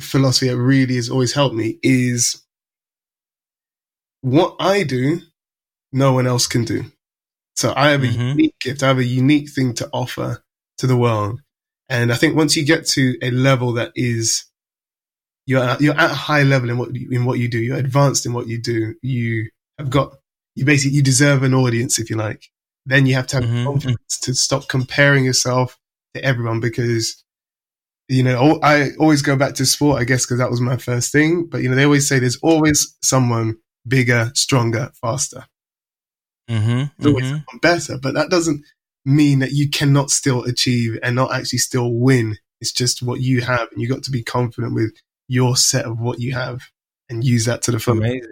philosophy 0.00 0.48
that 0.48 0.56
really 0.56 0.96
has 0.96 1.10
always 1.10 1.32
helped 1.32 1.54
me 1.54 1.78
is 1.82 2.44
what 4.20 4.56
I 4.58 4.82
do, 4.84 5.20
no 5.92 6.12
one 6.12 6.26
else 6.26 6.46
can 6.46 6.64
do. 6.64 6.84
So 7.56 7.72
I 7.76 7.90
have 7.90 8.04
a 8.04 8.06
mm-hmm. 8.06 8.28
unique 8.28 8.54
gift. 8.60 8.82
I 8.82 8.88
have 8.88 8.98
a 8.98 9.04
unique 9.04 9.50
thing 9.50 9.74
to 9.74 9.88
offer 9.92 10.42
to 10.78 10.86
the 10.86 10.96
world. 10.96 11.40
And 11.88 12.12
I 12.12 12.16
think 12.16 12.36
once 12.36 12.56
you 12.56 12.64
get 12.64 12.86
to 12.88 13.16
a 13.22 13.30
level 13.30 13.72
that 13.74 13.92
is, 13.96 14.44
you're 15.46 15.64
at, 15.64 15.80
you're 15.80 15.98
at 15.98 16.10
a 16.10 16.14
high 16.14 16.42
level 16.42 16.70
in 16.70 16.78
what, 16.78 16.90
in 16.94 17.24
what 17.24 17.38
you 17.38 17.48
do, 17.48 17.58
you're 17.58 17.78
advanced 17.78 18.26
in 18.26 18.32
what 18.32 18.46
you 18.46 18.60
do, 18.60 18.94
you 19.02 19.50
have 19.78 19.90
got 19.90 20.12
you 20.58 20.64
basically 20.64 20.96
you 20.96 21.02
deserve 21.02 21.44
an 21.44 21.54
audience 21.54 22.00
if 22.00 22.10
you 22.10 22.16
like. 22.16 22.50
Then 22.84 23.06
you 23.06 23.14
have 23.14 23.28
to 23.28 23.36
have 23.36 23.44
mm-hmm. 23.44 23.64
confidence 23.64 24.18
to 24.22 24.34
stop 24.34 24.66
comparing 24.66 25.24
yourself 25.24 25.78
to 26.14 26.24
everyone 26.24 26.58
because 26.58 27.22
you 28.08 28.22
know 28.22 28.58
I 28.62 28.90
always 28.98 29.22
go 29.22 29.36
back 29.36 29.54
to 29.54 29.66
sport, 29.66 30.00
I 30.00 30.04
guess, 30.04 30.24
because 30.24 30.38
that 30.38 30.50
was 30.50 30.60
my 30.60 30.76
first 30.76 31.12
thing. 31.12 31.46
But 31.46 31.62
you 31.62 31.68
know 31.68 31.76
they 31.76 31.84
always 31.84 32.08
say 32.08 32.18
there's 32.18 32.38
always 32.42 32.96
someone 33.02 33.56
bigger, 33.86 34.30
stronger, 34.34 34.90
faster. 35.00 35.46
Mm-hmm. 36.50 36.84
There's 36.98 37.06
always 37.06 37.26
mm-hmm. 37.26 37.36
someone 37.36 37.60
better, 37.60 37.98
but 37.98 38.14
that 38.14 38.30
doesn't 38.30 38.64
mean 39.04 39.40
that 39.40 39.52
you 39.52 39.68
cannot 39.70 40.10
still 40.10 40.44
achieve 40.44 40.98
and 41.02 41.14
not 41.16 41.32
actually 41.32 41.58
still 41.58 41.92
win. 41.92 42.38
It's 42.60 42.72
just 42.72 43.02
what 43.02 43.20
you 43.20 43.42
have, 43.42 43.68
and 43.72 43.80
you 43.80 43.88
got 43.88 44.02
to 44.04 44.10
be 44.10 44.22
confident 44.22 44.74
with 44.74 44.92
your 45.28 45.56
set 45.56 45.84
of 45.84 46.00
what 46.00 46.20
you 46.20 46.34
have 46.34 46.62
and 47.08 47.22
use 47.22 47.44
that 47.44 47.62
to 47.62 47.70
the 47.70 47.78
full. 47.78 47.98
Amazing. 47.98 48.30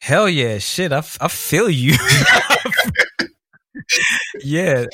Hell 0.00 0.28
yeah, 0.28 0.58
shit! 0.58 0.92
I, 0.92 0.98
I 0.98 1.28
feel 1.28 1.68
you. 1.68 1.94
yeah, 4.42 4.86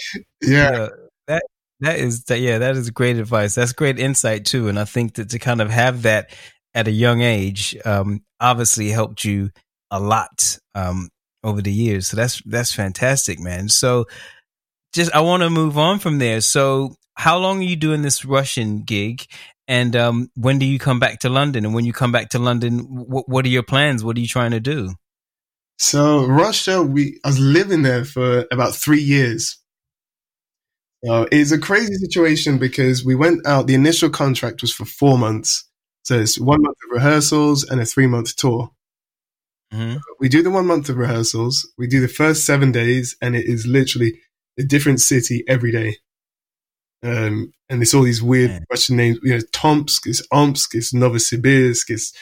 yeah, 0.42 0.88
That 1.26 1.42
that 1.84 1.98
is 1.98 2.24
that. 2.24 2.40
Yeah, 2.40 2.58
that 2.58 2.76
is 2.76 2.90
great 2.90 3.16
advice. 3.16 3.54
That's 3.54 3.72
great 3.72 3.98
insight 3.98 4.44
too. 4.44 4.68
And 4.68 4.78
I 4.78 4.84
think 4.84 5.14
that 5.14 5.30
to 5.30 5.38
kind 5.38 5.60
of 5.60 5.70
have 5.70 6.02
that 6.02 6.30
at 6.74 6.88
a 6.88 6.92
young 6.92 7.20
age, 7.20 7.76
um, 7.84 8.22
obviously 8.40 8.90
helped 8.90 9.24
you 9.24 9.50
a 9.90 10.00
lot 10.00 10.58
um, 10.74 11.08
over 11.42 11.62
the 11.62 11.72
years. 11.72 12.08
So 12.08 12.16
that's 12.16 12.42
that's 12.44 12.72
fantastic, 12.74 13.38
man. 13.38 13.68
So 13.68 14.06
just 14.92 15.14
I 15.14 15.20
want 15.20 15.42
to 15.42 15.50
move 15.50 15.78
on 15.78 15.98
from 15.98 16.18
there. 16.18 16.40
So 16.40 16.94
how 17.14 17.38
long 17.38 17.60
are 17.60 17.64
you 17.64 17.76
doing 17.76 18.02
this 18.02 18.24
Russian 18.24 18.82
gig? 18.82 19.26
And 19.66 19.96
um, 19.96 20.30
when 20.34 20.58
do 20.58 20.66
you 20.66 20.78
come 20.78 21.00
back 21.00 21.20
to 21.20 21.28
London? 21.28 21.64
And 21.64 21.74
when 21.74 21.84
you 21.84 21.92
come 21.92 22.12
back 22.12 22.30
to 22.30 22.38
London, 22.38 22.80
what, 22.80 23.28
what 23.28 23.44
are 23.46 23.48
your 23.48 23.62
plans? 23.62 24.04
What 24.04 24.16
are 24.16 24.20
you 24.20 24.28
trying 24.28 24.50
to 24.50 24.60
do? 24.60 24.94
So 25.78 26.26
Russia, 26.26 26.82
we 26.82 27.18
I 27.24 27.28
was 27.28 27.38
living 27.38 27.82
there 27.82 28.04
for 28.04 28.46
about 28.50 28.74
three 28.74 29.00
years. 29.00 29.58
So 31.04 31.28
it's 31.30 31.52
a 31.52 31.58
crazy 31.58 31.94
situation 31.94 32.58
because 32.58 33.04
we 33.04 33.14
went 33.14 33.46
out. 33.46 33.66
The 33.66 33.74
initial 33.74 34.08
contract 34.08 34.62
was 34.62 34.72
for 34.72 34.84
four 34.86 35.18
months, 35.18 35.68
so 36.02 36.18
it's 36.18 36.38
one 36.38 36.62
month 36.62 36.78
of 36.84 36.90
rehearsals 36.90 37.64
and 37.64 37.80
a 37.80 37.84
three 37.84 38.06
month 38.06 38.36
tour. 38.36 38.70
Mm-hmm. 39.72 39.98
We 40.20 40.28
do 40.28 40.42
the 40.42 40.50
one 40.50 40.66
month 40.66 40.88
of 40.88 40.96
rehearsals. 40.96 41.70
We 41.76 41.88
do 41.88 42.00
the 42.00 42.08
first 42.08 42.46
seven 42.46 42.72
days, 42.72 43.16
and 43.20 43.36
it 43.36 43.44
is 43.44 43.66
literally 43.66 44.20
a 44.58 44.62
different 44.62 45.00
city 45.00 45.44
every 45.46 45.72
day. 45.72 45.96
Um, 47.02 47.52
and 47.68 47.82
it's 47.82 47.92
all 47.92 48.04
these 48.04 48.22
weird 48.22 48.50
yeah. 48.50 48.58
Russian 48.70 48.96
names. 48.96 49.18
You 49.22 49.34
know, 49.34 49.40
Tomsk, 49.52 50.06
it's 50.06 50.26
Omsk, 50.32 50.74
it's 50.74 50.94
Novosibirsk, 50.94 51.90
it's 51.90 52.14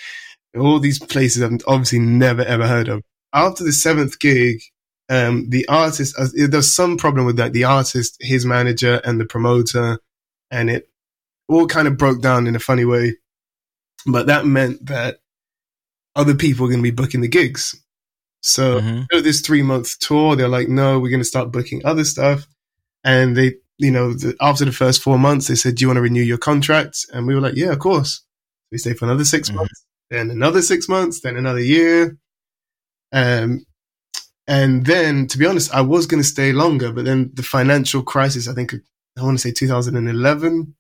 all 0.59 0.81
these 0.81 0.99
places 0.99 1.43
I've 1.43 1.61
obviously 1.69 2.01
never 2.01 2.43
ever 2.43 2.67
heard 2.67 2.89
of. 2.89 3.03
After 3.33 3.63
the 3.63 3.73
seventh 3.73 4.19
gig, 4.19 4.61
um, 5.09 5.51
the 5.51 5.67
artist, 5.69 6.15
uh, 6.19 6.29
there's 6.35 6.75
some 6.75 6.97
problem 6.97 7.27
with 7.27 7.37
that. 7.37 7.53
The 7.53 7.65
artist, 7.65 8.17
his 8.21 8.45
manager, 8.45 9.01
and 9.05 9.21
the 9.21 9.25
promoter, 9.25 9.99
and 10.51 10.71
it 10.71 10.89
all 11.49 11.67
kind 11.67 11.89
of 11.89 11.99
broke 11.99 12.23
down 12.23 12.47
in 12.47 12.57
a 12.57 12.61
funny 12.61 12.85
way. 12.85 13.17
But 14.07 14.27
that 14.27 14.47
meant 14.47 14.87
that 14.87 15.19
other 16.17 16.35
people 16.35 16.67
are 16.67 16.69
going 16.69 16.81
to 16.81 16.91
be 16.91 16.91
booking 16.91 17.21
the 17.21 17.29
gigs. 17.29 17.75
So 18.43 18.81
mm-hmm. 18.81 19.23
this 19.23 19.41
three 19.41 19.63
month 19.63 19.99
tour, 20.01 20.35
they're 20.35 20.49
like, 20.49 20.69
no, 20.69 20.99
we're 20.99 21.11
going 21.11 21.21
to 21.21 21.25
start 21.25 21.53
booking 21.53 21.83
other 21.85 22.05
stuff. 22.05 22.47
And 23.05 23.37
they 23.37 23.55
you 23.79 23.91
know, 23.91 24.13
the, 24.13 24.37
after 24.41 24.65
the 24.65 24.73
first 24.73 25.03
four 25.03 25.19
months, 25.19 25.49
they 25.49 25.57
said, 25.57 25.75
"Do 25.75 25.83
you 25.83 25.89
want 25.89 25.97
to 25.97 26.03
renew 26.03 26.23
your 26.23 26.39
contract?" 26.39 27.05
And 27.13 27.27
we 27.27 27.35
were 27.35 27.41
like, 27.41 27.57
"Yeah, 27.57 27.73
of 27.73 27.81
course." 27.81 28.23
We 28.71 28.79
stayed 28.79 28.99
for 28.99 29.05
another 29.05 29.25
6 29.25 29.49
mm-hmm. 29.49 29.57
months, 29.57 29.85
then 30.13 30.31
another 30.31 30.63
six 30.63 30.89
months, 30.89 31.21
then 31.21 31.37
another 31.37 31.61
year. 31.61 32.17
Um, 33.13 33.65
and 34.53 34.85
then, 34.85 35.27
to 35.29 35.39
be 35.39 35.47
honest, 35.47 35.73
I 35.75 35.81
was 35.81 36.07
going 36.07 36.23
to 36.23 36.29
stay 36.29 36.53
longer, 36.53 36.93
but 36.93 37.07
then 37.07 37.31
the 37.33 37.43
financial 37.43 38.03
crisis, 38.03 38.49
I 38.49 38.53
think, 38.53 38.75
I 39.19 39.23
want 39.23 39.39
to 39.39 39.43
say 39.43 39.51
2011 39.51 40.75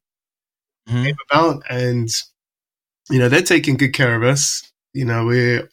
mm-hmm. 0.89 1.05
came 1.05 1.17
about, 1.31 1.63
and 1.71 2.11
you 3.09 3.19
know 3.19 3.31
they're 3.31 3.41
taking 3.41 3.79
good 3.79 3.95
care 3.95 4.15
of 4.15 4.25
us. 4.25 4.71
You 4.93 5.07
know, 5.07 5.25
we're 5.25 5.71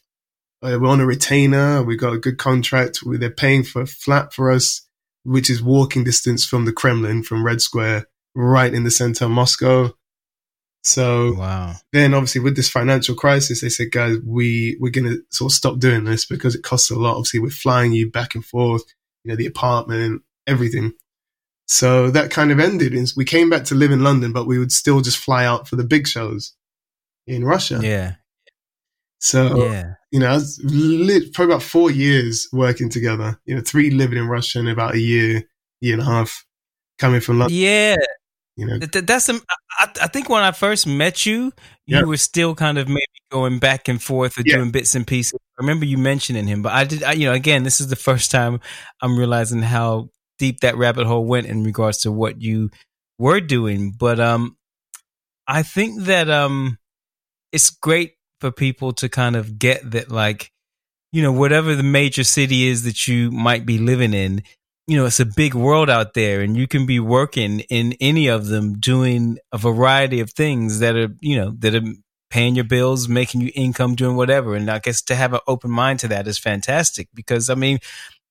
we're 0.62 0.86
on 0.86 1.00
a 1.00 1.06
retainer. 1.06 1.82
We 1.82 1.96
got 1.96 2.14
a 2.14 2.18
good 2.18 2.38
contract. 2.38 3.00
They're 3.04 3.28
paying 3.28 3.64
for 3.64 3.82
a 3.82 3.86
flat 3.86 4.32
for 4.32 4.50
us 4.50 4.86
which 5.24 5.50
is 5.50 5.62
walking 5.62 6.02
distance 6.02 6.46
from 6.46 6.64
the 6.64 6.72
Kremlin, 6.72 7.22
from 7.22 7.44
Red 7.44 7.60
Square, 7.60 8.06
right 8.34 8.72
in 8.72 8.84
the 8.84 8.90
center 8.90 9.26
of 9.26 9.30
Moscow. 9.30 9.92
So 10.82 11.34
wow. 11.34 11.74
then 11.92 12.14
obviously 12.14 12.40
with 12.40 12.56
this 12.56 12.70
financial 12.70 13.14
crisis, 13.14 13.60
they 13.60 13.68
said, 13.68 13.90
guys, 13.92 14.16
we, 14.24 14.78
we're 14.80 14.90
going 14.90 15.08
to 15.08 15.22
sort 15.30 15.52
of 15.52 15.56
stop 15.56 15.78
doing 15.78 16.04
this 16.04 16.24
because 16.24 16.54
it 16.54 16.62
costs 16.62 16.90
a 16.90 16.98
lot. 16.98 17.16
Obviously 17.16 17.40
we're 17.40 17.50
flying 17.50 17.92
you 17.92 18.10
back 18.10 18.34
and 18.34 18.44
forth, 18.44 18.84
you 19.22 19.30
know, 19.30 19.36
the 19.36 19.46
apartment, 19.46 20.22
everything. 20.46 20.92
So 21.66 22.10
that 22.10 22.30
kind 22.30 22.50
of 22.50 22.58
ended. 22.58 22.94
We 23.16 23.24
came 23.24 23.50
back 23.50 23.64
to 23.66 23.74
live 23.74 23.92
in 23.92 24.02
London, 24.02 24.32
but 24.32 24.46
we 24.46 24.58
would 24.58 24.72
still 24.72 25.02
just 25.02 25.18
fly 25.18 25.44
out 25.44 25.68
for 25.68 25.76
the 25.76 25.84
big 25.84 26.08
shows 26.08 26.54
in 27.26 27.44
Russia. 27.44 27.80
Yeah. 27.82 28.14
So, 29.20 29.64
yeah. 29.64 29.94
you 30.10 30.18
know, 30.18 30.30
I 30.30 30.34
was 30.34 30.60
lit, 30.64 31.34
probably 31.34 31.54
about 31.54 31.62
four 31.62 31.90
years 31.90 32.48
working 32.52 32.88
together, 32.88 33.38
you 33.44 33.54
know, 33.54 33.60
three 33.60 33.90
living 33.90 34.18
in 34.18 34.28
Russia 34.28 34.58
and 34.58 34.68
about 34.68 34.94
a 34.94 34.98
year, 34.98 35.44
year 35.80 35.92
and 35.92 36.02
a 36.02 36.06
half 36.06 36.46
coming 36.98 37.20
from 37.20 37.38
London. 37.38 37.56
Yeah. 37.56 37.96
You 38.56 38.66
know, 38.66 38.78
that's, 38.78 39.24
some, 39.24 39.40
I, 39.78 39.88
I, 40.02 40.06
think 40.08 40.28
when 40.28 40.42
I 40.42 40.52
first 40.52 40.86
met 40.86 41.24
you, 41.24 41.52
you 41.86 41.96
yeah. 41.96 42.02
were 42.02 42.16
still 42.16 42.54
kind 42.54 42.76
of 42.78 42.88
maybe 42.88 43.06
going 43.30 43.58
back 43.58 43.88
and 43.88 44.02
forth 44.02 44.38
or 44.38 44.42
yeah. 44.44 44.56
doing 44.56 44.70
bits 44.70 44.94
and 44.94 45.06
pieces. 45.06 45.38
I 45.58 45.62
remember 45.62 45.86
you 45.86 45.96
mentioning 45.96 46.46
him, 46.46 46.60
but 46.60 46.72
I 46.72 46.84
did, 46.84 47.02
I, 47.02 47.12
you 47.12 47.26
know, 47.26 47.32
again, 47.32 47.62
this 47.62 47.80
is 47.80 47.88
the 47.88 47.96
first 47.96 48.30
time 48.30 48.60
I'm 49.00 49.18
realizing 49.18 49.62
how 49.62 50.10
deep 50.38 50.60
that 50.60 50.76
rabbit 50.76 51.06
hole 51.06 51.24
went 51.24 51.46
in 51.46 51.64
regards 51.64 51.98
to 51.98 52.12
what 52.12 52.42
you 52.42 52.70
were 53.18 53.40
doing. 53.40 53.94
But, 53.98 54.20
um, 54.20 54.56
I 55.46 55.62
think 55.62 56.02
that 56.02 56.28
um, 56.28 56.78
it's 57.52 57.70
great 57.70 58.14
for 58.40 58.50
people 58.50 58.92
to 58.94 59.08
kind 59.08 59.36
of 59.36 59.58
get 59.58 59.90
that, 59.92 60.10
like, 60.10 60.50
you 61.12 61.22
know, 61.22 61.32
whatever 61.32 61.74
the 61.74 61.82
major 61.82 62.24
city 62.24 62.68
is 62.68 62.84
that 62.84 63.08
you 63.08 63.30
might 63.30 63.66
be 63.66 63.78
living 63.78 64.14
in, 64.14 64.42
you 64.90 64.96
know, 64.96 65.06
it's 65.06 65.20
a 65.20 65.24
big 65.24 65.54
world 65.54 65.88
out 65.88 66.14
there 66.14 66.40
and 66.40 66.56
you 66.56 66.66
can 66.66 66.84
be 66.84 66.98
working 66.98 67.60
in 67.70 67.94
any 68.00 68.26
of 68.26 68.48
them 68.48 68.80
doing 68.80 69.38
a 69.52 69.56
variety 69.56 70.18
of 70.18 70.32
things 70.32 70.80
that 70.80 70.96
are, 70.96 71.14
you 71.20 71.36
know, 71.36 71.52
that 71.60 71.76
are 71.76 71.92
paying 72.28 72.56
your 72.56 72.64
bills, 72.64 73.08
making 73.08 73.40
you 73.40 73.52
income, 73.54 73.94
doing 73.94 74.16
whatever. 74.16 74.56
And 74.56 74.68
I 74.68 74.80
guess 74.80 75.00
to 75.02 75.14
have 75.14 75.32
an 75.32 75.38
open 75.46 75.70
mind 75.70 76.00
to 76.00 76.08
that 76.08 76.26
is 76.26 76.40
fantastic 76.40 77.06
because 77.14 77.48
I 77.48 77.54
mean, 77.54 77.78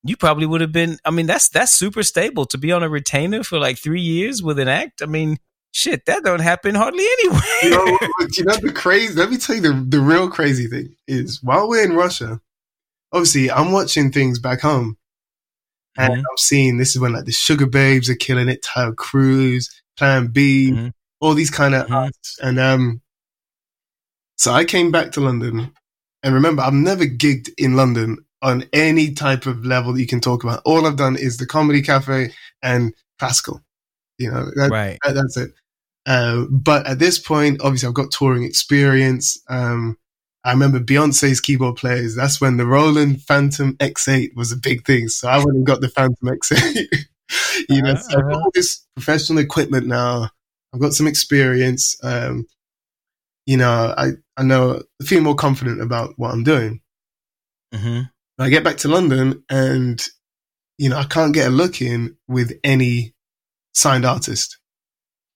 you 0.04 0.18
probably 0.18 0.46
would 0.46 0.60
have 0.60 0.74
been, 0.74 0.98
I 1.06 1.12
mean, 1.12 1.28
that's, 1.28 1.48
that's 1.48 1.72
super 1.72 2.04
stable 2.04 2.44
to 2.48 2.58
be 2.58 2.74
on 2.74 2.84
a 2.84 2.90
retainer 2.90 3.42
for 3.46 3.58
like 3.58 3.78
three 3.78 4.02
years 4.02 4.44
with 4.44 4.60
an 4.60 4.68
act. 4.68 5.02
I 5.02 5.06
mean, 5.06 5.38
shit, 5.72 6.08
that 6.08 6.26
don't 6.26 6.42
happen 6.42 6.76
hardly 6.76 7.06
anywhere. 7.20 7.42
you, 7.64 7.70
know, 7.70 7.98
you 8.36 8.44
know 8.44 8.56
the 8.58 8.74
crazy, 8.76 9.14
let 9.14 9.30
me 9.30 9.38
tell 9.38 9.56
you 9.56 9.62
the, 9.62 9.86
the 9.88 10.02
real 10.02 10.30
crazy 10.30 10.68
thing 10.68 10.94
is 11.08 11.42
while 11.42 11.70
we're 11.70 11.86
in 11.86 11.96
Russia, 11.96 12.42
obviously 13.14 13.50
I'm 13.50 13.72
watching 13.72 14.12
things 14.12 14.40
back 14.40 14.60
home 14.60 14.98
and 16.00 16.14
mm-hmm. 16.14 16.20
I'm 16.20 16.38
seeing 16.38 16.78
this 16.78 16.96
is 16.96 17.02
when 17.02 17.12
like 17.12 17.26
the 17.26 17.32
Sugababes 17.32 18.10
are 18.10 18.16
killing 18.16 18.48
it, 18.48 18.64
Taio 18.64 18.96
Cruz, 18.96 19.70
Plan 19.98 20.28
B, 20.28 20.72
mm-hmm. 20.72 20.88
all 21.20 21.34
these 21.34 21.50
kind 21.50 21.76
of 21.76 21.84
mm-hmm. 21.84 21.94
artists. 21.94 22.40
And 22.40 22.58
um, 22.58 23.02
so 24.38 24.54
I 24.54 24.64
came 24.64 24.92
back 24.92 25.12
to 25.14 25.20
London, 25.20 25.74
and 26.24 26.34
remember, 26.34 26.62
I've 26.62 26.74
never 26.74 27.04
gigged 27.04 27.50
in 27.58 27.76
London 27.76 28.18
on 28.42 28.64
any 28.72 29.14
type 29.14 29.46
of 29.46 29.66
level 29.66 29.92
that 29.92 30.00
you 30.00 30.08
can 30.08 30.22
talk 30.22 30.46
about. 30.46 30.62
All 30.64 30.88
I've 30.88 30.96
done 30.96 31.18
is 31.18 31.36
the 31.36 31.46
comedy 31.46 31.82
cafe 31.82 32.32
and 32.64 32.94
classical. 33.20 33.62
You 34.18 34.32
know, 34.32 34.46
that, 34.56 34.70
right. 34.72 34.98
That, 35.04 35.16
that's 35.16 35.36
it. 35.36 35.52
Uh, 36.06 36.46
but 36.50 36.88
at 36.88 37.00
this 37.00 37.20
point, 37.20 37.62
obviously, 37.62 37.88
I've 37.88 37.94
got 37.94 38.12
touring 38.12 38.44
experience. 38.44 39.38
Um, 39.50 39.98
I 40.44 40.52
remember 40.52 40.80
Beyonce's 40.80 41.42
keyboard 41.42 41.76
players. 41.76 42.16
That's 42.16 42.40
when 42.40 42.58
the 42.58 42.66
Roland 42.66 43.22
Fantom 43.24 43.76
X8 43.78 44.36
was 44.36 44.52
a 44.52 44.58
big 44.58 44.86
thing. 44.86 45.10
So 45.10 45.28
I 45.28 45.38
went 45.38 45.58
and 45.58 45.66
got 45.66 45.82
the 45.82 45.90
Fantom 45.90 46.28
X8. 46.28 46.88
you 47.70 47.82
know, 47.82 47.92
uh-huh. 47.92 48.02
so 48.02 48.18
I've 48.20 48.26
got 48.26 48.42
all 48.42 48.52
this 48.54 48.86
professional 48.96 49.40
equipment 49.40 49.88
now. 49.88 50.30
I've 50.74 50.80
got 50.80 50.94
some 50.94 51.08
experience. 51.08 51.98
Um, 52.04 52.48
you 53.46 53.58
know, 53.58 53.94
I, 53.98 54.12
I 54.38 54.44
know 54.44 54.82
I 55.02 55.06
feel 55.06 55.22
more 55.22 55.36
confident 55.36 55.82
about 55.82 56.14
what 56.18 56.32
I'm 56.32 56.44
doing. 56.44 56.82
Mm-hmm. 57.74 58.02
I 58.42 58.50
get 58.50 58.64
back 58.64 58.78
to 58.78 58.88
London 58.88 59.44
and, 59.50 60.02
you 60.78 60.90
know, 60.90 60.98
I 60.98 61.04
can't 61.04 61.34
get 61.34 61.48
a 61.48 61.52
look 61.52 61.82
in 61.82 62.16
with 62.28 62.58
any 62.64 63.14
signed 63.74 64.06
artist. 64.06 64.58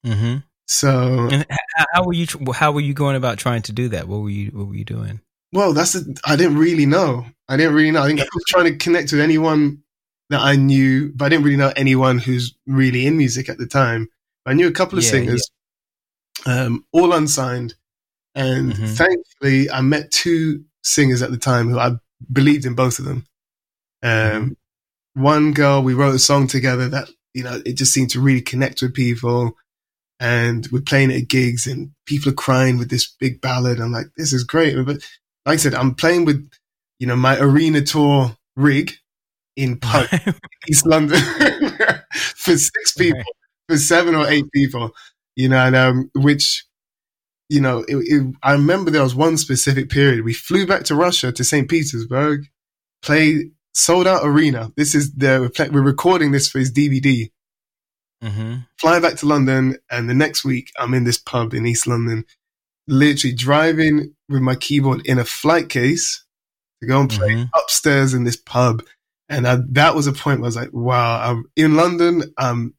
Mm-hmm. 0.06 0.38
So, 0.66 1.28
and 1.30 1.46
how 1.92 2.04
were 2.04 2.12
you? 2.12 2.26
How 2.54 2.72
were 2.72 2.80
you 2.80 2.94
going 2.94 3.16
about 3.16 3.38
trying 3.38 3.62
to 3.62 3.72
do 3.72 3.88
that? 3.88 4.08
What 4.08 4.20
were 4.20 4.30
you? 4.30 4.50
What 4.50 4.68
were 4.68 4.74
you 4.74 4.84
doing? 4.84 5.20
Well, 5.52 5.72
that's 5.72 5.96
I 6.24 6.36
didn't 6.36 6.56
really 6.56 6.86
know. 6.86 7.26
I 7.48 7.56
didn't 7.56 7.74
really 7.74 7.90
know. 7.90 8.02
I 8.02 8.06
think 8.06 8.20
I 8.20 8.26
was 8.34 8.44
trying 8.48 8.64
to 8.64 8.76
connect 8.76 9.12
with 9.12 9.20
anyone 9.20 9.82
that 10.30 10.40
I 10.40 10.56
knew, 10.56 11.12
but 11.14 11.26
I 11.26 11.28
didn't 11.28 11.44
really 11.44 11.58
know 11.58 11.72
anyone 11.76 12.18
who's 12.18 12.56
really 12.66 13.06
in 13.06 13.16
music 13.16 13.48
at 13.48 13.58
the 13.58 13.66
time. 13.66 14.08
I 14.46 14.54
knew 14.54 14.66
a 14.66 14.72
couple 14.72 14.98
of 14.98 15.04
yeah, 15.04 15.10
singers, 15.10 15.50
yeah. 16.46 16.62
Um, 16.64 16.86
all 16.92 17.12
unsigned, 17.12 17.74
and 18.34 18.72
mm-hmm. 18.72 18.86
thankfully, 18.86 19.70
I 19.70 19.80
met 19.82 20.10
two 20.10 20.64
singers 20.82 21.22
at 21.22 21.30
the 21.30 21.38
time 21.38 21.68
who 21.68 21.78
I 21.78 21.92
believed 22.32 22.66
in 22.66 22.74
both 22.74 22.98
of 22.98 23.04
them. 23.04 23.26
Um, 24.02 24.10
mm-hmm. 24.10 25.22
One 25.22 25.52
girl, 25.52 25.82
we 25.82 25.94
wrote 25.94 26.14
a 26.14 26.18
song 26.18 26.46
together 26.46 26.88
that, 26.88 27.08
you 27.32 27.42
know, 27.44 27.60
it 27.64 27.74
just 27.74 27.92
seemed 27.92 28.10
to 28.10 28.20
really 28.20 28.42
connect 28.42 28.82
with 28.82 28.94
people. 28.94 29.56
And 30.20 30.66
we're 30.70 30.80
playing 30.80 31.10
it 31.10 31.22
at 31.22 31.28
gigs 31.28 31.66
and 31.66 31.90
people 32.06 32.30
are 32.30 32.36
crying 32.36 32.78
with 32.78 32.88
this 32.88 33.06
big 33.18 33.40
ballad. 33.40 33.80
I'm 33.80 33.92
like, 33.92 34.06
this 34.16 34.32
is 34.32 34.44
great. 34.44 34.74
But 34.86 34.96
like 35.44 35.54
I 35.54 35.56
said, 35.56 35.74
I'm 35.74 35.94
playing 35.94 36.24
with, 36.24 36.50
you 36.98 37.06
know, 37.06 37.16
my 37.16 37.38
arena 37.38 37.82
tour 37.82 38.36
rig 38.56 38.92
in 39.56 39.80
East 40.68 40.86
London 40.86 41.18
for 42.12 42.56
six 42.56 42.92
people, 42.96 43.22
for 43.68 43.76
seven 43.76 44.14
or 44.14 44.26
eight 44.28 44.50
people, 44.52 44.92
you 45.36 45.48
know, 45.48 45.66
and, 45.66 45.76
um, 45.76 46.10
which 46.14 46.64
you 47.48 47.60
know, 47.60 47.84
it, 47.86 47.96
it, 47.96 48.34
I 48.42 48.52
remember 48.52 48.90
there 48.90 49.02
was 49.02 49.14
one 49.14 49.36
specific 49.36 49.90
period. 49.90 50.24
We 50.24 50.32
flew 50.32 50.66
back 50.66 50.84
to 50.84 50.94
Russia 50.94 51.30
to 51.32 51.44
St. 51.44 51.68
Petersburg, 51.68 52.46
played 53.02 53.50
sold 53.74 54.06
out 54.06 54.24
arena. 54.24 54.72
This 54.76 54.94
is 54.94 55.14
the 55.14 55.50
we're 55.72 55.82
recording 55.82 56.32
this 56.32 56.48
for 56.48 56.58
his 56.58 56.72
DVD. 56.72 57.30
Mm-hmm. 58.24 58.54
Flying 58.78 59.02
back 59.02 59.16
to 59.16 59.26
London, 59.26 59.76
and 59.90 60.08
the 60.08 60.14
next 60.14 60.44
week 60.44 60.70
I'm 60.78 60.94
in 60.94 61.04
this 61.04 61.18
pub 61.18 61.52
in 61.52 61.66
East 61.66 61.86
London, 61.86 62.24
literally 62.88 63.34
driving 63.34 64.14
with 64.28 64.40
my 64.40 64.54
keyboard 64.54 65.02
in 65.04 65.18
a 65.18 65.24
flight 65.24 65.68
case 65.68 66.24
to 66.80 66.88
go 66.88 67.00
and 67.00 67.10
play 67.10 67.32
mm-hmm. 67.32 67.44
upstairs 67.54 68.14
in 68.14 68.24
this 68.24 68.36
pub. 68.36 68.82
And 69.28 69.46
I, 69.46 69.58
that 69.70 69.94
was 69.94 70.06
a 70.06 70.12
point 70.12 70.40
where 70.40 70.46
I 70.46 70.48
was 70.48 70.56
like, 70.56 70.72
wow, 70.72 71.30
I'm 71.30 71.44
in 71.56 71.76
London. 71.76 72.22
I'm 72.38 72.74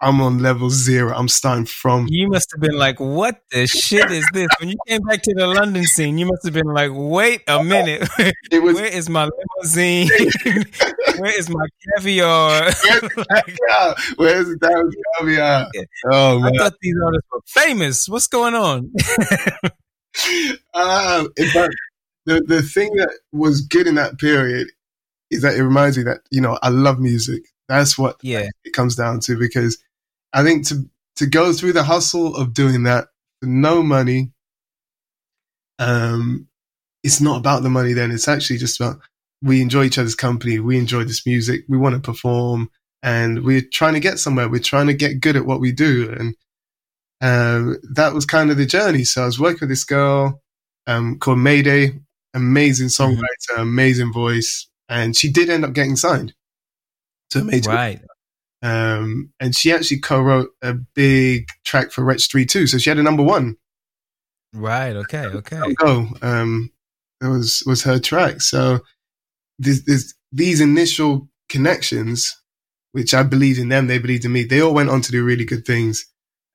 I'm 0.00 0.20
on 0.20 0.38
level 0.38 0.70
zero. 0.70 1.14
I'm 1.14 1.28
starting 1.28 1.66
from. 1.66 2.06
You 2.08 2.28
must 2.28 2.50
have 2.52 2.60
been 2.60 2.76
like, 2.76 2.98
"What 2.98 3.40
the 3.50 3.66
shit 3.66 4.10
is 4.10 4.26
this?" 4.32 4.48
When 4.60 4.68
you 4.68 4.76
came 4.86 5.02
back 5.02 5.22
to 5.22 5.34
the 5.34 5.46
London 5.46 5.84
scene, 5.84 6.18
you 6.18 6.26
must 6.26 6.44
have 6.44 6.54
been 6.54 6.66
like, 6.66 6.90
"Wait 6.94 7.42
a 7.46 7.62
minute, 7.62 8.08
it 8.50 8.62
was, 8.62 8.74
where 8.74 8.86
is 8.86 9.08
my 9.08 9.28
limousine? 9.28 10.08
where 11.18 11.38
is 11.38 11.48
my 11.48 11.66
caviar? 11.96 12.62
Where's 14.16 14.48
the 14.48 15.00
caviar? 15.18 15.68
Oh 16.10 16.40
man, 16.40 16.54
I 16.54 16.58
thought 16.58 16.74
these 16.80 16.96
artists 17.04 17.28
were 17.30 17.40
famous. 17.46 18.08
What's 18.08 18.26
going 18.26 18.54
on?" 18.54 18.92
uh, 20.74 21.24
but 21.54 21.70
the 22.26 22.40
the 22.46 22.62
thing 22.62 22.94
that 22.96 23.10
was 23.32 23.62
good 23.62 23.86
in 23.86 23.96
that 23.96 24.18
period 24.18 24.68
is 25.30 25.42
that 25.42 25.54
it 25.54 25.62
reminds 25.62 25.96
me 25.96 26.04
that 26.04 26.20
you 26.30 26.40
know 26.40 26.58
I 26.62 26.68
love 26.68 26.98
music. 26.98 27.42
That's 27.68 27.98
what 27.98 28.16
yeah. 28.22 28.48
it 28.64 28.72
comes 28.72 28.96
down 28.96 29.20
to 29.20 29.38
because 29.38 29.78
I 30.32 30.42
think 30.42 30.66
to 30.68 30.88
to 31.16 31.26
go 31.26 31.52
through 31.52 31.72
the 31.72 31.82
hustle 31.82 32.36
of 32.36 32.54
doing 32.54 32.84
that 32.84 33.08
for 33.40 33.48
no 33.48 33.82
money, 33.82 34.32
um, 35.78 36.48
it's 37.02 37.20
not 37.20 37.38
about 37.38 37.62
the 37.62 37.70
money. 37.70 37.92
Then 37.92 38.10
it's 38.10 38.28
actually 38.28 38.58
just 38.58 38.80
about 38.80 39.00
we 39.42 39.60
enjoy 39.60 39.84
each 39.84 39.98
other's 39.98 40.14
company. 40.14 40.58
We 40.58 40.78
enjoy 40.78 41.04
this 41.04 41.26
music. 41.26 41.64
We 41.68 41.76
want 41.76 41.94
to 41.94 42.00
perform, 42.00 42.70
and 43.02 43.44
we're 43.44 43.66
trying 43.72 43.94
to 43.94 44.00
get 44.00 44.18
somewhere. 44.18 44.48
We're 44.48 44.60
trying 44.60 44.86
to 44.86 44.94
get 44.94 45.20
good 45.20 45.36
at 45.36 45.46
what 45.46 45.60
we 45.60 45.72
do, 45.72 46.14
and 46.18 46.34
um, 47.20 47.78
that 47.94 48.14
was 48.14 48.24
kind 48.24 48.50
of 48.50 48.56
the 48.56 48.66
journey. 48.66 49.04
So 49.04 49.22
I 49.22 49.26
was 49.26 49.38
working 49.38 49.60
with 49.62 49.70
this 49.70 49.84
girl 49.84 50.40
um, 50.86 51.18
called 51.18 51.38
Mayday, 51.38 52.00
amazing 52.32 52.88
songwriter, 52.88 53.18
mm-hmm. 53.50 53.60
amazing 53.60 54.12
voice, 54.12 54.68
and 54.88 55.14
she 55.14 55.30
did 55.30 55.50
end 55.50 55.64
up 55.64 55.74
getting 55.74 55.96
signed 55.96 56.32
to 57.30 57.40
a 57.40 57.44
major. 57.44 57.70
Right. 57.70 58.00
Um, 58.62 59.32
and 59.38 59.54
she 59.54 59.72
actually 59.72 60.00
co-wrote 60.00 60.50
a 60.62 60.74
big 60.74 61.48
track 61.64 61.92
for 61.92 62.04
Wretch 62.04 62.28
32. 62.30 62.66
So 62.66 62.78
she 62.78 62.90
had 62.90 62.98
a 62.98 63.02
number 63.02 63.22
one. 63.22 63.56
Right. 64.52 64.96
Okay. 64.96 65.26
Okay. 65.26 65.74
Go. 65.74 66.08
Um, 66.22 66.70
it 67.20 67.26
was, 67.26 67.62
was 67.66 67.82
her 67.84 67.98
track. 67.98 68.40
So 68.40 68.80
this, 69.58 69.84
this, 69.84 70.14
these 70.32 70.60
initial 70.60 71.28
connections, 71.48 72.36
which 72.92 73.14
I 73.14 73.22
believed 73.22 73.58
in 73.58 73.68
them, 73.68 73.86
they 73.86 73.98
believed 73.98 74.24
in 74.24 74.32
me. 74.32 74.44
They 74.44 74.60
all 74.60 74.74
went 74.74 74.90
on 74.90 75.02
to 75.02 75.12
do 75.12 75.24
really 75.24 75.44
good 75.44 75.64
things. 75.64 76.06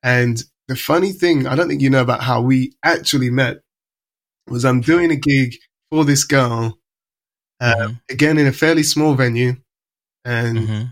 And 0.02 0.42
the 0.68 0.76
funny 0.76 1.12
thing, 1.12 1.46
I 1.46 1.54
don't 1.54 1.68
think 1.68 1.80
you 1.80 1.90
know 1.90 2.02
about 2.02 2.22
how 2.22 2.42
we 2.42 2.74
actually 2.84 3.30
met 3.30 3.58
was 4.48 4.64
I'm 4.64 4.80
doing 4.80 5.10
a 5.10 5.16
gig 5.16 5.54
for 5.90 6.04
this 6.04 6.24
girl, 6.24 6.78
mm-hmm. 7.62 7.94
again 8.10 8.36
in 8.36 8.46
a 8.46 8.52
fairly 8.52 8.82
small 8.82 9.14
venue 9.14 9.56
and 10.24 10.58
mm-hmm. 10.58 10.82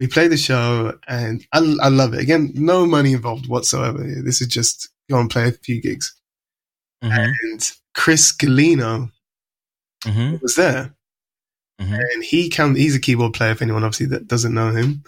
we 0.00 0.06
play 0.06 0.28
the 0.28 0.36
show, 0.36 0.98
and 1.06 1.44
I, 1.52 1.58
I 1.80 1.88
love 1.88 2.14
it. 2.14 2.20
Again, 2.20 2.52
no 2.54 2.86
money 2.86 3.12
involved 3.12 3.48
whatsoever. 3.48 3.98
This 3.98 4.40
is 4.40 4.48
just 4.48 4.88
go 5.10 5.18
and 5.18 5.30
play 5.30 5.48
a 5.48 5.52
few 5.52 5.80
gigs. 5.80 6.14
Mm-hmm. 7.02 7.32
And 7.42 7.72
Chris 7.94 8.32
Galino 8.36 9.10
mm-hmm. 10.04 10.36
was 10.42 10.54
there. 10.54 10.94
Mm-hmm. 11.80 11.94
And 11.94 12.24
he 12.24 12.48
comes, 12.48 12.78
he's 12.78 12.96
a 12.96 13.00
keyboard 13.00 13.34
player 13.34 13.50
If 13.50 13.60
anyone 13.60 13.84
obviously 13.84 14.06
that 14.06 14.28
doesn't 14.28 14.54
know 14.54 14.70
him. 14.70 15.04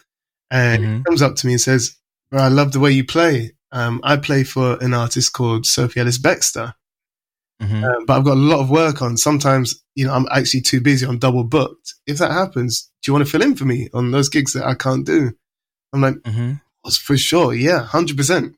And 0.50 0.82
he 0.82 0.88
mm-hmm. 0.88 1.02
comes 1.02 1.22
up 1.22 1.36
to 1.36 1.46
me 1.46 1.54
and 1.54 1.60
says, 1.60 1.96
I 2.32 2.48
love 2.48 2.72
the 2.72 2.80
way 2.80 2.90
you 2.90 3.04
play. 3.04 3.52
Um, 3.72 4.00
I 4.02 4.16
play 4.16 4.44
for 4.44 4.82
an 4.82 4.94
artist 4.94 5.32
called 5.32 5.66
Sophie 5.66 6.00
Ellis 6.00 6.18
Bextor. 6.18 6.74
Mm-hmm. 7.62 7.84
Um, 7.84 8.06
but 8.06 8.16
I've 8.16 8.24
got 8.24 8.36
a 8.36 8.40
lot 8.40 8.60
of 8.60 8.70
work 8.70 9.02
on. 9.02 9.16
Sometimes, 9.16 9.82
you 9.94 10.06
know, 10.06 10.12
I'm 10.12 10.26
actually 10.30 10.60
too 10.60 10.80
busy. 10.80 11.06
I'm 11.06 11.18
double 11.18 11.44
booked. 11.44 11.94
If 12.06 12.18
that 12.18 12.30
happens, 12.30 12.90
do 13.02 13.10
you 13.10 13.14
want 13.14 13.26
to 13.26 13.30
fill 13.30 13.42
in 13.42 13.56
for 13.56 13.64
me 13.64 13.88
on 13.92 14.10
those 14.10 14.28
gigs 14.28 14.52
that 14.52 14.64
I 14.64 14.74
can't 14.74 15.04
do? 15.04 15.32
I'm 15.92 16.00
like, 16.00 16.14
mm-hmm. 16.16 16.52
for 16.90 17.16
sure. 17.16 17.54
Yeah, 17.54 17.86
100%. 17.90 18.54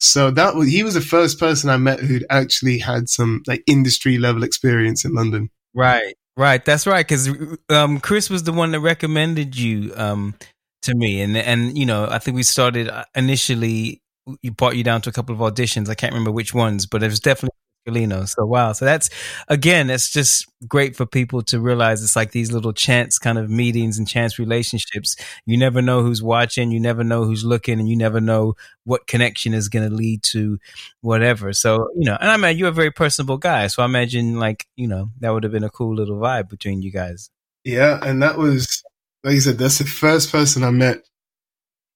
So 0.00 0.30
that 0.30 0.54
was, 0.54 0.68
he 0.68 0.82
was 0.82 0.94
the 0.94 1.00
first 1.00 1.38
person 1.38 1.70
I 1.70 1.76
met 1.76 2.00
who'd 2.00 2.26
actually 2.30 2.78
had 2.78 3.08
some 3.08 3.42
like 3.46 3.62
industry 3.66 4.18
level 4.18 4.44
experience 4.44 5.04
in 5.04 5.14
London. 5.14 5.50
Right. 5.74 6.14
Right. 6.36 6.64
That's 6.64 6.86
right. 6.86 7.06
Cause, 7.06 7.30
um, 7.68 8.00
Chris 8.00 8.28
was 8.28 8.42
the 8.42 8.52
one 8.52 8.72
that 8.72 8.80
recommended 8.80 9.56
you, 9.56 9.92
um, 9.96 10.34
to 10.82 10.94
me. 10.94 11.20
And, 11.20 11.36
and, 11.36 11.78
you 11.78 11.86
know, 11.86 12.06
I 12.10 12.18
think 12.18 12.34
we 12.34 12.42
started 12.42 12.88
uh, 12.88 13.04
initially 13.14 14.02
you 14.42 14.50
brought 14.50 14.76
you 14.76 14.84
down 14.84 15.02
to 15.02 15.10
a 15.10 15.12
couple 15.12 15.34
of 15.34 15.40
auditions. 15.40 15.88
I 15.88 15.94
can't 15.94 16.12
remember 16.12 16.30
which 16.30 16.54
ones, 16.54 16.86
but 16.86 17.02
it 17.02 17.06
was 17.06 17.20
definitely 17.20 17.56
So 17.86 18.46
wow. 18.46 18.72
So 18.72 18.84
that's 18.84 19.10
again, 19.48 19.90
it's 19.90 20.10
just 20.10 20.46
great 20.66 20.96
for 20.96 21.04
people 21.04 21.42
to 21.42 21.60
realize 21.60 22.02
it's 22.02 22.16
like 22.16 22.32
these 22.32 22.50
little 22.50 22.72
chance 22.72 23.18
kind 23.18 23.38
of 23.38 23.50
meetings 23.50 23.98
and 23.98 24.08
chance 24.08 24.38
relationships. 24.38 25.16
You 25.44 25.58
never 25.58 25.82
know 25.82 26.02
who's 26.02 26.22
watching, 26.22 26.70
you 26.70 26.80
never 26.80 27.04
know 27.04 27.24
who's 27.24 27.44
looking, 27.44 27.78
and 27.80 27.88
you 27.88 27.96
never 27.96 28.20
know 28.20 28.54
what 28.84 29.06
connection 29.06 29.52
is 29.52 29.68
going 29.68 29.88
to 29.88 29.94
lead 29.94 30.22
to 30.24 30.58
whatever. 31.02 31.52
So 31.52 31.88
you 31.94 32.06
know, 32.06 32.16
and 32.20 32.30
I 32.30 32.36
mean, 32.38 32.56
you're 32.56 32.68
a 32.68 32.72
very 32.72 32.90
personable 32.90 33.36
guy, 33.38 33.66
so 33.66 33.82
I 33.82 33.86
imagine 33.86 34.38
like 34.38 34.66
you 34.76 34.88
know 34.88 35.10
that 35.20 35.30
would 35.30 35.42
have 35.44 35.52
been 35.52 35.64
a 35.64 35.70
cool 35.70 35.94
little 35.94 36.16
vibe 36.18 36.48
between 36.48 36.80
you 36.82 36.90
guys. 36.90 37.30
Yeah, 37.64 37.98
and 38.02 38.22
that 38.22 38.38
was 38.38 38.82
like 39.24 39.34
you 39.34 39.40
said, 39.40 39.58
that's 39.58 39.78
the 39.78 39.84
first 39.84 40.32
person 40.32 40.64
I 40.64 40.70
met 40.70 41.02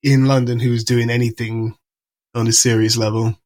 in 0.02 0.26
London 0.26 0.58
who 0.60 0.70
was 0.70 0.84
doing 0.84 1.10
anything 1.10 1.76
on 2.34 2.46
a 2.46 2.52
serious 2.52 2.96
level. 2.96 3.36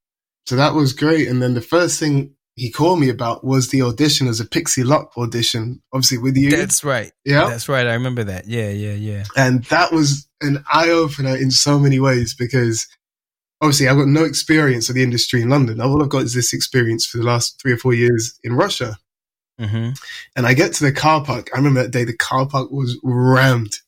So 0.46 0.56
that 0.56 0.74
was 0.74 0.92
great. 0.92 1.28
And 1.28 1.40
then 1.40 1.54
the 1.54 1.60
first 1.60 2.00
thing 2.00 2.34
he 2.56 2.70
called 2.70 3.00
me 3.00 3.08
about 3.08 3.44
was 3.44 3.68
the 3.68 3.82
audition 3.82 4.26
as 4.28 4.40
a 4.40 4.44
Pixie 4.44 4.84
Lott 4.84 5.10
audition, 5.16 5.82
obviously 5.92 6.18
with 6.18 6.36
you. 6.36 6.50
That's 6.50 6.84
right. 6.84 7.12
Yeah. 7.24 7.48
That's 7.48 7.68
right. 7.68 7.86
I 7.86 7.94
remember 7.94 8.24
that. 8.24 8.46
Yeah, 8.46 8.70
yeah, 8.70 8.92
yeah. 8.92 9.24
And 9.36 9.64
that 9.64 9.92
was 9.92 10.28
an 10.40 10.62
eye 10.72 10.90
opener 10.90 11.36
in 11.36 11.50
so 11.50 11.78
many 11.78 11.98
ways 11.98 12.34
because 12.34 12.86
obviously 13.62 13.88
I've 13.88 13.96
got 13.96 14.08
no 14.08 14.24
experience 14.24 14.88
of 14.88 14.96
the 14.96 15.02
industry 15.02 15.40
in 15.40 15.48
London. 15.48 15.80
All 15.80 16.02
I've 16.02 16.08
got 16.08 16.24
is 16.24 16.34
this 16.34 16.52
experience 16.52 17.06
for 17.06 17.18
the 17.18 17.24
last 17.24 17.60
three 17.60 17.72
or 17.72 17.78
four 17.78 17.94
years 17.94 18.38
in 18.42 18.54
Russia. 18.54 18.98
Mm-hmm. 19.60 19.90
And 20.36 20.46
I 20.46 20.54
get 20.54 20.74
to 20.74 20.84
the 20.84 20.92
car 20.92 21.24
park. 21.24 21.50
I 21.54 21.58
remember 21.58 21.82
that 21.82 21.92
day 21.92 22.04
the 22.04 22.16
car 22.16 22.46
park 22.46 22.70
was 22.70 22.98
rammed. 23.02 23.78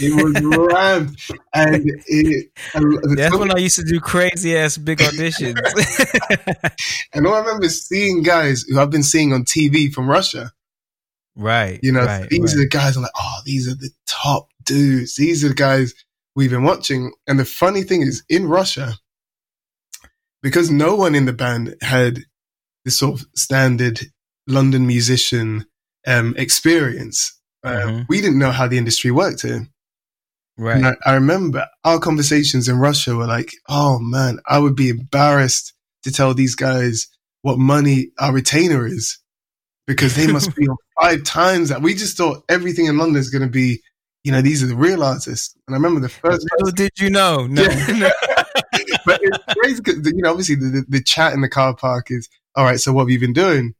It 0.00 0.12
was 0.22 0.34
rammed, 0.42 1.16
and 1.54 1.84
it. 2.06 2.50
That's 3.16 3.36
when 3.36 3.52
I 3.52 3.58
used 3.58 3.76
to 3.76 3.84
do 3.84 4.00
crazy 4.00 4.56
ass 4.56 4.76
big 4.76 4.98
auditions. 4.98 5.56
and 7.14 7.26
all 7.26 7.34
I 7.34 7.40
remember 7.40 7.68
seeing 7.68 8.22
guys 8.22 8.64
who 8.68 8.80
I've 8.80 8.90
been 8.90 9.04
seeing 9.04 9.32
on 9.32 9.44
TV 9.44 9.92
from 9.92 10.10
Russia. 10.10 10.52
Right. 11.36 11.78
You 11.82 11.92
know, 11.92 12.04
right, 12.04 12.28
these 12.28 12.40
right. 12.40 12.54
are 12.54 12.58
the 12.58 12.68
guys. 12.68 12.96
I'm 12.96 13.02
like, 13.02 13.12
oh, 13.16 13.38
these 13.44 13.68
are 13.68 13.76
the 13.76 13.90
top 14.06 14.48
dudes. 14.64 15.14
These 15.14 15.44
are 15.44 15.48
the 15.48 15.54
guys 15.54 15.94
we've 16.34 16.50
been 16.50 16.64
watching. 16.64 17.12
And 17.28 17.38
the 17.38 17.44
funny 17.44 17.84
thing 17.84 18.02
is, 18.02 18.24
in 18.28 18.48
Russia, 18.48 18.94
because 20.42 20.70
no 20.70 20.96
one 20.96 21.14
in 21.14 21.26
the 21.26 21.32
band 21.32 21.76
had 21.82 22.20
this 22.84 22.98
sort 22.98 23.20
of 23.20 23.26
standard 23.36 24.00
London 24.48 24.86
musician 24.86 25.66
um, 26.06 26.34
experience. 26.36 27.37
Uh, 27.68 27.86
mm-hmm. 27.86 28.02
We 28.08 28.20
didn't 28.20 28.38
know 28.38 28.50
how 28.50 28.68
the 28.68 28.78
industry 28.78 29.10
worked 29.10 29.42
here. 29.42 29.66
Right. 30.56 30.84
I, 30.84 30.94
I, 31.06 31.14
remember 31.14 31.66
our 31.84 32.00
conversations 32.00 32.68
in 32.68 32.78
Russia 32.78 33.14
were 33.14 33.26
like, 33.26 33.52
oh 33.68 34.00
man, 34.00 34.40
I 34.46 34.58
would 34.58 34.74
be 34.74 34.88
embarrassed 34.88 35.72
to 36.02 36.10
tell 36.10 36.34
these 36.34 36.56
guys 36.56 37.06
what 37.42 37.58
money 37.58 38.10
our 38.18 38.32
retainer 38.32 38.84
is 38.84 39.18
because 39.86 40.16
they 40.16 40.26
must 40.26 40.54
be 40.56 40.66
on 40.68 40.76
five 41.00 41.22
times 41.22 41.68
that. 41.68 41.80
We 41.82 41.94
just 41.94 42.16
thought 42.16 42.44
everything 42.48 42.86
in 42.86 42.98
London 42.98 43.20
is 43.20 43.30
going 43.30 43.42
to 43.42 43.48
be, 43.48 43.82
you 44.24 44.32
know, 44.32 44.42
these 44.42 44.62
are 44.62 44.66
the 44.66 44.76
real 44.76 45.04
artists. 45.04 45.56
And 45.66 45.74
I 45.74 45.78
remember 45.78 46.00
the 46.00 46.08
first. 46.08 46.46
Little 46.58 46.72
did 46.74 46.92
you 46.98 47.10
know? 47.10 47.46
No. 47.46 47.62
Yeah. 47.62 48.10
but 49.06 49.20
it's 49.22 49.54
crazy 49.54 49.80
because, 49.82 50.06
you 50.06 50.22
know, 50.22 50.30
obviously 50.30 50.56
the, 50.56 50.66
the, 50.66 50.84
the, 50.88 51.02
chat 51.02 51.32
in 51.32 51.40
the 51.40 51.48
car 51.48 51.74
park 51.74 52.10
is, 52.10 52.28
all 52.54 52.64
right, 52.64 52.80
so 52.80 52.92
what 52.92 53.02
have 53.02 53.10
you 53.10 53.20
been 53.20 53.32
doing? 53.32 53.74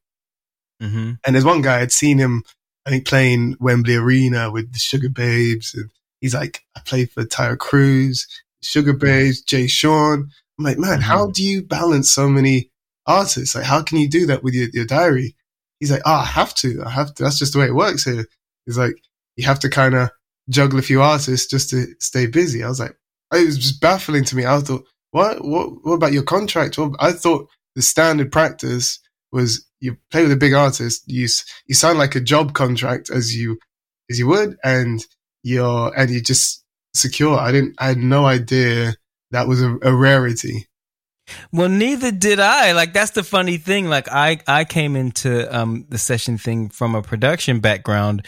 Mm-hmm. 0.82 1.12
And 1.26 1.34
there's 1.34 1.44
one 1.44 1.60
guy, 1.60 1.80
I'd 1.80 1.92
seen 1.92 2.18
him, 2.18 2.44
I 2.86 2.90
think, 2.90 3.06
playing 3.06 3.56
Wembley 3.60 3.96
Arena 3.96 4.50
with 4.50 4.72
the 4.72 4.78
Sugababes. 4.78 5.74
And 5.74 5.90
he's 6.20 6.34
like, 6.34 6.62
I 6.76 6.80
played 6.80 7.10
for 7.10 7.24
Taio 7.24 7.58
Cruz, 7.58 8.26
Sugababes, 8.62 9.44
Jay 9.46 9.66
Sean. 9.66 10.30
I'm 10.58 10.64
like, 10.64 10.78
man, 10.78 10.94
mm-hmm. 10.94 11.02
how 11.02 11.30
do 11.30 11.42
you 11.42 11.62
balance 11.62 12.10
so 12.10 12.28
many 12.28 12.70
artists? 13.06 13.54
Like, 13.54 13.64
how 13.64 13.82
can 13.82 13.98
you 13.98 14.08
do 14.08 14.26
that 14.26 14.42
with 14.42 14.54
your, 14.54 14.68
your 14.72 14.86
diary? 14.86 15.34
He's 15.80 15.90
like, 15.90 16.02
oh, 16.04 16.12
I 16.12 16.24
have 16.24 16.54
to. 16.56 16.82
I 16.84 16.90
have 16.90 17.14
to. 17.14 17.22
That's 17.22 17.38
just 17.38 17.52
the 17.52 17.60
way 17.60 17.66
it 17.66 17.74
works 17.74 18.04
here. 18.04 18.26
He's 18.66 18.78
like, 18.78 18.94
you 19.36 19.46
have 19.46 19.60
to 19.60 19.68
kind 19.68 19.94
of 19.94 20.10
juggle 20.50 20.78
a 20.78 20.82
few 20.82 21.00
artists 21.02 21.48
just 21.48 21.70
to 21.70 21.86
stay 22.00 22.26
busy. 22.26 22.64
I 22.64 22.68
was 22.68 22.80
like, 22.80 22.96
it 23.32 23.46
was 23.46 23.58
just 23.58 23.80
baffling 23.80 24.24
to 24.24 24.36
me. 24.36 24.46
I 24.46 24.58
thought, 24.58 24.84
what, 25.10 25.44
what, 25.44 25.84
what 25.84 25.92
about 25.92 26.12
your 26.12 26.22
contract? 26.22 26.76
Well, 26.78 26.96
I 26.98 27.12
thought 27.12 27.48
the 27.76 27.82
standard 27.82 28.32
practice 28.32 28.98
was 29.30 29.64
you 29.80 29.96
play 30.10 30.22
with 30.22 30.32
a 30.32 30.36
big 30.36 30.54
artist, 30.54 31.02
you 31.06 31.28
you 31.66 31.74
sign 31.74 31.98
like 31.98 32.14
a 32.14 32.20
job 32.20 32.54
contract 32.54 33.10
as 33.10 33.36
you 33.36 33.58
as 34.10 34.18
you 34.18 34.26
would, 34.26 34.56
and 34.64 35.04
you're 35.42 35.92
and 35.96 36.10
you 36.10 36.20
just 36.20 36.64
secure. 36.94 37.38
I 37.38 37.52
didn't. 37.52 37.74
I 37.78 37.88
had 37.88 37.98
no 37.98 38.26
idea 38.26 38.94
that 39.30 39.48
was 39.48 39.62
a, 39.62 39.78
a 39.82 39.94
rarity. 39.94 40.66
Well, 41.52 41.68
neither 41.68 42.10
did 42.10 42.40
I. 42.40 42.72
Like 42.72 42.92
that's 42.92 43.12
the 43.12 43.22
funny 43.22 43.58
thing. 43.58 43.88
Like 43.88 44.08
I 44.10 44.40
I 44.46 44.64
came 44.64 44.96
into 44.96 45.54
um 45.56 45.86
the 45.88 45.98
session 45.98 46.38
thing 46.38 46.68
from 46.70 46.94
a 46.94 47.02
production 47.02 47.60
background. 47.60 48.26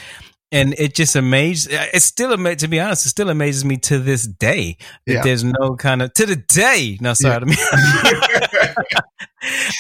And 0.53 0.75
it 0.79 0.95
just 0.95 1.15
amazed. 1.15 1.73
Uh, 1.73 1.87
it's 1.95 2.05
still 2.05 2.33
amazed. 2.33 2.61
To 2.61 2.69
be 2.69 2.81
honest, 2.81 3.07
it 3.07 3.11
still 3.11 3.31
amazes 3.31 3.65
me 3.65 3.77
to 3.79 3.99
this 3.99 4.27
day 4.27 4.77
that 5.07 5.13
yeah. 5.13 5.23
there's 5.23 5.45
no 5.45 5.77
kind 5.77 6.03
of 6.03 6.13
to 6.15 6.27
the 6.27 6.37
day. 6.37 6.99
No, 7.01 7.15
sorry, 7.15 7.45
yeah. 7.47 7.57
I 7.73 8.75
mean, 8.83 9.01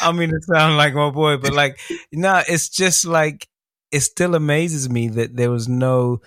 I 0.03 0.13
mean, 0.13 0.31
it 0.31 0.45
sounds 0.45 0.77
like 0.77 0.95
my 0.95 1.11
boy, 1.11 1.39
but 1.39 1.53
like, 1.53 1.79
no, 2.13 2.35
nah, 2.35 2.43
it's 2.47 2.69
just 2.69 3.05
like 3.05 3.49
it 3.91 4.01
still 4.01 4.35
amazes 4.35 4.89
me 4.89 5.09
that 5.09 5.37
there 5.37 5.51
was 5.51 5.69
no 5.69 6.21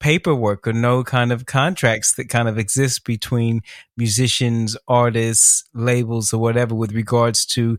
paperwork 0.00 0.66
or 0.66 0.72
no 0.72 1.02
kind 1.02 1.32
of 1.32 1.46
contracts 1.46 2.14
that 2.14 2.28
kind 2.28 2.48
of 2.48 2.58
exist 2.58 3.04
between 3.04 3.62
musicians, 3.96 4.76
artists, 4.86 5.64
labels, 5.74 6.32
or 6.32 6.40
whatever 6.40 6.74
with 6.74 6.92
regards 6.92 7.44
to 7.44 7.78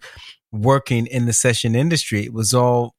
working 0.51 1.05
in 1.05 1.26
the 1.26 1.34
session 1.34 1.76
industry. 1.76 2.26
It 2.26 2.34
was 2.34 2.53
all, 2.53 2.95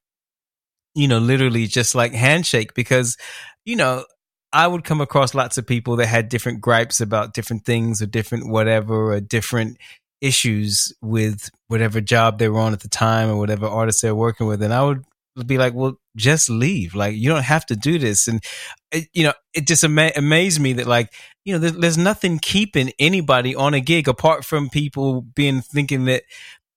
you 0.95 1.09
know, 1.09 1.19
literally 1.19 1.67
just 1.67 1.95
like 1.95 2.13
handshake 2.13 2.75
because, 2.75 3.17
you 3.65 3.77
know, 3.77 4.05
I 4.53 4.67
would 4.67 4.85
come 4.85 5.01
across 5.01 5.35
lots 5.35 5.59
of 5.59 5.67
people 5.67 5.97
that 5.97 6.07
had 6.07 6.29
different 6.29 6.61
gripes 6.61 7.01
about 7.01 7.35
different 7.35 7.65
things 7.65 8.03
or 8.03 8.07
different 8.07 8.49
whatever 8.49 9.13
or 9.13 9.21
different 9.21 9.79
issues 10.21 10.93
with 11.01 11.51
whatever 11.69 12.01
job 12.01 12.39
they 12.39 12.49
were 12.49 12.59
on 12.59 12.73
at 12.73 12.81
the 12.81 12.89
time 12.89 13.31
or 13.31 13.37
whatever 13.37 13.67
artist 13.67 14.03
they're 14.03 14.15
working 14.15 14.47
with. 14.47 14.63
And 14.63 14.75
I 14.75 14.85
would 14.85 15.05
be 15.47 15.57
like, 15.57 15.73
well, 15.73 15.95
just 16.17 16.51
leave. 16.51 16.95
Like, 16.95 17.15
you 17.15 17.29
don't 17.29 17.45
have 17.45 17.65
to 17.67 17.77
do 17.77 17.99
this. 17.99 18.27
And, 18.27 18.43
it, 18.91 19.09
you 19.13 19.23
know, 19.23 19.33
it 19.55 19.67
just 19.67 19.85
ama- 19.85 20.13
amazed 20.17 20.61
me 20.61 20.73
that, 20.75 20.87
like, 20.87 21.13
you 21.45 21.53
know, 21.53 21.59
there's, 21.61 21.77
there's 21.77 21.99
nothing 21.99 22.39
keeping 22.41 22.93
anybody 22.99 23.55
on 23.55 23.73
a 23.73 23.81
gig 23.81 24.09
apart 24.09 24.45
from 24.45 24.69
people 24.69 25.23
being 25.23 25.63
thinking 25.63 26.07
that, 26.07 26.25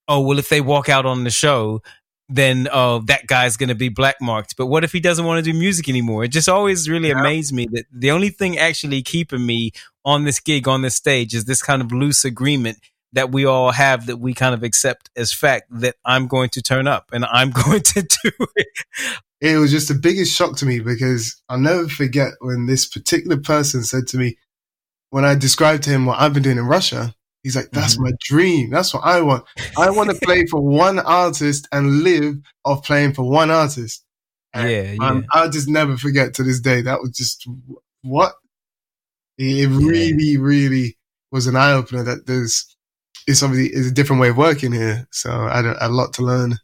oh, 0.06 0.20
well, 0.20 0.38
if 0.38 0.48
they 0.48 0.60
walk 0.60 0.88
out 0.88 1.06
on 1.06 1.24
the 1.24 1.30
show, 1.30 1.82
then 2.28 2.68
oh 2.72 3.00
that 3.00 3.26
guy's 3.26 3.56
going 3.56 3.68
to 3.68 3.74
be 3.74 3.88
black 3.88 4.16
marked 4.20 4.56
but 4.56 4.66
what 4.66 4.82
if 4.82 4.92
he 4.92 5.00
doesn't 5.00 5.26
want 5.26 5.44
to 5.44 5.52
do 5.52 5.56
music 5.56 5.88
anymore 5.88 6.24
it 6.24 6.28
just 6.28 6.48
always 6.48 6.88
really 6.88 7.10
yeah. 7.10 7.20
amazed 7.20 7.52
me 7.52 7.66
that 7.70 7.84
the 7.92 8.10
only 8.10 8.30
thing 8.30 8.58
actually 8.58 9.02
keeping 9.02 9.44
me 9.44 9.70
on 10.04 10.24
this 10.24 10.40
gig 10.40 10.66
on 10.66 10.82
this 10.82 10.94
stage 10.94 11.34
is 11.34 11.44
this 11.44 11.62
kind 11.62 11.82
of 11.82 11.92
loose 11.92 12.24
agreement 12.24 12.78
that 13.14 13.30
we 13.30 13.44
all 13.44 13.70
have 13.70 14.06
that 14.06 14.16
we 14.16 14.34
kind 14.34 14.54
of 14.54 14.62
accept 14.62 15.08
as 15.16 15.32
fact 15.32 15.66
that 15.70 15.94
I'm 16.04 16.26
going 16.26 16.50
to 16.50 16.62
turn 16.62 16.86
up 16.86 17.10
and 17.12 17.24
I'm 17.24 17.50
going 17.64 17.82
to 17.82 18.02
do 18.02 18.30
it. 18.56 18.68
It 19.40 19.56
was 19.56 19.70
just 19.70 19.88
the 19.88 19.94
biggest 19.94 20.36
shock 20.36 20.56
to 20.56 20.66
me 20.66 20.80
because 20.80 21.40
I'll 21.48 21.58
never 21.58 21.88
forget 21.88 22.32
when 22.40 22.66
this 22.66 22.86
particular 22.86 23.36
person 23.36 23.84
said 23.84 24.06
to 24.08 24.18
me, 24.18 24.36
when 25.10 25.24
I 25.24 25.34
described 25.34 25.84
to 25.84 25.90
him 25.90 26.06
what 26.06 26.20
I've 26.20 26.34
been 26.34 26.42
doing 26.42 26.58
in 26.58 26.66
Russia, 26.66 27.14
he's 27.44 27.54
like, 27.54 27.70
that's 27.70 27.94
mm-hmm. 27.94 28.04
my 28.04 28.12
dream. 28.24 28.70
That's 28.70 28.92
what 28.92 29.04
I 29.04 29.20
want. 29.20 29.44
I 29.78 29.90
want 29.90 30.10
to 30.10 30.16
play 30.16 30.46
for 30.46 30.60
one 30.68 30.98
artist 30.98 31.68
and 31.70 32.02
live 32.02 32.34
off 32.64 32.84
playing 32.84 33.12
for 33.12 33.22
one 33.22 33.52
artist. 33.52 34.04
And 34.52 34.70
yeah, 34.70 34.92
yeah. 34.92 35.20
I'll 35.32 35.50
just 35.50 35.68
never 35.68 35.96
forget 35.96 36.34
to 36.34 36.42
this 36.42 36.60
day. 36.60 36.80
That 36.82 37.00
was 37.00 37.10
just 37.10 37.46
what 38.02 38.34
it 39.38 39.68
really, 39.68 40.32
yeah. 40.32 40.38
really 40.40 40.96
was 41.30 41.46
an 41.46 41.56
eye 41.56 41.72
opener 41.72 42.02
that 42.04 42.26
there's 42.26 42.76
it's 43.26 43.42
obviously 43.42 43.76
it's 43.76 43.88
a 43.88 43.94
different 43.94 44.22
way 44.22 44.28
of 44.30 44.36
working 44.36 44.72
here. 44.72 45.06
So 45.10 45.30
I 45.30 45.56
had 45.56 45.66
a, 45.66 45.86
a 45.86 45.88
lot 45.88 46.14
to 46.14 46.22
learn. 46.22 46.56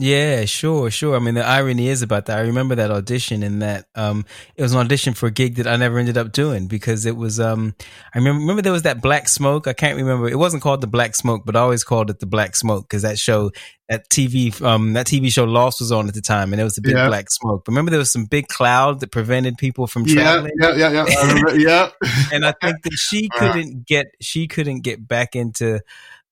Yeah, 0.00 0.44
sure, 0.44 0.92
sure. 0.92 1.16
I 1.16 1.18
mean, 1.18 1.34
the 1.34 1.44
irony 1.44 1.88
is 1.88 2.02
about 2.02 2.26
that. 2.26 2.38
I 2.38 2.42
remember 2.42 2.76
that 2.76 2.92
audition 2.92 3.42
and 3.42 3.60
that 3.62 3.86
um, 3.96 4.24
it 4.54 4.62
was 4.62 4.72
an 4.72 4.78
audition 4.78 5.12
for 5.12 5.26
a 5.26 5.30
gig 5.32 5.56
that 5.56 5.66
I 5.66 5.74
never 5.74 5.98
ended 5.98 6.16
up 6.16 6.30
doing 6.30 6.68
because 6.68 7.04
it 7.04 7.16
was. 7.16 7.40
Um, 7.40 7.74
I 8.14 8.18
remember, 8.18 8.40
remember 8.40 8.62
there 8.62 8.72
was 8.72 8.82
that 8.82 9.02
Black 9.02 9.28
Smoke. 9.28 9.66
I 9.66 9.72
can't 9.72 9.96
remember. 9.96 10.28
It 10.28 10.38
wasn't 10.38 10.62
called 10.62 10.82
the 10.82 10.86
Black 10.86 11.16
Smoke, 11.16 11.42
but 11.44 11.56
I 11.56 11.60
always 11.60 11.82
called 11.82 12.10
it 12.10 12.20
the 12.20 12.26
Black 12.26 12.54
Smoke 12.54 12.88
because 12.88 13.02
that 13.02 13.18
show, 13.18 13.50
that 13.88 14.08
TV, 14.08 14.62
um, 14.62 14.92
that 14.92 15.06
TV 15.06 15.32
show 15.32 15.42
Lost 15.42 15.80
was 15.80 15.90
on 15.90 16.06
at 16.06 16.14
the 16.14 16.20
time, 16.20 16.52
and 16.52 16.60
it 16.60 16.64
was 16.64 16.78
a 16.78 16.80
big 16.80 16.94
yeah. 16.94 17.08
black 17.08 17.28
smoke. 17.28 17.64
But 17.64 17.72
remember, 17.72 17.90
there 17.90 17.98
was 17.98 18.12
some 18.12 18.26
big 18.26 18.46
cloud 18.46 19.00
that 19.00 19.10
prevented 19.10 19.58
people 19.58 19.88
from 19.88 20.06
traveling. 20.06 20.52
Yeah, 20.60 20.76
yeah, 20.76 20.90
yeah, 20.90 21.06
yeah. 21.08 21.14
I 21.18 21.26
remember, 21.26 21.58
yeah. 21.58 21.90
and 22.32 22.46
I 22.46 22.54
think 22.62 22.84
that 22.84 22.92
she 22.92 23.28
couldn't 23.36 23.84
get 23.84 24.06
she 24.20 24.46
couldn't 24.46 24.82
get 24.82 25.08
back 25.08 25.34
into 25.34 25.80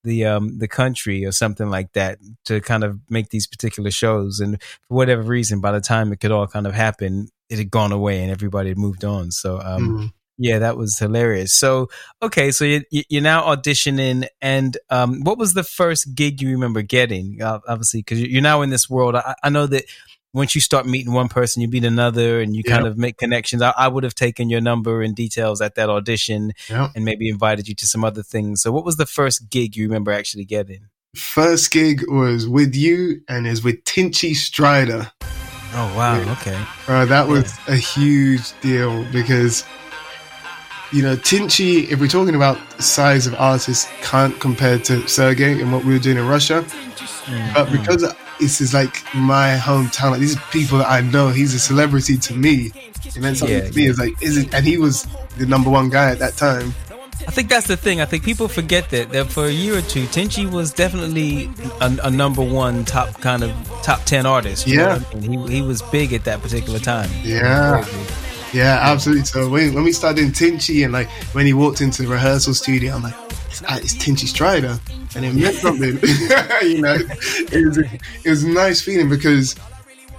the 0.06 0.24
um 0.24 0.58
the 0.58 0.68
country 0.68 1.26
or 1.26 1.32
something 1.32 1.68
like 1.68 1.92
that 1.92 2.18
to 2.44 2.60
kind 2.60 2.84
of 2.84 2.98
make 3.10 3.28
these 3.28 3.46
particular 3.46 3.90
shows 3.90 4.40
and 4.40 4.62
for 4.62 4.94
whatever 4.94 5.22
reason 5.22 5.60
by 5.60 5.72
the 5.72 5.80
time 5.80 6.12
it 6.12 6.20
could 6.20 6.30
all 6.30 6.46
kind 6.46 6.66
of 6.66 6.74
happen 6.74 7.28
it 7.50 7.58
had 7.58 7.70
gone 7.70 7.92
away 7.92 8.22
and 8.22 8.30
everybody 8.30 8.70
had 8.70 8.78
moved 8.78 9.04
on 9.04 9.30
so 9.30 9.60
um 9.60 9.88
mm. 9.88 10.12
Yeah, 10.38 10.58
that 10.58 10.76
was 10.76 10.98
hilarious. 10.98 11.54
So, 11.54 11.88
okay, 12.22 12.50
so 12.50 12.64
you, 12.66 12.82
you're 12.90 13.22
now 13.22 13.44
auditioning, 13.54 14.26
and 14.42 14.76
um, 14.90 15.22
what 15.22 15.38
was 15.38 15.54
the 15.54 15.64
first 15.64 16.14
gig 16.14 16.42
you 16.42 16.50
remember 16.50 16.82
getting? 16.82 17.40
Uh, 17.40 17.60
obviously, 17.66 18.00
because 18.00 18.20
you're 18.20 18.42
now 18.42 18.60
in 18.60 18.68
this 18.68 18.90
world. 18.90 19.14
I, 19.14 19.34
I, 19.42 19.48
know 19.48 19.66
that 19.66 19.84
once 20.32 20.54
you 20.54 20.60
start 20.60 20.86
meeting 20.86 21.12
one 21.12 21.28
person, 21.28 21.62
you 21.62 21.68
meet 21.68 21.84
another, 21.84 22.40
and 22.40 22.54
you 22.54 22.62
yep. 22.66 22.76
kind 22.76 22.86
of 22.86 22.98
make 22.98 23.16
connections. 23.16 23.62
I, 23.62 23.72
I, 23.76 23.88
would 23.88 24.04
have 24.04 24.14
taken 24.14 24.50
your 24.50 24.60
number 24.60 25.02
and 25.02 25.14
details 25.14 25.60
at 25.60 25.74
that 25.76 25.88
audition, 25.88 26.52
yep. 26.68 26.90
and 26.94 27.04
maybe 27.04 27.28
invited 27.28 27.68
you 27.68 27.74
to 27.76 27.86
some 27.86 28.04
other 28.04 28.22
things. 28.22 28.62
So, 28.62 28.70
what 28.70 28.84
was 28.84 28.96
the 28.96 29.06
first 29.06 29.48
gig 29.50 29.76
you 29.76 29.84
remember 29.84 30.12
actually 30.12 30.44
getting? 30.44 30.88
First 31.14 31.70
gig 31.70 32.02
was 32.08 32.46
with 32.46 32.74
you, 32.74 33.22
and 33.28 33.46
is 33.46 33.64
with 33.64 33.82
Tinchy 33.84 34.32
Stryder. 34.32 35.10
Oh 35.72 35.94
wow! 35.96 36.20
Yeah. 36.20 36.32
Okay, 36.32 36.64
uh, 36.88 37.04
that 37.06 37.28
was 37.28 37.56
yeah. 37.66 37.74
a 37.74 37.76
huge 37.76 38.58
deal 38.60 39.04
because 39.12 39.64
you 40.92 41.02
know, 41.02 41.16
Tinchy, 41.16 41.88
if 41.90 42.00
we're 42.00 42.08
talking 42.08 42.34
about 42.34 42.58
size 42.80 43.26
of 43.26 43.34
artists, 43.34 43.88
can't 44.02 44.38
compare 44.40 44.78
to 44.80 45.06
Sergey 45.08 45.60
and 45.60 45.72
what 45.72 45.84
we 45.84 45.92
were 45.92 45.98
doing 45.98 46.18
in 46.18 46.26
Russia. 46.26 46.62
Mm-hmm. 46.62 47.54
But 47.54 47.72
because 47.72 48.14
this 48.38 48.60
is 48.60 48.72
like 48.72 49.02
my 49.14 49.56
hometown, 49.60 50.12
like 50.12 50.20
these 50.20 50.36
people 50.50 50.78
that 50.78 50.88
I 50.88 51.00
know, 51.00 51.28
he's 51.28 51.54
a 51.54 51.58
celebrity 51.58 52.16
to 52.18 52.34
me. 52.34 52.72
It 53.04 53.18
meant 53.18 53.38
something 53.38 53.56
yeah, 53.56 53.68
to 53.68 53.74
me. 53.74 53.84
Yeah. 53.84 53.90
It's 53.90 53.98
like, 53.98 54.22
is 54.22 54.36
it? 54.36 54.54
And 54.54 54.64
he 54.64 54.78
was 54.78 55.08
the 55.38 55.46
number 55.46 55.70
one 55.70 55.88
guy 55.88 56.10
at 56.10 56.18
that 56.20 56.36
time. 56.36 56.74
I 57.26 57.30
think 57.30 57.48
that's 57.48 57.66
the 57.66 57.76
thing. 57.76 58.00
I 58.00 58.04
think 58.04 58.24
people 58.24 58.46
forget 58.46 58.90
that 58.90 59.10
that 59.10 59.32
for 59.32 59.46
a 59.46 59.50
year 59.50 59.78
or 59.78 59.80
two, 59.80 60.04
Tinchy 60.04 60.50
was 60.50 60.72
definitely 60.72 61.50
a, 61.80 61.96
a 62.04 62.10
number 62.10 62.42
one 62.42 62.84
top 62.84 63.20
kind 63.20 63.42
of 63.42 63.50
top 63.82 64.04
ten 64.04 64.26
artist. 64.26 64.66
Yeah, 64.66 65.02
I 65.10 65.14
mean? 65.16 65.46
he 65.48 65.56
he 65.56 65.62
was 65.62 65.82
big 65.82 66.12
at 66.12 66.24
that 66.24 66.42
particular 66.42 66.78
time. 66.78 67.10
Yeah. 67.22 67.84
Yeah, 68.52 68.78
absolutely. 68.80 69.24
So 69.24 69.48
when, 69.48 69.74
when 69.74 69.84
we 69.84 69.92
started 69.92 70.24
in 70.24 70.30
Tinchy 70.30 70.84
and 70.84 70.92
like 70.92 71.10
when 71.34 71.46
he 71.46 71.52
walked 71.52 71.80
into 71.80 72.02
the 72.02 72.08
rehearsal 72.08 72.54
studio, 72.54 72.94
I'm 72.94 73.02
like, 73.02 73.14
it's, 73.48 73.62
it's 73.62 73.94
Tinchy 73.94 74.26
Stryder. 74.26 74.80
And 75.16 75.24
it 75.24 75.34
meant 75.34 75.56
something. 75.56 75.98
you 76.62 76.82
know, 76.82 76.96
it 76.96 77.66
was, 77.66 77.78
a, 77.78 77.98
it 78.24 78.30
was 78.30 78.44
a 78.44 78.48
nice 78.48 78.82
feeling 78.82 79.08
because 79.08 79.56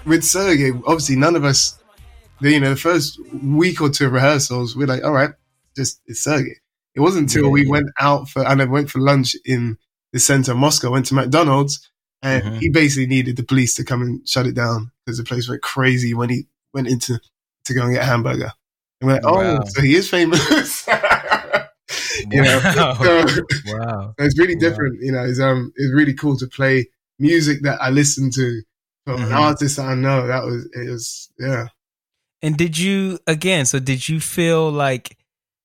with 0.06 0.24
Sergey, 0.24 0.72
obviously 0.86 1.16
none 1.16 1.36
of 1.36 1.44
us, 1.44 1.78
the, 2.42 2.52
you 2.52 2.60
know, 2.60 2.72
the 2.72 2.76
first 2.76 3.20
week 3.44 3.82
or 3.82 3.90
two 3.90 4.08
of 4.08 4.12
rehearsals, 4.12 4.76
we're 4.76 4.88
like, 4.88 5.04
all 5.04 5.12
right, 5.12 5.32
just 5.76 6.02
it's 6.06 6.24
Sergey. 6.24 6.56
It 6.96 7.02
wasn't 7.02 7.30
until 7.30 7.46
yeah, 7.46 7.52
we 7.52 7.66
yeah. 7.66 7.72
went 7.72 7.90
out 8.00 8.28
for, 8.28 8.46
and 8.46 8.62
I 8.62 8.66
went 8.66 8.90
for 8.90 9.00
lunch 9.00 9.36
in 9.46 9.78
the 10.14 10.20
center 10.20 10.54
of 10.54 10.58
Moscow, 10.58 10.92
went 10.92 11.06
to 11.08 11.14
McDonald's, 11.14 11.88
and 12.24 12.44
mm-hmm. 12.44 12.60
he 12.60 12.70
basically 12.70 13.06
needed 13.06 13.38
the 13.38 13.44
police 13.44 13.76
to 13.76 13.84
come 13.84 14.02
and 14.02 14.28
shut 14.28 14.48
it 14.48 14.56
down 14.56 14.92
because 15.06 15.18
the 15.18 15.24
place 15.24 15.48
went 15.48 15.62
crazy 15.62 16.14
when 16.14 16.30
he 16.30 16.48
went 16.74 16.88
into 16.88 17.20
to 17.68 17.74
go 17.74 17.84
and 17.84 17.94
get 17.94 18.04
a 18.04 18.06
hamburger. 18.06 18.52
And 19.00 19.08
we're 19.08 19.14
like, 19.14 19.26
oh, 19.26 19.36
wow. 19.36 19.64
so 19.64 19.82
he 19.82 19.96
is 19.96 20.10
famous. 20.10 20.88
you 22.32 22.42
know, 22.42 22.60
so, 22.74 23.26
wow. 23.78 24.14
it's 24.18 24.38
really 24.38 24.56
different. 24.56 24.96
Wow. 24.96 25.06
You 25.06 25.12
know, 25.12 25.26
it's 25.26 25.40
um, 25.40 25.72
it's 25.76 25.94
really 25.94 26.14
cool 26.14 26.38
to 26.38 26.48
play 26.48 26.88
music 27.20 27.62
that 27.64 27.80
I 27.82 27.90
listen 27.90 28.32
to 28.32 28.62
from 29.06 29.18
mm-hmm. 29.18 29.26
an 29.26 29.34
artist 29.34 29.78
that 29.78 29.86
I 29.86 29.96
know. 29.96 30.28
That 30.28 30.44
was 30.44 30.70
it 30.74 30.90
was 30.90 31.30
yeah. 31.40 31.68
And 32.42 32.58
did 32.58 32.78
you 32.78 33.20
again? 33.28 33.66
So 33.66 33.80
did 33.80 34.08
you 34.08 34.20
feel 34.20 34.72
like 34.72 35.17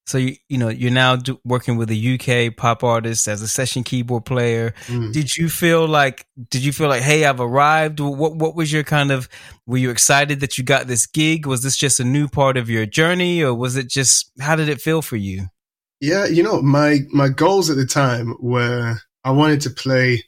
so 0.07 0.19
you 0.19 0.37
you 0.49 0.59
know 0.59 0.69
you're 0.69 0.91
now 0.91 1.17
do, 1.17 1.41
working 1.45 1.77
with 1.77 1.91
a 1.91 2.49
UK 2.49 2.57
pop 2.57 2.83
artist 2.83 3.29
as 3.29 3.41
a 3.41 3.49
session 3.49 3.85
keyboard 3.85 4.25
player. 4.25 4.75
Mm. 4.87 5.13
Did 5.13 5.37
you 5.37 5.49
feel 5.49 5.87
like 5.87 6.27
did 6.51 6.65
you 6.65 6.73
feel 6.73 6.89
like 6.89 7.03
hey 7.03 7.25
I've 7.25 7.41
arrived? 7.41 8.01
What 8.01 8.37
what 8.37 8.57
was 8.57 8.73
your 8.73 8.85
kind 8.85 9.13
of 9.13 9.29
were 9.67 9.79
you 9.79 9.91
excited 9.91 10.41
that 10.41 10.59
you 10.59 10.65
got 10.65 10.87
this 10.87 11.07
gig? 11.07 11.47
Was 11.47 11.63
this 11.63 11.77
just 11.77 12.01
a 12.01 12.05
new 12.05 12.29
part 12.29 12.57
of 12.57 12.69
your 12.69 12.87
journey 12.87 13.43
or 13.43 13.55
was 13.55 13.77
it 13.77 13.89
just 13.89 14.31
how 14.41 14.57
did 14.57 14.69
it 14.69 14.81
feel 14.81 15.03
for 15.03 15.17
you? 15.17 15.47
Yeah, 16.01 16.27
you 16.27 16.43
know 16.43 16.61
my 16.61 17.01
my 17.13 17.29
goals 17.29 17.71
at 17.71 17.77
the 17.77 17.87
time 17.87 18.35
were 18.41 18.97
I 19.25 19.31
wanted 19.31 19.61
to 19.63 19.71
play 19.71 20.25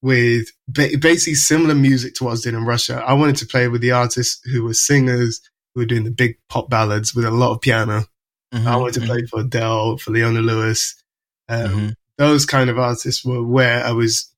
with 0.00 0.48
basically 0.72 1.34
similar 1.34 1.74
music 1.74 2.14
to 2.14 2.24
what 2.24 2.30
I 2.30 2.32
was 2.32 2.42
doing 2.42 2.56
in 2.56 2.64
Russia. 2.64 3.04
I 3.06 3.12
wanted 3.12 3.36
to 3.36 3.46
play 3.46 3.68
with 3.68 3.82
the 3.82 3.92
artists 3.92 4.40
who 4.50 4.64
were 4.64 4.74
singers 4.74 5.40
who 5.74 5.82
were 5.82 5.86
doing 5.86 6.04
the 6.04 6.10
big 6.10 6.38
pop 6.48 6.68
ballads 6.68 7.14
with 7.14 7.24
a 7.24 7.30
lot 7.30 7.52
of 7.52 7.60
piano 7.60 8.04
Mm-hmm, 8.52 8.68
I 8.68 8.76
wanted 8.76 9.00
to 9.00 9.06
play 9.06 9.18
mm-hmm. 9.18 9.26
for 9.26 9.40
Adele, 9.40 9.96
for 9.98 10.10
Leona 10.10 10.40
Lewis. 10.40 11.02
Um, 11.48 11.68
mm-hmm. 11.68 11.88
Those 12.18 12.44
kind 12.46 12.70
of 12.70 12.78
artists 12.78 13.24
were 13.24 13.42
where 13.42 13.84
I 13.84 13.92
was 13.92 14.32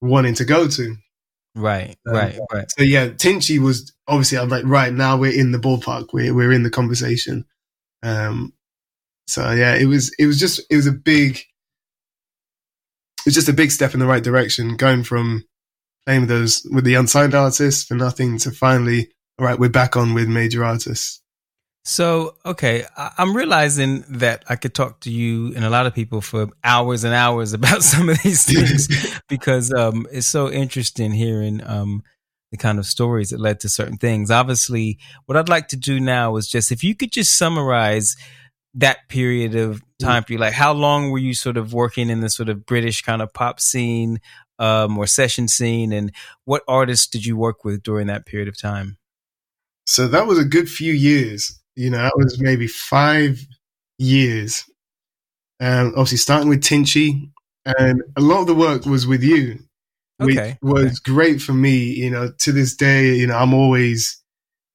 wanting 0.00 0.34
to 0.34 0.44
go 0.44 0.68
to. 0.68 0.96
Right, 1.54 1.96
um, 2.06 2.14
right, 2.14 2.38
right. 2.52 2.70
So 2.70 2.82
yeah, 2.82 3.08
Tinchy 3.08 3.58
was 3.58 3.92
obviously 4.08 4.38
I'm 4.38 4.48
like, 4.48 4.64
right 4.64 4.92
now 4.92 5.16
we're 5.16 5.38
in 5.38 5.52
the 5.52 5.58
ballpark. 5.58 6.08
We're 6.12 6.34
we're 6.34 6.52
in 6.52 6.62
the 6.62 6.70
conversation. 6.70 7.44
Um 8.02 8.52
so 9.26 9.52
yeah, 9.52 9.74
it 9.76 9.86
was 9.86 10.12
it 10.18 10.26
was 10.26 10.38
just 10.38 10.60
it 10.70 10.76
was 10.76 10.86
a 10.86 10.92
big 10.92 11.36
it 11.36 13.26
was 13.26 13.34
just 13.34 13.48
a 13.48 13.52
big 13.52 13.70
step 13.70 13.94
in 13.94 14.00
the 14.00 14.06
right 14.06 14.22
direction, 14.22 14.76
going 14.76 15.04
from 15.04 15.44
playing 16.04 16.22
with 16.22 16.30
those 16.30 16.66
with 16.72 16.84
the 16.84 16.94
unsigned 16.94 17.34
artists 17.34 17.84
for 17.84 17.94
nothing 17.94 18.38
to 18.38 18.50
finally, 18.50 19.12
all 19.38 19.46
right, 19.46 19.58
we're 19.58 19.68
back 19.68 19.96
on 19.96 20.14
with 20.14 20.28
major 20.28 20.64
artists. 20.64 21.21
So, 21.84 22.36
okay, 22.46 22.84
I'm 22.96 23.36
realizing 23.36 24.04
that 24.08 24.44
I 24.48 24.54
could 24.54 24.72
talk 24.72 25.00
to 25.00 25.10
you 25.10 25.52
and 25.56 25.64
a 25.64 25.70
lot 25.70 25.86
of 25.86 25.94
people 25.94 26.20
for 26.20 26.48
hours 26.62 27.02
and 27.02 27.12
hours 27.12 27.52
about 27.54 27.82
some 27.82 28.08
of 28.08 28.22
these 28.22 28.44
things 28.44 28.88
because 29.28 29.72
um, 29.72 30.06
it's 30.12 30.28
so 30.28 30.50
interesting 30.50 31.10
hearing 31.10 31.60
um, 31.66 32.02
the 32.52 32.56
kind 32.56 32.78
of 32.78 32.86
stories 32.86 33.30
that 33.30 33.40
led 33.40 33.58
to 33.60 33.68
certain 33.68 33.96
things. 33.96 34.30
Obviously, 34.30 34.98
what 35.26 35.36
I'd 35.36 35.48
like 35.48 35.68
to 35.68 35.76
do 35.76 35.98
now 35.98 36.36
is 36.36 36.46
just 36.46 36.70
if 36.70 36.84
you 36.84 36.94
could 36.94 37.10
just 37.10 37.36
summarize 37.36 38.14
that 38.74 39.08
period 39.08 39.56
of 39.56 39.80
mm. 39.80 39.82
time 39.98 40.22
for 40.22 40.34
you, 40.34 40.38
like 40.38 40.52
how 40.52 40.72
long 40.72 41.10
were 41.10 41.18
you 41.18 41.34
sort 41.34 41.56
of 41.56 41.74
working 41.74 42.10
in 42.10 42.20
the 42.20 42.30
sort 42.30 42.48
of 42.48 42.64
British 42.64 43.02
kind 43.02 43.22
of 43.22 43.32
pop 43.34 43.58
scene 43.58 44.20
um, 44.58 44.96
or 44.96 45.06
session 45.06 45.48
scene, 45.48 45.92
and 45.92 46.12
what 46.44 46.62
artists 46.68 47.08
did 47.08 47.26
you 47.26 47.36
work 47.36 47.64
with 47.64 47.82
during 47.82 48.06
that 48.06 48.24
period 48.24 48.48
of 48.48 48.56
time? 48.56 48.98
So 49.84 50.06
that 50.08 50.28
was 50.28 50.38
a 50.38 50.44
good 50.44 50.70
few 50.70 50.92
years. 50.92 51.58
You 51.76 51.90
know, 51.90 51.98
that 51.98 52.16
was 52.16 52.40
maybe 52.40 52.66
five 52.66 53.44
years. 53.98 54.64
Um, 55.60 55.88
obviously, 55.90 56.18
starting 56.18 56.48
with 56.48 56.62
Tinchy, 56.62 57.30
and 57.64 58.02
a 58.16 58.20
lot 58.20 58.40
of 58.40 58.46
the 58.46 58.54
work 58.54 58.84
was 58.86 59.06
with 59.06 59.22
you, 59.22 59.60
which 60.18 60.36
okay. 60.36 60.58
was 60.60 60.84
okay. 60.84 60.94
great 61.04 61.40
for 61.40 61.52
me. 61.52 61.78
You 61.78 62.10
know, 62.10 62.32
to 62.40 62.52
this 62.52 62.74
day, 62.74 63.14
you 63.14 63.26
know, 63.26 63.36
I'm 63.36 63.54
always 63.54 64.22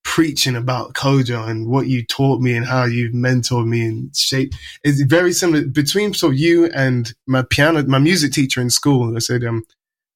preaching 0.03 0.55
about 0.55 0.93
Kojo 0.93 1.47
and 1.49 1.67
what 1.67 1.87
you 1.87 2.05
taught 2.05 2.39
me 2.39 2.55
and 2.55 2.65
how 2.65 2.85
you've 2.85 3.13
mentored 3.13 3.67
me 3.67 3.85
and 3.85 4.15
shaped. 4.15 4.55
It's 4.83 5.01
very 5.01 5.33
similar 5.33 5.65
between 5.65 6.13
sort 6.13 6.33
of 6.33 6.39
you 6.39 6.67
and 6.67 7.13
my 7.27 7.43
piano, 7.49 7.83
my 7.83 7.99
music 7.99 8.31
teacher 8.31 8.61
in 8.61 8.69
school. 8.69 9.15
I 9.15 9.19
said 9.19 9.43
um 9.43 9.65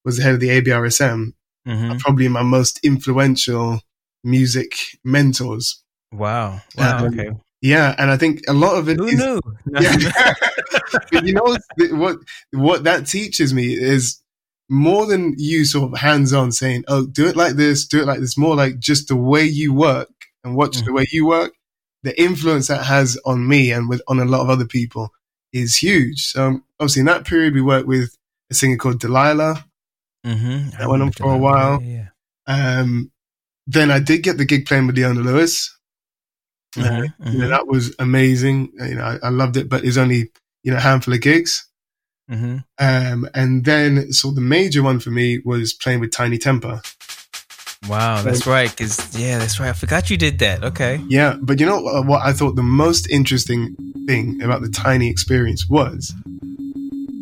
was 0.06 0.18
the 0.18 0.24
head 0.24 0.34
of 0.36 0.40
the 0.40 0.50
ABRSM. 0.50 1.34
Mm-hmm. 1.68 1.98
Probably 1.98 2.28
my 2.30 2.42
most 2.42 2.80
influential 2.84 3.82
music 4.24 4.74
mentors. 5.04 5.81
Wow. 6.12 6.62
Wow. 6.78 7.06
Um, 7.06 7.14
okay. 7.14 7.32
Yeah, 7.62 7.94
and 7.98 8.10
I 8.10 8.18
think 8.18 8.42
a 8.48 8.54
lot 8.54 8.76
of 8.76 8.90
it 8.90 8.98
Who 8.98 9.06
is, 9.06 9.20
knew? 9.20 9.40
yeah. 9.80 10.34
but 11.12 11.26
you 11.26 11.34
know 11.34 11.58
what? 11.92 12.18
What 12.52 12.84
that 12.86 13.06
teaches 13.06 13.54
me 13.54 13.74
is 13.74 14.20
more 14.68 15.06
than 15.06 15.36
you 15.38 15.66
sort 15.66 15.92
of 15.92 16.00
hands 16.00 16.34
on 16.34 16.52
saying, 16.52 16.86
"Oh, 16.88 17.06
do 17.06 17.28
it 17.28 17.36
like 17.36 17.54
this, 17.54 17.86
do 17.86 18.02
it 18.02 18.08
like 18.08 18.20
this." 18.20 18.38
More 18.38 18.56
like 18.56 18.80
just 18.80 19.10
the 19.10 19.16
way 19.16 19.44
you 19.44 19.74
work 19.74 20.10
and 20.44 20.56
watch 20.56 20.78
mm. 20.78 20.86
the 20.86 20.94
way 20.94 21.06
you 21.12 21.28
work. 21.28 21.54
The 22.04 22.20
influence 22.20 22.68
that 22.68 22.86
has 22.86 23.20
on 23.26 23.48
me 23.48 23.72
and 23.72 23.88
with 23.88 24.02
on 24.08 24.20
a 24.20 24.26
lot 24.26 24.42
of 24.42 24.50
other 24.50 24.66
people 24.66 25.12
is 25.54 25.76
huge. 25.76 26.26
So 26.26 26.48
um, 26.48 26.64
obviously, 26.80 27.02
in 27.02 27.06
that 27.06 27.26
period, 27.26 27.54
we 27.54 27.62
worked 27.62 27.88
with 27.88 28.18
a 28.50 28.56
singer 28.56 28.78
called 28.78 29.00
Delilah. 29.00 29.66
Mm-hmm. 30.26 30.70
That 30.80 30.90
went 30.90 31.04
on 31.04 31.12
for 31.12 31.32
a 31.32 31.38
while. 31.38 31.82
Yeah. 31.84 32.08
Um, 32.48 33.12
then 33.68 33.92
I 33.92 34.00
did 34.00 34.24
get 34.24 34.38
the 34.38 34.46
gig 34.46 34.66
playing 34.66 34.88
with 34.88 34.98
Leona 34.98 35.20
Lewis. 35.20 35.78
Mm-hmm, 36.76 36.88
uh, 36.88 37.08
mm-hmm. 37.08 37.32
You 37.34 37.40
know, 37.40 37.50
that 37.50 37.68
was 37.68 37.96
amazing. 38.00 38.72
You 38.80 38.96
know, 38.96 39.04
I, 39.04 39.18
I, 39.24 39.30
loved 39.30 39.58
it, 39.58 39.68
but 39.68 39.84
it's 39.84 39.98
only 39.98 40.32
you 40.64 40.72
know 40.72 40.78
a 40.78 40.82
handful 40.82 41.14
of 41.14 41.22
gigs. 41.22 41.68
Mm-hmm. 42.30 42.58
Um, 42.80 43.30
and 43.34 43.66
then, 43.66 44.14
so 44.14 44.32
the 44.32 44.42
major 44.42 44.82
one 44.82 45.00
for 45.00 45.10
me 45.10 45.40
was 45.44 45.74
playing 45.74 46.00
with 46.00 46.12
Tinie 46.12 46.38
Tempah. 46.38 46.82
Wow, 47.90 48.22
that's 48.22 48.46
right. 48.48 48.70
Because 48.70 49.18
yeah, 49.20 49.40
that's 49.40 49.60
right. 49.60 49.70
I 49.70 49.74
forgot 49.74 50.10
you 50.10 50.18
did 50.18 50.40
that. 50.40 50.64
Okay. 50.64 51.02
Yeah, 51.08 51.36
but 51.42 51.60
you 51.60 51.66
know 51.66 51.82
what? 51.82 52.22
I 52.22 52.32
thought 52.32 52.56
the 52.56 52.64
most 52.64 53.10
interesting 53.10 53.76
thing 54.08 54.42
about 54.42 54.62
the 54.62 54.70
Tinie 54.70 55.10
experience 55.10 55.68
was, 55.68 56.14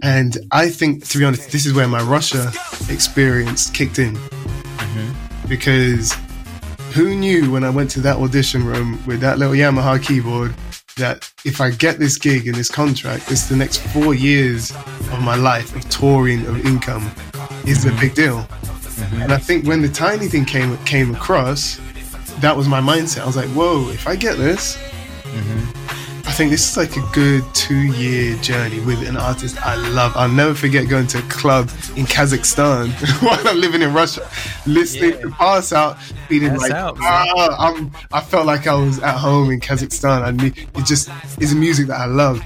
and 0.03 0.37
I 0.51 0.69
think 0.69 1.07
to 1.07 1.17
be 1.17 1.25
honest, 1.25 1.51
this 1.51 1.65
is 1.65 1.73
where 1.73 1.87
my 1.87 2.01
Russia 2.01 2.51
experience 2.89 3.69
kicked 3.71 3.97
in, 3.97 4.15
mm-hmm. 4.15 5.47
because 5.47 6.13
who 6.93 7.15
knew 7.15 7.51
when 7.51 7.63
I 7.63 7.69
went 7.69 7.89
to 7.91 8.01
that 8.01 8.17
audition 8.17 8.65
room 8.65 9.03
with 9.05 9.19
that 9.21 9.37
little 9.37 9.53
Yamaha 9.53 10.03
keyboard 10.03 10.53
that 10.97 11.31
if 11.45 11.61
I 11.61 11.71
get 11.71 11.97
this 11.97 12.17
gig 12.17 12.47
and 12.47 12.55
this 12.55 12.69
contract, 12.69 13.31
it's 13.31 13.47
the 13.47 13.55
next 13.55 13.77
four 13.77 14.13
years 14.13 14.71
of 14.71 15.21
my 15.21 15.35
life 15.35 15.75
of 15.75 15.87
touring, 15.89 16.45
of 16.45 16.65
income, 16.65 17.09
is 17.65 17.85
a 17.85 17.91
big 17.93 18.15
deal. 18.15 18.39
Mm-hmm. 18.39 19.21
And 19.21 19.31
I 19.33 19.37
think 19.37 19.65
when 19.65 19.81
the 19.81 19.89
Tinie 19.89 20.27
thing 20.27 20.45
came 20.45 20.77
came 20.79 21.15
across, 21.15 21.79
that 22.39 22.55
was 22.55 22.67
my 22.67 22.81
mindset. 22.81 23.21
I 23.21 23.25
was 23.27 23.37
like, 23.37 23.49
whoa, 23.49 23.89
if 23.89 24.07
I 24.07 24.15
get 24.15 24.37
this, 24.37 24.75
mm-hmm. 24.75 25.78
I 26.39 26.41
think 26.43 26.51
this 26.51 26.71
is 26.71 26.77
like 26.77 26.95
a 26.95 27.05
good 27.11 27.43
two 27.53 27.75
year 27.75 28.33
journey 28.37 28.79
with 28.79 29.05
an 29.05 29.17
artist 29.17 29.57
I 29.57 29.75
love. 29.75 30.13
I'll 30.15 30.29
never 30.29 30.55
forget 30.55 30.87
going 30.87 31.05
to 31.07 31.19
a 31.19 31.21
club 31.23 31.67
in 31.97 32.05
Kazakhstan 32.05 32.91
while 33.21 33.45
I'm 33.45 33.59
living 33.59 33.81
in 33.81 33.93
Russia, 33.93 34.25
listening 34.65 35.15
yeah. 35.15 35.19
to 35.19 35.31
Pass 35.31 35.73
Out, 35.73 36.01
feeling 36.29 36.51
Pass 36.51 36.61
like, 36.61 36.71
out, 36.71 36.97
ah, 37.01 37.55
I'm, 37.59 37.91
I 38.13 38.21
felt 38.21 38.45
like 38.45 38.67
I 38.67 38.73
was 38.73 38.99
at 38.99 39.17
home 39.17 39.51
in 39.51 39.59
Kazakhstan. 39.59 40.21
I 40.21 40.31
mean, 40.31 40.53
it 40.55 40.85
just 40.85 41.09
is 41.41 41.53
music 41.53 41.87
that 41.87 41.99
I 41.99 42.05
love. 42.05 42.41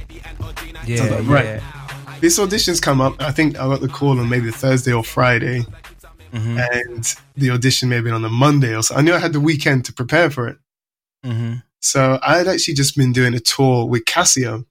Yeah, 0.87 0.95
so 0.95 1.15
like, 1.15 1.27
right. 1.27 1.45
Yeah. 1.45 2.17
This 2.19 2.39
audition's 2.39 2.79
come 2.79 2.99
up. 2.99 3.21
I 3.21 3.31
think 3.31 3.59
I 3.59 3.67
got 3.67 3.81
the 3.81 3.89
call 3.89 4.19
on 4.19 4.27
maybe 4.27 4.49
Thursday 4.49 4.91
or 4.91 5.03
Friday. 5.03 5.67
Mm-hmm. 6.33 6.57
And 6.57 7.15
the 7.35 7.51
audition 7.51 7.89
maybe 7.89 8.09
on 8.09 8.23
the 8.23 8.29
Monday 8.29 8.75
or 8.75 8.81
so. 8.81 8.95
I 8.95 9.03
knew 9.03 9.13
I 9.13 9.19
had 9.19 9.33
the 9.33 9.39
weekend 9.39 9.85
to 9.85 9.93
prepare 9.93 10.31
for 10.31 10.47
it. 10.47 10.57
Mm-hmm. 11.23 11.57
So 11.83 12.17
I 12.23 12.37
had 12.37 12.47
actually 12.47 12.75
just 12.75 12.95
been 12.95 13.11
doing 13.11 13.33
a 13.33 13.41
tour 13.41 13.85
with 13.85 14.05
Casio, 14.05 14.65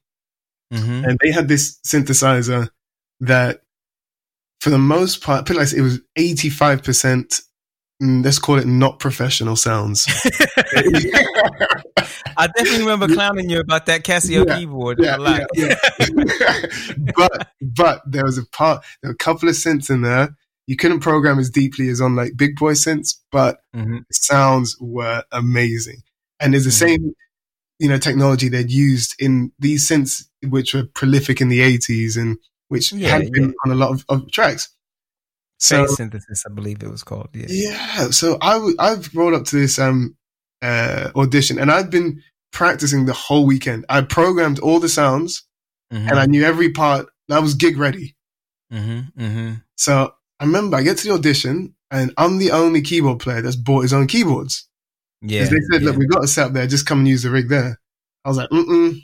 mm-hmm. 0.73 1.05
and 1.05 1.19
they 1.23 1.31
had 1.31 1.47
this 1.47 1.79
synthesizer 1.87 2.71
that, 3.21 3.61
for 4.63 4.71
the 4.71 4.79
most 4.79 5.23
part, 5.23 5.45
put 5.45 5.57
it 5.57 5.59
like 5.59 5.73
it 5.75 5.83
was 5.83 6.01
eighty 6.17 6.49
five 6.49 6.83
percent. 6.83 7.43
Mm, 8.03 8.25
let's 8.25 8.39
call 8.39 8.57
it 8.57 8.67
not 8.67 8.99
professional 8.99 9.57
sounds. 9.57 10.07
I 12.35 12.47
definitely 12.47 12.81
remember 12.81 13.09
clowning 13.09 13.51
you 13.51 13.61
about 13.61 13.85
that 13.87 14.05
Casio 14.05 14.47
yeah, 14.49 14.59
keyboard 14.59 14.99
yeah, 14.99 15.17
a 15.17 15.47
Yeah, 15.53 15.75
yeah. 15.99 16.67
but 17.15 17.49
but 17.61 18.03
there 18.07 18.25
was 18.25 18.39
a 18.39 18.47
part, 18.47 18.85
there 19.03 19.11
were 19.11 19.15
a 19.15 19.19
couple 19.19 19.51
of 19.51 19.55
synths 19.55 19.91
in 19.91 20.01
there. 20.01 20.35
You 20.67 20.77
couldn't 20.77 21.01
program 21.01 21.39
as 21.39 21.51
deeply 21.51 21.91
as 21.91 22.01
on 22.01 22.17
like 22.17 22.39
big 22.39 22.57
boy 22.57 22.73
synths, 22.73 23.17
but 23.31 23.61
mm-hmm. 23.77 23.99
the 23.99 24.15
sounds 24.15 24.79
were 24.81 25.25
amazing 25.31 26.03
and 26.43 26.55
it's 26.55 26.65
the 26.65 26.71
mm-hmm. 26.71 27.03
same 27.03 27.15
you 27.79 27.89
know 27.89 27.99
technology 27.99 28.49
they'd 28.49 28.71
used 28.71 29.15
in 29.19 29.53
these 29.59 29.89
synths 29.89 30.25
which 30.43 30.75
were 30.75 30.85
prolific 30.85 31.41
in 31.41 31.49
the 31.49 31.61
80s 31.61 32.17
and 32.17 32.39
which 32.69 32.93
yeah, 32.93 33.09
had 33.09 33.31
been 33.33 33.51
yeah. 33.51 33.55
on 33.65 33.73
a 33.73 33.75
lot 33.75 33.91
of, 33.91 34.05
of 34.09 34.31
tracks 34.31 34.69
so 35.59 35.87
synthesis 35.87 36.45
i 36.47 36.53
believe 36.53 36.83
it 36.83 36.91
was 36.91 37.03
called 37.03 37.29
yeah 37.33 37.47
yeah 37.49 38.11
so 38.11 38.37
I 38.41 38.55
w- 38.55 38.77
i've 38.79 39.15
rolled 39.15 39.35
up 39.35 39.45
to 39.47 39.57
this 39.57 39.79
um 39.79 40.17
uh 40.61 41.11
audition 41.17 41.59
and 41.59 41.71
i've 41.71 41.91
been 41.91 42.23
practicing 42.53 43.07
the 43.07 43.13
whole 43.13 43.47
weekend 43.47 43.87
i 43.89 44.03
programmed 44.03 44.59
all 44.59 44.81
the 44.81 44.89
sounds 44.89 45.45
mm-hmm. 45.93 46.09
and 46.09 46.19
i 46.19 46.27
knew 46.27 46.45
every 46.45 46.71
part 46.71 47.07
that 47.29 47.41
was 47.41 47.55
gig 47.55 47.79
ready 47.79 48.17
mm-hmm, 48.73 49.21
mm-hmm. 49.21 49.55
so 49.77 50.13
i 50.41 50.45
remember 50.45 50.77
i 50.77 50.83
get 50.83 50.99
to 50.99 51.09
the 51.09 51.15
audition 51.15 51.75
and 51.91 52.13
i'm 52.17 52.39
the 52.39 52.51
only 52.51 52.83
keyboard 52.83 53.21
player 53.21 53.41
that's 53.41 53.57
bought 53.57 53.83
his 53.83 53.93
own 53.93 54.07
keyboards 54.07 54.69
yeah. 55.23 55.45
They 55.45 55.61
said, 55.71 55.83
look, 55.83 55.95
yeah. 55.95 55.99
we 55.99 56.07
got 56.07 56.25
a 56.25 56.29
set 56.29 56.53
there. 56.53 56.67
Just 56.67 56.87
come 56.87 56.99
and 56.99 57.09
use 57.09 57.23
the 57.23 57.31
rig 57.31 57.49
there. 57.49 57.79
I 58.25 58.29
was 58.29 58.37
like, 58.37 58.51
mm 58.51 58.65
mm. 58.65 59.01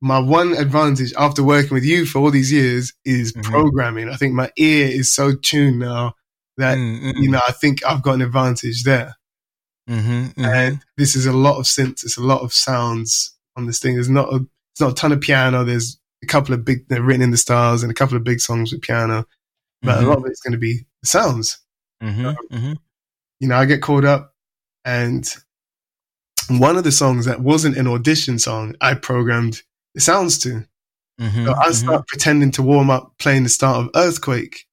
My 0.00 0.18
one 0.18 0.52
advantage 0.52 1.14
after 1.16 1.42
working 1.42 1.72
with 1.72 1.84
you 1.84 2.04
for 2.04 2.18
all 2.18 2.30
these 2.30 2.52
years 2.52 2.92
is 3.06 3.32
mm-hmm. 3.32 3.50
programming. 3.50 4.10
I 4.10 4.16
think 4.16 4.34
my 4.34 4.50
ear 4.58 4.88
is 4.88 5.14
so 5.14 5.34
tuned 5.34 5.78
now 5.78 6.14
that, 6.58 6.76
mm-hmm. 6.76 7.22
you 7.22 7.30
know, 7.30 7.40
I 7.48 7.52
think 7.52 7.82
I've 7.86 8.02
got 8.02 8.16
an 8.16 8.22
advantage 8.22 8.84
there. 8.84 9.16
Mm-hmm, 9.88 10.10
mm-hmm. 10.10 10.44
And 10.44 10.80
this 10.98 11.16
is 11.16 11.24
a 11.24 11.32
lot 11.32 11.58
of 11.58 11.64
synths. 11.64 12.04
It's 12.04 12.18
a 12.18 12.22
lot 12.22 12.42
of 12.42 12.52
sounds 12.52 13.34
on 13.56 13.66
this 13.66 13.78
thing. 13.78 13.94
There's 13.94 14.10
not 14.10 14.30
a, 14.30 14.44
it's 14.72 14.80
not 14.80 14.92
a 14.92 14.94
ton 14.94 15.12
of 15.12 15.22
piano. 15.22 15.64
There's 15.64 15.98
a 16.22 16.26
couple 16.26 16.54
of 16.54 16.66
big, 16.66 16.86
they're 16.88 17.02
written 17.02 17.22
in 17.22 17.30
the 17.30 17.38
stars 17.38 17.82
and 17.82 17.90
a 17.90 17.94
couple 17.94 18.16
of 18.16 18.24
big 18.24 18.40
songs 18.40 18.72
with 18.72 18.82
piano, 18.82 19.24
but 19.80 19.96
a 19.96 20.00
mm-hmm. 20.00 20.08
lot 20.08 20.18
of 20.18 20.26
it's 20.26 20.40
going 20.40 20.52
to 20.52 20.58
be 20.58 20.84
the 21.00 21.08
sounds. 21.08 21.60
Um, 22.02 22.78
you 23.40 23.48
know, 23.48 23.56
I 23.56 23.64
get 23.64 23.80
caught 23.80 24.04
up 24.04 24.33
and 24.84 25.26
one 26.48 26.76
of 26.76 26.84
the 26.84 26.92
songs 26.92 27.26
that 27.26 27.40
wasn't 27.40 27.76
an 27.76 27.86
audition 27.86 28.38
song, 28.38 28.74
I 28.80 28.94
programmed 28.94 29.62
the 29.94 30.00
sounds 30.00 30.38
to. 30.40 30.66
Mm-hmm, 31.20 31.46
so 31.46 31.52
I 31.52 31.54
mm-hmm. 31.54 31.72
start 31.72 32.06
pretending 32.06 32.50
to 32.52 32.62
warm 32.62 32.90
up 32.90 33.12
playing 33.18 33.44
the 33.44 33.48
start 33.48 33.78
of 33.78 33.90
Earthquake. 33.94 34.66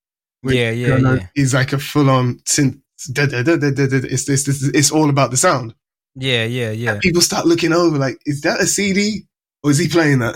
yeah, 0.43 0.72
yeah, 0.72 0.97
yeah. 0.97 1.28
Is 1.36 1.53
like 1.53 1.74
a 1.74 1.80
full 1.80 2.09
on 2.09 2.39
synth. 2.39 2.82
It's, 2.97 4.30
it's, 4.30 4.47
it's, 4.47 4.64
it's 4.64 4.91
all 4.91 5.09
about 5.09 5.32
the 5.32 5.38
sound. 5.38 5.76
Yeah, 6.16 6.45
yeah, 6.45 6.72
yeah. 6.72 6.93
And 6.93 6.99
people 6.99 7.22
start 7.22 7.45
looking 7.45 7.74
over 7.74 7.97
like, 7.97 8.20
is 8.26 8.41
that 8.41 8.59
a 8.59 8.68
CD 8.68 9.24
or 9.64 9.72
is 9.72 9.78
he 9.78 9.88
playing 9.88 10.20
that? 10.20 10.36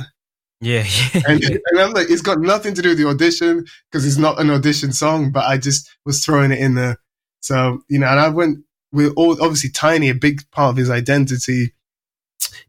Yeah, 0.61 0.85
yeah. 1.13 1.21
and, 1.27 1.43
and 1.43 1.79
I'm 1.79 1.91
like, 1.91 2.09
it's 2.09 2.21
got 2.21 2.39
nothing 2.39 2.73
to 2.75 2.81
do 2.81 2.89
with 2.89 2.97
the 2.97 3.07
audition 3.07 3.65
because 3.91 4.05
it's 4.05 4.17
not 4.17 4.39
an 4.39 4.49
audition 4.49 4.93
song, 4.93 5.31
but 5.31 5.45
I 5.45 5.57
just 5.57 5.89
was 6.05 6.23
throwing 6.23 6.51
it 6.51 6.59
in 6.59 6.75
there. 6.75 6.97
So, 7.41 7.81
you 7.89 7.99
know, 7.99 8.07
and 8.07 8.19
I 8.19 8.29
went 8.29 8.59
we're 8.95 9.11
all 9.11 9.33
obviously 9.41 9.69
Tinie. 9.69 10.09
A 10.09 10.15
big 10.15 10.49
part 10.51 10.71
of 10.71 10.77
his 10.77 10.89
identity 10.89 11.73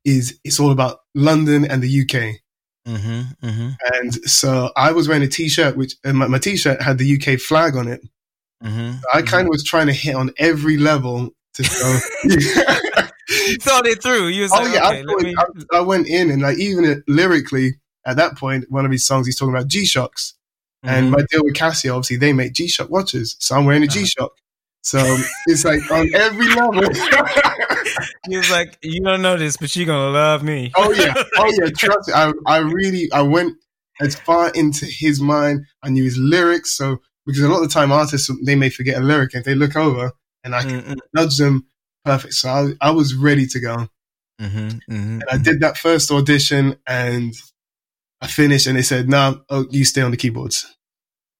is 0.05 0.39
it's 0.45 0.61
all 0.61 0.70
about 0.70 1.01
London 1.14 1.64
and 1.64 1.83
the 1.83 2.01
UK. 2.03 2.41
Mm-hmm, 2.87 3.47
mm-hmm. 3.47 3.68
And 3.95 4.14
so 4.29 4.70
I 4.77 4.93
was 4.93 5.09
wearing 5.09 5.24
a 5.24 5.29
t-shirt, 5.29 5.77
which 5.77 5.95
my, 6.05 6.29
my, 6.29 6.39
t-shirt 6.39 6.81
had 6.81 6.99
the 6.99 7.16
UK 7.16 7.41
flag 7.41 7.74
on 7.74 7.89
it. 7.89 8.01
Mm-hmm, 8.62 8.99
I 9.12 9.22
kind 9.22 9.27
of 9.27 9.41
mm-hmm. 9.41 9.49
was 9.49 9.64
trying 9.64 9.89
to 9.89 9.93
hit 9.93 10.14
on 10.14 10.31
every 10.39 10.77
level 10.77 11.31
to 11.55 11.62
go. 11.62 11.99
thought 13.61 13.87
it 13.87 14.03
through. 14.03 14.29
You 14.29 14.43
was 14.43 14.53
oh 14.53 14.62
like, 14.62 14.74
yeah, 14.74 14.89
okay, 14.89 15.01
I, 15.01 15.22
me... 15.22 15.35
I, 15.37 15.79
I, 15.79 15.81
went 15.81 16.07
in 16.07 16.31
and 16.31 16.43
like 16.43 16.59
even 16.59 17.03
lyrically 17.09 17.74
at 18.05 18.16
that 18.16 18.37
point, 18.37 18.70
one 18.70 18.85
of 18.85 18.93
his 18.93 19.05
songs 19.05 19.27
he's 19.27 19.37
talking 19.37 19.55
about 19.55 19.66
G 19.66 19.85
Shocks. 19.85 20.35
And 20.83 21.07
mm-hmm. 21.07 21.16
my 21.16 21.27
deal 21.29 21.43
with 21.43 21.55
Casio, 21.55 21.97
obviously, 21.97 22.16
they 22.16 22.33
make 22.33 22.53
G 22.53 22.68
Shock 22.68 22.91
watches, 22.91 23.37
so 23.41 23.57
I'm 23.57 23.64
wearing 23.64 23.83
a 23.83 23.87
uh-huh. 23.87 23.95
G 23.95 24.07
Shock. 24.07 24.33
So 24.87 25.01
it's 25.49 25.64
like 25.64 25.91
on 25.91 26.09
every 26.14 26.47
level. 26.47 26.74
he 28.28 28.37
was 28.37 28.49
like, 28.53 28.78
"You 28.82 29.03
don't 29.03 29.20
know 29.20 29.37
this, 29.37 29.57
but 29.57 29.74
you're 29.74 29.84
gonna 29.84 30.12
love 30.12 30.45
me." 30.45 30.70
oh 30.76 30.93
yeah, 30.93 31.12
oh 31.39 31.53
yeah. 31.59 31.70
Trust 31.76 32.07
me. 32.07 32.14
I, 32.14 32.32
I 32.47 32.59
really, 32.59 33.11
I 33.12 33.22
went 33.22 33.57
as 34.01 34.14
far 34.14 34.51
into 34.51 34.87
his 34.87 35.20
mind. 35.20 35.66
I 35.82 35.89
knew 35.89 36.05
his 36.05 36.16
lyrics. 36.16 36.76
So 36.76 36.99
because 37.26 37.43
a 37.43 37.49
lot 37.49 37.64
of 37.64 37.68
the 37.68 37.74
time 37.74 37.91
artists 37.91 38.30
they 38.45 38.55
may 38.55 38.70
forget 38.70 38.97
a 38.97 39.05
lyric 39.05 39.34
if 39.34 39.43
they 39.43 39.57
look 39.57 39.74
over 39.74 40.12
and 40.45 40.55
I 40.55 40.62
can 40.62 40.80
mm-hmm. 40.82 40.95
nudge 41.12 41.37
them. 41.37 41.66
Perfect. 42.05 42.34
So 42.34 42.49
I, 42.49 42.68
I 42.80 42.91
was 42.93 43.12
ready 43.12 43.47
to 43.47 43.59
go. 43.59 43.89
Mm-hmm, 44.41 44.68
mm-hmm, 44.68 45.20
and 45.20 45.24
I 45.28 45.39
did 45.39 45.59
that 45.62 45.78
first 45.78 46.12
audition 46.12 46.76
and 46.87 47.34
I 48.20 48.28
finished 48.28 48.68
and 48.68 48.76
they 48.76 48.82
said, 48.82 49.09
no, 49.09 49.30
nah, 49.30 49.39
oh, 49.51 49.66
you 49.72 49.84
stay 49.84 50.03
on 50.03 50.12
the 50.12 50.16
keyboards. 50.16 50.76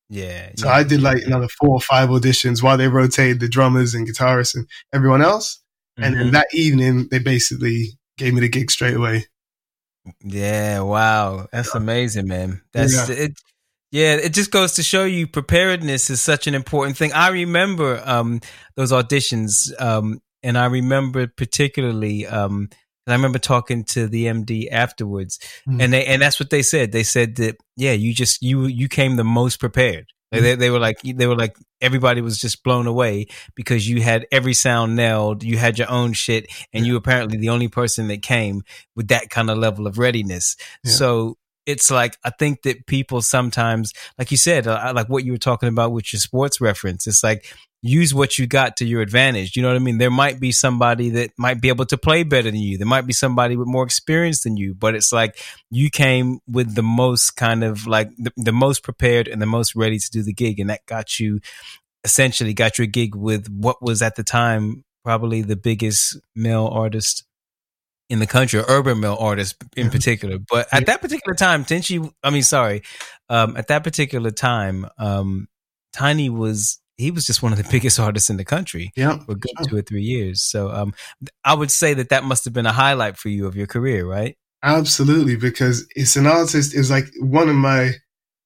Yeah. 0.09 0.50
So 0.57 0.66
yeah, 0.66 0.74
I 0.74 0.82
did 0.82 1.02
like 1.02 1.22
another 1.22 1.48
four 1.48 1.70
or 1.70 1.80
five 1.80 2.09
auditions 2.09 2.62
while 2.62 2.76
they 2.76 2.88
rotated 2.88 3.40
the 3.40 3.48
drummers 3.48 3.94
and 3.94 4.09
guitarists 4.09 4.54
and 4.54 4.66
everyone 4.92 5.22
else. 5.22 5.62
Mm-hmm. 5.98 6.04
And 6.04 6.14
then 6.14 6.22
mm-hmm. 6.22 6.32
that 6.32 6.48
evening, 6.52 7.09
they 7.11 7.18
basically 7.18 7.98
gave 8.16 8.34
me 8.34 8.40
the 8.40 8.48
gig 8.48 8.70
straight 8.70 8.96
away. 8.96 9.26
Yeah. 10.22 10.80
Wow. 10.80 11.48
That's 11.52 11.74
yeah. 11.74 11.80
amazing, 11.80 12.28
man. 12.28 12.62
That's 12.72 13.09
yeah. 13.09 13.16
it. 13.16 13.40
Yeah, 13.92 14.16
it 14.16 14.34
just 14.34 14.50
goes 14.50 14.74
to 14.74 14.82
show 14.82 15.04
you 15.04 15.26
preparedness 15.26 16.11
is 16.11 16.20
such 16.20 16.46
an 16.46 16.54
important 16.54 16.96
thing. 16.96 17.12
I 17.12 17.28
remember 17.28 18.02
um, 18.04 18.40
those 18.74 18.90
auditions, 18.92 19.72
um, 19.80 20.20
and 20.42 20.59
I 20.59 20.66
remember 20.66 21.28
particularly 21.28 22.26
um, 22.26 22.68
I 23.07 23.12
remember 23.14 23.38
talking 23.38 23.84
to 23.84 24.07
the 24.09 24.26
MD 24.26 24.68
afterwards, 24.70 25.38
mm-hmm. 25.68 25.80
and 25.80 25.92
they 25.92 26.04
and 26.07 26.20
that's 26.20 26.40
what 26.40 26.50
they 26.50 26.62
said. 26.62 26.92
They 26.92 27.02
said 27.02 27.36
that 27.36 27.57
yeah, 27.76 27.92
you 27.92 28.12
just 28.12 28.42
you 28.42 28.66
you 28.66 28.88
came 28.88 29.16
the 29.16 29.24
most 29.24 29.59
prepared. 29.61 30.07
Mm-hmm. 30.34 30.42
They, 30.42 30.54
they 30.57 30.70
were 30.70 30.80
like 30.80 31.00
they 31.02 31.26
were 31.26 31.36
like 31.36 31.57
everybody 31.80 32.20
was 32.20 32.38
just 32.38 32.64
blown 32.64 32.86
away 32.86 33.26
because 33.54 33.88
you 33.88 34.02
had 34.02 34.26
every 34.32 34.54
sound 34.54 34.96
nailed. 34.96 35.44
You 35.44 35.57
had 35.57 35.78
your 35.78 35.90
own 35.90 36.12
shit, 36.14 36.46
and 36.72 36.84
yeah. 36.84 36.92
you 36.92 36.96
apparently 36.96 37.38
the 37.38 37.50
only 37.50 37.68
person 37.68 38.09
that 38.09 38.22
came 38.22 38.62
with 38.96 39.09
that 39.09 39.30
kind 39.30 39.50
of 39.50 39.59
level 39.59 39.86
of 39.86 39.98
readiness. 39.98 40.57
Yeah. 40.82 40.92
So 40.92 41.38
it's 41.64 41.90
like 41.90 42.16
I 42.24 42.30
think 42.30 42.62
that 42.62 42.86
people 42.86 43.22
sometimes, 43.22 43.92
like 44.18 44.30
you 44.30 44.36
said, 44.36 44.66
uh, 44.66 44.92
like 44.94 45.09
what 45.09 45.24
you 45.24 45.32
were 45.32 45.38
talking 45.38 45.68
about 45.68 45.92
with 45.92 46.12
your 46.12 46.20
sports 46.20 46.61
reference. 46.61 47.07
It's 47.07 47.22
like 47.22 47.52
use 47.89 48.14
what 48.14 48.39
you 48.39 48.47
got 48.47 48.76
to 48.76 48.84
your 48.84 49.03
advantage. 49.03 49.57
You 49.57 49.62
know 49.62 49.68
what 49.68 49.76
I 49.76 49.80
mean? 49.80 49.99
There 49.99 50.11
might 50.11 50.41
be 50.41 50.53
somebody 50.53 51.11
that 51.11 51.30
might 51.39 51.61
be 51.61 51.68
able 51.68 51.87
to 51.87 51.99
play 51.99 52.22
better 52.22 52.51
than 52.51 52.61
you. 52.61 52.78
There 52.78 52.87
might 52.87 53.07
be 53.07 53.12
somebody 53.12 53.57
with 53.57 53.68
more 53.68 53.84
experience 53.84 54.43
than 54.43 54.57
you, 54.57 54.74
but 54.74 54.95
it's 54.95 55.12
like 55.12 55.39
you 55.70 55.91
came 55.91 56.41
with 56.47 56.74
the 56.74 56.82
most 56.82 57.37
kind 57.37 57.64
of 57.64 57.87
like 57.87 58.11
the, 58.16 58.32
the 58.37 58.53
most 58.53 58.82
prepared 58.82 59.28
and 59.28 59.41
the 59.41 59.47
most 59.47 59.74
ready 59.74 59.99
to 59.99 60.11
do 60.11 60.22
the 60.22 60.32
gig. 60.32 60.61
And 60.61 60.70
that 60.70 60.87
got 60.87 61.18
you 61.18 61.41
essentially 62.05 62.55
got 62.55 62.78
your 62.78 62.87
gig 62.87 63.14
with 63.14 63.49
what 63.49 63.82
was 63.82 64.03
at 64.03 64.16
the 64.16 64.22
time 64.22 64.84
probably 65.05 65.43
the 65.43 65.57
biggest 65.57 66.18
male 66.34 66.66
artist 66.66 67.24
in 68.09 68.18
the 68.18 68.26
country, 68.26 68.61
urban 68.68 69.01
male 69.01 69.16
artist 69.18 69.57
in 69.76 69.91
particular. 69.91 70.39
But 70.39 70.68
at 70.72 70.87
that 70.87 71.01
particular 71.01 71.34
time, 71.34 71.64
Tinchy, 71.64 72.12
I 72.22 72.30
mean, 72.30 72.43
sorry, 72.43 72.82
um, 73.28 73.57
at 73.57 73.68
that 73.68 73.84
particular 73.84 74.30
time, 74.30 74.87
um, 74.99 75.49
Tinie 75.93 76.30
was 76.30 76.80
he 76.97 77.11
was 77.11 77.26
just 77.26 77.42
one 77.42 77.53
of 77.53 77.59
the 77.59 77.68
biggest 77.70 78.01
artists 78.01 78.30
in 78.30 78.36
the 78.36 78.44
country 78.44 78.90
yeah, 78.97 79.18
for 79.18 79.34
good 79.34 79.51
sure. 79.59 79.66
two 79.68 79.76
or 79.76 79.82
three 79.82 80.03
years. 80.03 80.42
So 80.42 80.70
um, 80.70 80.94
I 81.44 81.55
would 81.55 81.70
say 81.70 81.94
that 81.94 82.09
that 82.09 82.24
must 82.24 82.44
have 82.44 82.55
been 82.55 82.66
a 82.66 82.72
highlight 82.72 83.16
for 83.18 83.28
you 83.28 83.47
of 83.47 83.55
your 83.55 83.66
career, 83.66 84.07
right? 84.07 84.36
Absolutely, 84.62 85.36
because 85.36 85.86
it's 85.94 86.16
an 86.16 86.26
artist. 86.26 86.74
It 86.74 86.78
was 86.78 86.90
like 86.90 87.07
one 87.20 87.49
of 87.49 87.55
my 87.55 87.92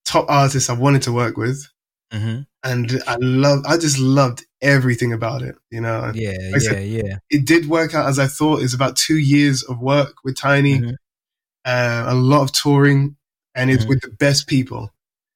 top 0.04 0.26
artists 0.28 0.68
I 0.68 0.74
wanted 0.74 1.02
to 1.02 1.12
work 1.12 1.36
with, 1.36 1.66
mm-hmm. 2.12 2.40
and 2.64 3.02
I 3.06 3.16
love. 3.20 3.64
I 3.66 3.78
just 3.78 3.98
loved 3.98 4.44
everything 4.60 5.12
about 5.12 5.42
it. 5.42 5.54
You 5.70 5.80
know. 5.80 6.10
Yeah, 6.14 6.30
like 6.52 6.62
yeah, 6.62 6.70
said, 6.70 6.88
yeah. 6.88 7.16
It 7.30 7.46
did 7.46 7.68
work 7.68 7.94
out 7.94 8.08
as 8.08 8.18
I 8.18 8.26
thought. 8.26 8.62
It's 8.62 8.74
about 8.74 8.96
two 8.96 9.18
years 9.18 9.62
of 9.62 9.80
work 9.80 10.14
with 10.24 10.36
Tinie. 10.36 10.80
Mm-hmm. 10.80 10.94
uh, 11.64 12.04
a 12.08 12.14
lot 12.14 12.42
of 12.42 12.52
touring, 12.52 13.16
and 13.54 13.70
it's 13.70 13.84
mm-hmm. 13.84 13.90
with 13.90 14.00
the 14.02 14.10
best 14.10 14.46
people. 14.48 14.90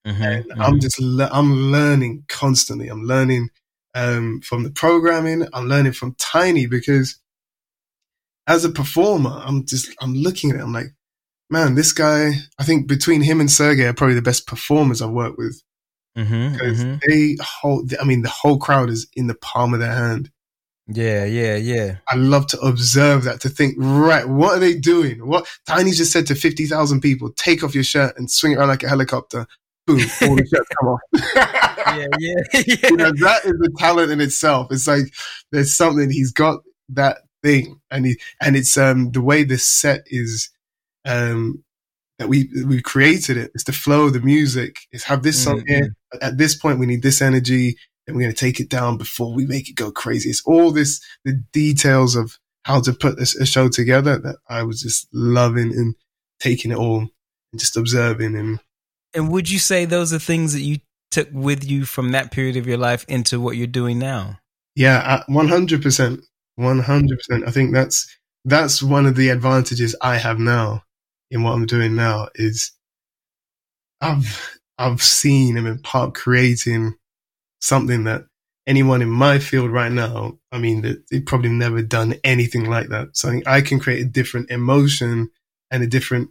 Mm-hmm. 0.07 0.23
And 0.23 0.53
I'm 0.53 0.59
mm-hmm. 0.59 0.79
just 0.79 1.01
le- 1.01 1.31
I'm 1.33 1.73
learning 1.73 2.25
constantly. 2.29 2.89
I'm 2.89 3.05
learning 3.05 3.49
um, 3.95 4.41
from 4.43 4.63
the 4.63 4.71
programming. 4.71 5.47
I'm 5.53 5.69
learning 5.69 5.93
from 5.93 6.15
Tinie 6.19 6.67
because 6.67 7.19
as 8.47 8.65
a 8.65 8.71
performer, 8.71 9.41
I'm 9.45 9.65
just 9.65 9.95
I'm 10.01 10.15
looking 10.15 10.51
at 10.51 10.57
it. 10.57 10.63
I'm 10.63 10.73
like, 10.73 10.95
man, 11.51 11.75
this 11.75 11.93
guy. 11.93 12.33
I 12.59 12.65
think 12.65 12.87
between 12.87 13.23
him 13.23 13.41
and 13.41 13.51
Sergey 13.51 13.87
are 13.87 13.95
probably 13.95 14.15
the 14.15 14.23
best 14.23 14.47
performers 14.47 15.01
I've 15.01 15.11
worked 15.11 15.39
with. 15.39 15.63
Mm-hmm, 16.17 16.53
because 16.53 16.85
mm-hmm. 16.85 16.97
they 17.09 17.37
hold. 17.43 17.93
I 18.01 18.05
mean, 18.05 18.23
the 18.23 18.29
whole 18.29 18.59
crowd 18.59 18.91
is 18.91 19.09
in 19.15 19.27
the 19.27 19.35
palm 19.35 19.75
of 19.75 19.81
their 19.81 19.93
hand. 19.93 20.31
Yeah, 20.87 21.25
yeah, 21.25 21.57
yeah. 21.57 21.97
I 22.09 22.17
love 22.17 22.47
to 22.49 22.61
observe 22.61 23.25
that, 23.25 23.41
to 23.41 23.49
think, 23.49 23.75
right, 23.79 24.29
what 24.29 24.57
are 24.57 24.61
they 24.61 24.75
doing? 24.75 25.27
What 25.27 25.47
Tinie 25.67 25.93
just 25.93 26.13
said 26.13 26.27
to 26.27 26.35
50,000 26.35 27.01
people, 27.01 27.33
take 27.33 27.65
off 27.65 27.75
your 27.75 27.85
shirt 27.85 28.19
and 28.19 28.31
swing 28.31 28.53
it 28.53 28.57
around 28.57 28.69
like 28.69 28.83
a 28.83 28.89
helicopter. 28.89 29.47
Boom, 29.87 30.01
all 30.23 30.37
the 30.37 30.65
come 30.81 30.89
off. 30.89 31.01
yeah, 31.37 32.07
yeah, 32.19 32.35
yeah. 32.67 32.89
You 32.89 32.97
know, 32.97 33.13
that 33.13 33.45
is 33.45 33.61
a 33.61 33.79
talent 33.79 34.11
in 34.11 34.21
itself. 34.21 34.69
It's 34.71 34.87
like 34.87 35.13
there's 35.53 35.77
something, 35.77 36.11
he's 36.11 36.33
got 36.33 36.61
that 36.91 37.19
thing. 37.43 37.81
And 37.91 38.07
he, 38.07 38.19
and 38.41 38.57
it's, 38.57 38.77
um, 38.79 39.11
the 39.11 39.21
way 39.21 39.45
this 39.45 39.69
set 39.69 40.03
is, 40.07 40.51
um, 41.05 41.63
that 42.19 42.29
we, 42.29 42.49
we 42.67 42.81
created 42.81 43.37
it. 43.37 43.51
It's 43.55 43.65
the 43.65 43.73
flow 43.73 44.07
of 44.07 44.15
the 44.15 44.21
music. 44.21 44.79
It's 44.91 45.05
have 45.05 45.23
this 45.23 45.43
song 45.43 45.61
mm-hmm. 45.61 45.75
here. 45.75 45.97
At 46.23 46.39
this 46.39 46.57
point, 46.57 46.79
we 46.79 46.87
need 46.87 47.03
this 47.03 47.21
energy 47.21 47.77
and 48.07 48.17
we're 48.17 48.23
going 48.23 48.35
to 48.35 48.41
take 48.41 48.61
it 48.61 48.69
down 48.69 48.97
before 48.97 49.35
we 49.35 49.47
make 49.47 49.69
it 49.69 49.77
go 49.77 49.91
crazy. 49.91 50.31
It's 50.31 50.43
all 50.47 50.71
this, 50.71 51.05
the 51.25 51.43
details 51.53 52.17
of 52.17 52.39
how 52.65 52.81
to 52.81 52.93
put 52.93 53.19
this 53.19 53.35
a 53.37 53.45
show 53.45 53.69
together 53.69 54.19
that 54.19 54.37
I 54.49 54.63
was 54.63 54.81
just 54.81 55.09
loving 55.13 55.73
and 55.73 55.95
taking 56.41 56.71
it 56.71 56.79
all 56.79 57.01
and 57.01 57.61
just 57.61 57.77
observing. 57.77 58.37
And, 58.37 58.61
and 59.15 59.31
would 59.31 59.51
you 59.51 59.59
say 59.59 59.85
those 59.85 60.13
are 60.13 60.19
things 60.19 60.53
that 60.53 60.63
you 60.63 60.79
took 61.11 61.29
with 61.33 61.65
you 61.69 61.85
from 61.85 62.13
that 62.13 62.33
period 62.33 62.57
of 62.57 62.67
your 62.67 62.79
life 62.79 63.05
into 63.09 63.41
what 63.41 63.57
you're 63.57 63.67
doing 63.67 63.99
now? 63.99 64.39
Yeah, 64.75 64.99
uh, 64.99 65.23
one 65.29 65.49
hundred 65.49 65.83
percent, 65.83 66.21
one 66.57 66.81
hundred 66.81 67.19
percent. 67.19 67.47
I 67.47 67.51
think 67.51 67.73
that's 67.73 68.07
that's 68.45 68.83
one 68.83 69.07
of 69.07 69.17
the 69.17 69.29
advantages 69.29 69.95
I 70.01 70.17
have 70.17 70.39
now 70.39 70.83
in 71.31 71.43
what 71.43 71.53
I'm 71.53 71.67
doing 71.67 71.95
now 71.95 72.29
is 72.35 72.73
I've 74.01 74.59
I've 74.79 75.03
seen 75.03 75.57
and 75.57 75.67
been 75.67 75.79
part 75.79 76.15
creating 76.15 76.95
something 77.61 78.05
that 78.05 78.25
anyone 78.67 79.03
in 79.03 79.11
my 79.11 79.39
field 79.39 79.71
right 79.71 79.93
now, 79.93 80.39
I 80.51 80.59
mean, 80.59 81.03
they've 81.11 81.25
probably 81.25 81.51
never 81.51 81.83
done 81.83 82.17
anything 82.25 82.65
like 82.65 82.89
that. 82.89 83.17
So 83.17 83.29
I, 83.29 83.33
think 83.33 83.49
I 83.49 83.61
can 83.61 83.79
create 83.81 84.03
a 84.03 84.09
different 84.09 84.51
emotion 84.51 85.31
and 85.71 85.83
a 85.83 85.87
different 85.87 86.31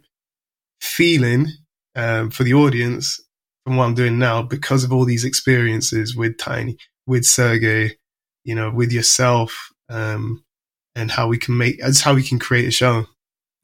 feeling 0.80 1.46
um, 1.94 2.30
for 2.30 2.44
the 2.44 2.54
audience 2.54 3.20
from 3.64 3.76
what 3.76 3.84
I'm 3.84 3.94
doing 3.94 4.18
now 4.18 4.42
because 4.42 4.84
of 4.84 4.92
all 4.92 5.04
these 5.04 5.24
experiences 5.24 6.14
with 6.14 6.38
Tinie, 6.38 6.76
with 7.06 7.24
Sergey, 7.24 7.96
you 8.44 8.54
know, 8.54 8.70
with 8.70 8.92
yourself, 8.92 9.72
um, 9.88 10.44
and 10.94 11.10
how 11.10 11.28
we 11.28 11.38
can 11.38 11.56
make, 11.56 11.80
that's 11.80 12.00
how 12.00 12.14
we 12.14 12.22
can 12.22 12.38
create 12.38 12.68
a 12.68 12.70
show. 12.70 13.06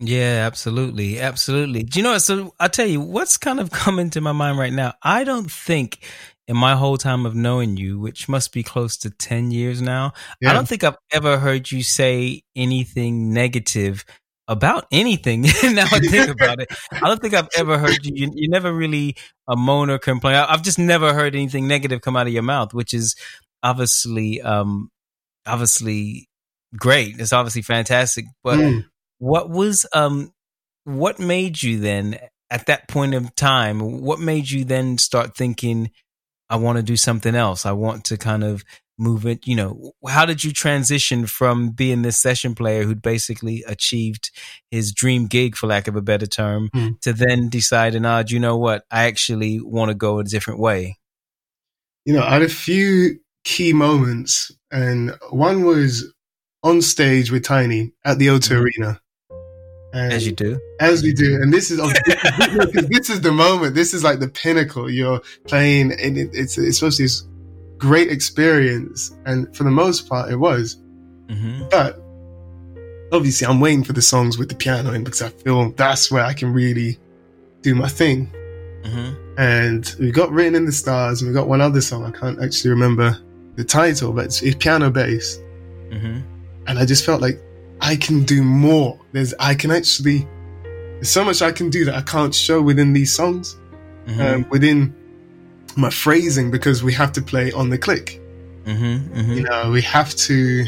Yeah, 0.01 0.47
absolutely. 0.47 1.21
Absolutely. 1.21 1.83
Do 1.83 1.99
you 1.99 2.03
know, 2.03 2.17
so 2.19 2.55
I'll 2.59 2.71
tell 2.71 2.87
you 2.87 3.01
what's 3.01 3.37
kind 3.37 3.61
of 3.61 3.71
come 3.71 3.99
into 3.99 4.21
my 4.21 4.33
mind 4.33 4.59
right 4.59 4.73
now. 4.73 4.95
I 5.03 5.25
don't 5.25 5.51
think 5.51 6.05
in 6.49 6.57
my 6.57 6.75
whole 6.75 6.97
time 6.97 7.27
of 7.27 7.35
knowing 7.35 7.77
you, 7.77 7.99
which 7.99 8.29
must 8.29 8.53
be 8.53 8.63
close 8.63 8.97
to 8.99 9.11
10 9.11 9.51
years 9.51 9.81
now, 9.81 10.13
yeah. 10.41 10.51
I 10.51 10.53
don't 10.55 10.67
think 10.67 10.83
I've 10.83 10.97
ever 11.13 11.39
heard 11.39 11.71
you 11.71 11.83
say 11.83 12.43
anything 12.57 13.33
negative 13.33 14.05
about 14.51 14.85
anything. 14.91 15.43
now 15.63 15.87
I 15.91 16.01
think 16.01 16.29
about 16.41 16.61
it, 16.61 16.69
I 16.93 17.07
don't 17.07 17.23
think 17.23 17.35
I've 17.35 17.49
ever 17.57 17.79
heard 17.79 18.05
you. 18.05 18.13
You, 18.15 18.33
you 18.35 18.49
never 18.49 18.73
really 18.73 19.17
a 19.49 19.57
moan 19.57 19.89
or 19.91 19.99
complain. 19.99 20.35
I, 20.35 20.51
have 20.51 20.63
just 20.63 20.79
never 20.79 21.15
heard 21.15 21.35
anything 21.35 21.69
negative 21.69 22.03
come 22.03 22.17
out 22.17 22.27
of 22.27 22.33
your 22.33 22.43
mouth, 22.43 22.75
which 22.75 22.93
is 22.93 23.15
obviously, 23.63 24.43
um, 24.43 24.91
obviously 25.47 26.29
great. 26.77 27.21
It's 27.21 27.33
obviously 27.33 27.63
fantastic. 27.63 28.25
But 28.43 28.59
mm. 28.59 28.85
what 29.19 29.49
was, 29.49 29.87
um, 29.95 30.33
what 30.83 31.21
made 31.21 31.63
you 31.63 31.79
then 31.79 32.19
at 32.51 32.67
that 32.67 32.89
point 32.89 33.15
of 33.15 33.35
time? 33.37 34.03
What 34.03 34.19
made 34.19 34.51
you 34.51 34.65
then 34.65 34.99
start 34.99 35.37
thinking? 35.37 35.93
I 36.49 36.57
want 36.57 36.79
to 36.79 36.83
do 36.83 36.97
something 36.97 37.37
else. 37.37 37.65
I 37.65 37.73
want 37.73 38.07
to 38.07 38.17
kind 38.17 38.43
of 38.43 38.65
move 39.01 39.27
it. 39.27 39.47
You 39.47 39.57
know, 39.57 39.93
how 40.07 40.27
did 40.27 40.45
you 40.45 40.53
transition 40.53 41.27
from 41.27 41.71
being 41.71 42.03
this 42.03 42.19
session 42.19 42.55
player 42.55 42.85
who'd 42.85 43.03
basically 43.03 43.65
achieved 43.67 44.31
his 44.71 44.93
dream 44.93 45.27
gig, 45.27 45.57
for 45.57 45.67
lack 45.67 45.89
of 45.89 45.97
a 45.97 46.03
better 46.03 46.27
term, 46.27 46.69
mm. 46.75 47.01
to 47.01 47.13
then 47.13 47.49
deciding, 47.49 48.05
ah, 48.05 48.23
do 48.23 48.35
you 48.35 48.41
know 48.41 48.57
what? 48.57 48.85
I 48.91 49.05
actually 49.05 49.61
want 49.61 49.89
to 49.89 49.95
go 49.95 50.19
a 50.19 50.25
different 50.25 50.61
way. 50.61 50.99
You 52.05 52.15
know, 52.15 52.23
I 52.23 52.31
had 52.31 52.43
a 52.43 52.49
few 52.49 53.21
key 53.45 53.73
moments, 53.73 54.53
and 54.71 55.13
one 55.31 55.65
was 55.65 56.13
on 56.63 56.83
stage 56.83 57.31
with 57.31 57.45
Tinie 57.45 57.93
at 58.05 58.19
the 58.19 58.29
O2 58.29 58.39
mm-hmm. 58.39 58.63
Arena. 58.63 59.01
And 59.93 60.13
as 60.13 60.27
you 60.27 60.33
do. 60.33 60.61
As 60.79 61.03
we 61.03 61.13
do. 61.13 61.35
And 61.43 61.53
this 61.53 61.71
is, 61.71 61.79
this, 61.79 62.87
this 62.89 63.11
is 63.11 63.23
the 63.23 63.33
moment. 63.33 63.75
This 63.75 63.93
is 63.93 64.05
like 64.05 64.21
the 64.21 64.29
pinnacle. 64.29 64.89
You're 64.89 65.21
playing 65.49 65.93
and 65.93 66.17
it, 66.17 66.31
it's, 66.33 66.57
it's 66.59 66.79
supposed 66.79 66.99
to 66.99 67.03
be 67.05 67.30
great 67.81 68.11
experience. 68.11 69.17
And 69.27 69.55
for 69.57 69.65
the 69.65 69.71
most 69.71 70.09
part, 70.09 70.31
it 70.31 70.37
was. 70.37 70.77
Mm-hmm. 71.27 71.65
But 71.71 72.01
obviously, 73.13 73.47
I'm 73.47 73.59
waiting 73.59 73.83
for 73.83 73.93
the 73.93 74.03
songs 74.03 74.39
with 74.39 74.49
the 74.49 74.55
piano 74.55 74.93
in 74.93 75.03
because 75.03 75.23
I 75.23 75.31
feel 75.31 75.73
that's 75.73 76.11
where 76.11 76.25
I 76.25 76.35
can 76.35 76.53
really 76.53 76.99
do 77.63 77.75
my 77.75 77.89
thing. 77.89 78.33
Mm-hmm. 78.85 79.39
And 79.39 79.95
we 79.99 80.11
got 80.11 80.31
written 80.31 80.55
in 80.55 80.67
the 80.67 80.73
stars, 80.73 81.23
and 81.23 81.31
we 81.31 81.35
got 81.35 81.49
one 81.49 81.61
other 81.61 81.81
song. 81.81 82.05
I 82.05 82.11
can't 82.11 82.43
actually 82.43 82.71
remember 82.71 83.19
the 83.57 83.65
title, 83.65 84.13
but 84.13 84.27
it's, 84.27 84.43
it's 84.43 84.57
piano 84.57 84.91
bass. 84.91 85.39
Mm-hmm. 85.91 86.21
And 86.67 86.79
I 86.79 86.85
just 86.85 87.05
felt 87.05 87.21
like 87.21 87.41
I 87.81 87.97
can 87.97 88.23
do 88.25 88.43
more. 88.43 89.01
There's, 89.13 89.35
I 89.41 89.55
can 89.55 89.71
actually, 89.71 90.29
there's 90.63 91.11
so 91.11 91.25
much 91.25 91.43
I 91.43 91.53
can 91.53 91.71
do 91.71 91.85
that 91.87 91.95
I 91.95 92.03
can't 92.03 92.35
show 92.35 92.61
within 92.61 92.93
these 92.93 93.13
songs, 93.13 93.57
mm-hmm. 94.07 94.21
um, 94.21 94.47
within 94.51 94.95
my 95.77 95.91
phrasing, 95.91 96.51
because 96.51 96.83
we 96.83 96.93
have 96.95 97.13
to 97.13 97.23
play 97.23 97.53
on 97.53 97.71
the 97.71 97.79
click. 97.79 98.21
Mm-hmm, 98.65 99.19
mm-hmm. 99.19 99.33
You 99.33 99.43
know, 99.43 99.71
we 99.71 99.83
have 99.83 100.15
to, 100.17 100.65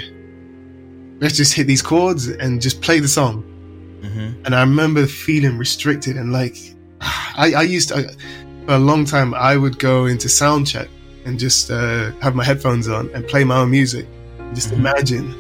let's 1.20 1.36
just 1.36 1.52
hit 1.54 1.66
these 1.66 1.82
chords 1.82 2.28
and 2.28 2.60
just 2.60 2.80
play 2.80 3.00
the 3.00 3.08
song. 3.08 3.44
Mm-hmm. 4.02 4.44
And 4.44 4.54
I 4.54 4.60
remember 4.60 5.06
feeling 5.06 5.58
restricted 5.58 6.16
and 6.16 6.32
like, 6.32 6.56
I, 7.00 7.52
I 7.56 7.62
used 7.62 7.90
to, 7.90 7.96
I, 7.96 8.02
for 8.66 8.74
a 8.74 8.78
long 8.78 9.04
time, 9.04 9.34
I 9.34 9.56
would 9.56 9.78
go 9.78 10.06
into 10.06 10.28
sound 10.28 10.66
check 10.66 10.88
and 11.24 11.38
just 11.38 11.70
uh, 11.70 12.10
have 12.20 12.34
my 12.34 12.44
headphones 12.44 12.88
on 12.88 13.10
and 13.14 13.26
play 13.26 13.44
my 13.44 13.58
own 13.58 13.70
music. 13.70 14.06
Just 14.54 14.70
mm-hmm. 14.70 14.86
imagine 14.86 15.30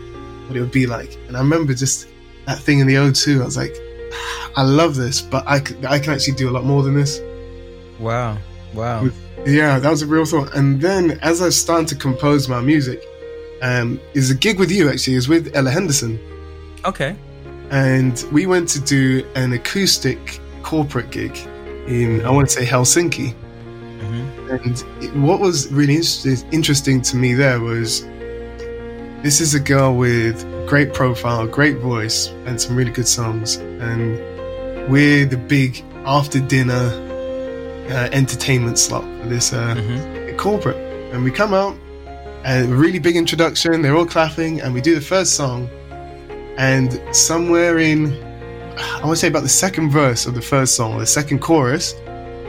what 0.46 0.56
it 0.56 0.60
would 0.60 0.72
be 0.72 0.86
like. 0.86 1.18
And 1.28 1.36
I 1.36 1.40
remember 1.40 1.74
just 1.74 2.08
that 2.46 2.58
thing 2.58 2.80
in 2.80 2.86
the 2.86 2.94
O2. 2.94 3.40
I 3.40 3.44
was 3.44 3.56
like, 3.56 3.74
I 4.56 4.62
love 4.62 4.94
this, 4.94 5.20
but 5.20 5.46
I, 5.46 5.56
I 5.88 5.98
can 5.98 6.12
actually 6.12 6.34
do 6.34 6.50
a 6.50 6.52
lot 6.52 6.64
more 6.64 6.82
than 6.82 6.94
this. 6.94 7.20
Wow. 7.98 8.38
Wow. 8.74 9.04
With, 9.04 9.16
yeah, 9.46 9.78
that 9.78 9.90
was 9.90 10.02
a 10.02 10.06
real 10.06 10.24
thought. 10.24 10.54
And 10.54 10.80
then 10.80 11.18
as 11.22 11.42
I 11.42 11.48
started 11.48 11.88
to 11.88 11.96
compose 11.96 12.48
my 12.48 12.60
music, 12.60 13.04
um, 13.60 14.00
is 14.14 14.30
a 14.30 14.34
gig 14.34 14.58
with 14.58 14.70
you 14.70 14.88
actually, 14.88 15.14
is 15.14 15.28
with 15.28 15.54
Ella 15.54 15.70
Henderson. 15.70 16.18
Okay. 16.84 17.16
And 17.70 18.24
we 18.32 18.46
went 18.46 18.68
to 18.70 18.80
do 18.80 19.26
an 19.34 19.52
acoustic 19.52 20.40
corporate 20.62 21.10
gig 21.10 21.36
in, 21.86 22.24
I 22.24 22.30
want 22.30 22.48
to 22.48 22.54
say 22.54 22.66
Helsinki. 22.66 23.34
Mm-hmm. 23.34 24.50
And 24.50 24.84
it, 25.02 25.16
what 25.16 25.40
was 25.40 25.72
really 25.72 25.96
inter- 25.96 26.36
interesting 26.52 27.00
to 27.02 27.16
me 27.16 27.34
there 27.34 27.60
was 27.60 28.02
this 29.22 29.40
is 29.40 29.54
a 29.54 29.60
girl 29.60 29.94
with 29.96 30.42
great 30.68 30.92
profile, 30.92 31.46
great 31.46 31.78
voice, 31.78 32.28
and 32.46 32.60
some 32.60 32.74
really 32.74 32.90
good 32.90 33.06
songs. 33.06 33.56
And 33.56 34.18
we're 34.90 35.26
the 35.26 35.36
big 35.36 35.82
after 36.04 36.40
dinner 36.40 36.90
uh, 37.88 38.08
entertainment 38.12 38.78
slot 38.78 39.04
this 39.28 39.52
uh, 39.52 39.74
mm-hmm. 39.74 40.36
corporate. 40.36 40.76
And 41.12 41.24
we 41.24 41.30
come 41.30 41.54
out, 41.54 41.76
and 42.44 42.72
a 42.72 42.74
really 42.74 42.98
big 42.98 43.16
introduction. 43.16 43.82
They're 43.82 43.96
all 43.96 44.06
clapping, 44.06 44.60
and 44.60 44.74
we 44.74 44.80
do 44.80 44.94
the 44.94 45.00
first 45.00 45.34
song. 45.34 45.68
And 46.56 47.00
somewhere 47.14 47.78
in, 47.78 48.12
I 48.76 49.00
want 49.04 49.10
to 49.10 49.16
say 49.16 49.28
about 49.28 49.42
the 49.42 49.48
second 49.48 49.90
verse 49.90 50.26
of 50.26 50.34
the 50.34 50.42
first 50.42 50.74
song, 50.74 50.94
or 50.94 51.00
the 51.00 51.06
second 51.06 51.40
chorus, 51.40 51.94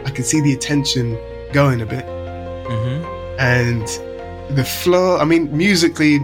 I 0.05 0.11
could 0.11 0.25
see 0.25 0.41
the 0.41 0.53
attention 0.53 1.17
going 1.53 1.81
a 1.81 1.85
bit. 1.85 2.05
Mm-hmm. 2.05 3.39
And 3.39 3.87
the 4.55 4.63
flow, 4.63 5.17
I 5.17 5.25
mean, 5.25 5.55
musically 5.55 6.19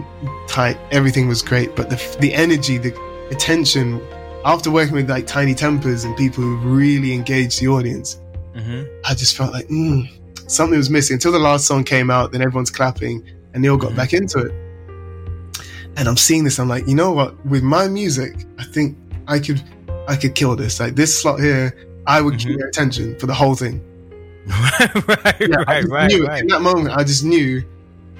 tight, 0.48 0.78
everything 0.90 1.28
was 1.28 1.42
great, 1.42 1.74
but 1.74 1.90
the, 1.90 2.16
the 2.20 2.34
energy, 2.34 2.78
the 2.78 2.94
attention, 3.30 4.00
after 4.44 4.70
working 4.70 4.94
with 4.94 5.08
like 5.08 5.26
Tinie 5.26 5.54
Tempahs 5.54 6.04
and 6.04 6.16
people 6.16 6.42
who 6.42 6.56
really 6.56 7.12
engaged 7.12 7.60
the 7.60 7.68
audience, 7.68 8.20
mm-hmm. 8.54 8.84
I 9.04 9.14
just 9.14 9.36
felt 9.36 9.52
like 9.52 9.66
mm, 9.68 10.10
something 10.50 10.76
was 10.76 10.90
missing 10.90 11.14
until 11.14 11.32
the 11.32 11.38
last 11.38 11.66
song 11.66 11.84
came 11.84 12.10
out. 12.10 12.32
Then 12.32 12.42
everyone's 12.42 12.70
clapping 12.70 13.24
and 13.54 13.64
they 13.64 13.68
all 13.68 13.76
got 13.76 13.88
mm-hmm. 13.88 13.96
back 13.96 14.12
into 14.12 14.38
it. 14.38 14.52
And 15.96 16.08
I'm 16.08 16.16
seeing 16.16 16.44
this. 16.44 16.58
I'm 16.58 16.68
like, 16.68 16.86
you 16.86 16.94
know 16.94 17.12
what? 17.12 17.44
With 17.46 17.62
my 17.62 17.88
music, 17.88 18.46
I 18.58 18.64
think 18.64 18.96
I 19.26 19.38
could. 19.38 19.62
I 20.08 20.16
could 20.16 20.34
kill 20.34 20.56
this. 20.56 20.80
Like 20.80 20.96
this 20.96 21.16
slot 21.16 21.38
here, 21.38 21.76
I 22.06 22.20
would 22.20 22.34
mm-hmm. 22.34 22.50
keep 22.50 22.60
attention 22.60 23.18
for 23.18 23.26
the 23.26 23.34
whole 23.34 23.54
thing. 23.54 23.80
right, 24.46 25.36
yeah, 25.40 25.56
right, 25.68 25.84
right, 25.84 26.20
right. 26.20 26.40
In 26.40 26.48
that 26.48 26.62
moment, 26.62 26.96
I 26.96 27.04
just 27.04 27.24
knew, 27.24 27.62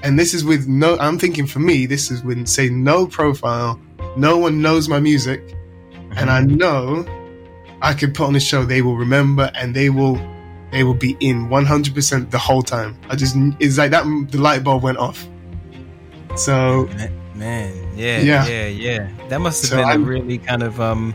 and 0.05 0.19
this 0.19 0.33
is 0.33 0.45
with 0.45 0.69
no. 0.69 0.97
I'm 0.99 1.19
thinking 1.19 1.47
for 1.47 1.59
me, 1.59 1.87
this 1.87 2.11
is 2.11 2.23
with 2.23 2.47
say 2.47 2.69
no 2.69 3.07
profile. 3.07 3.81
No 4.17 4.39
one 4.39 4.63
knows 4.63 4.89
my 4.89 5.01
music, 5.01 5.41
mm-hmm. 5.49 6.13
and 6.19 6.31
I 6.31 6.43
know 6.43 7.05
I 7.83 7.95
could 7.95 8.15
put 8.15 8.27
on 8.27 8.37
a 8.37 8.41
show. 8.41 8.65
They 8.65 8.83
will 8.83 8.97
remember, 8.97 9.51
and 9.55 9.75
they 9.75 9.91
will, 9.91 10.17
they 10.73 10.85
will 10.85 10.95
be 10.95 11.17
in 11.21 11.49
100 11.49 11.95
percent 11.95 12.31
the 12.31 12.39
whole 12.39 12.63
time. 12.63 12.99
I 13.09 13.17
just 13.17 13.37
it's 13.59 13.79
like 13.79 13.91
that. 13.91 14.05
The 14.31 14.39
light 14.39 14.65
bulb 14.65 14.83
went 14.83 14.99
off. 14.99 15.27
So, 16.37 16.89
man, 17.35 17.75
yeah, 17.97 18.21
yeah, 18.21 18.47
yeah, 18.47 18.67
yeah. 18.67 19.29
That 19.29 19.41
must 19.41 19.63
have 19.63 19.71
so 19.71 19.77
been 19.79 19.89
I'm, 19.89 20.05
a 20.05 20.07
really 20.07 20.39
kind 20.39 20.63
of 20.63 20.81
um 20.81 21.15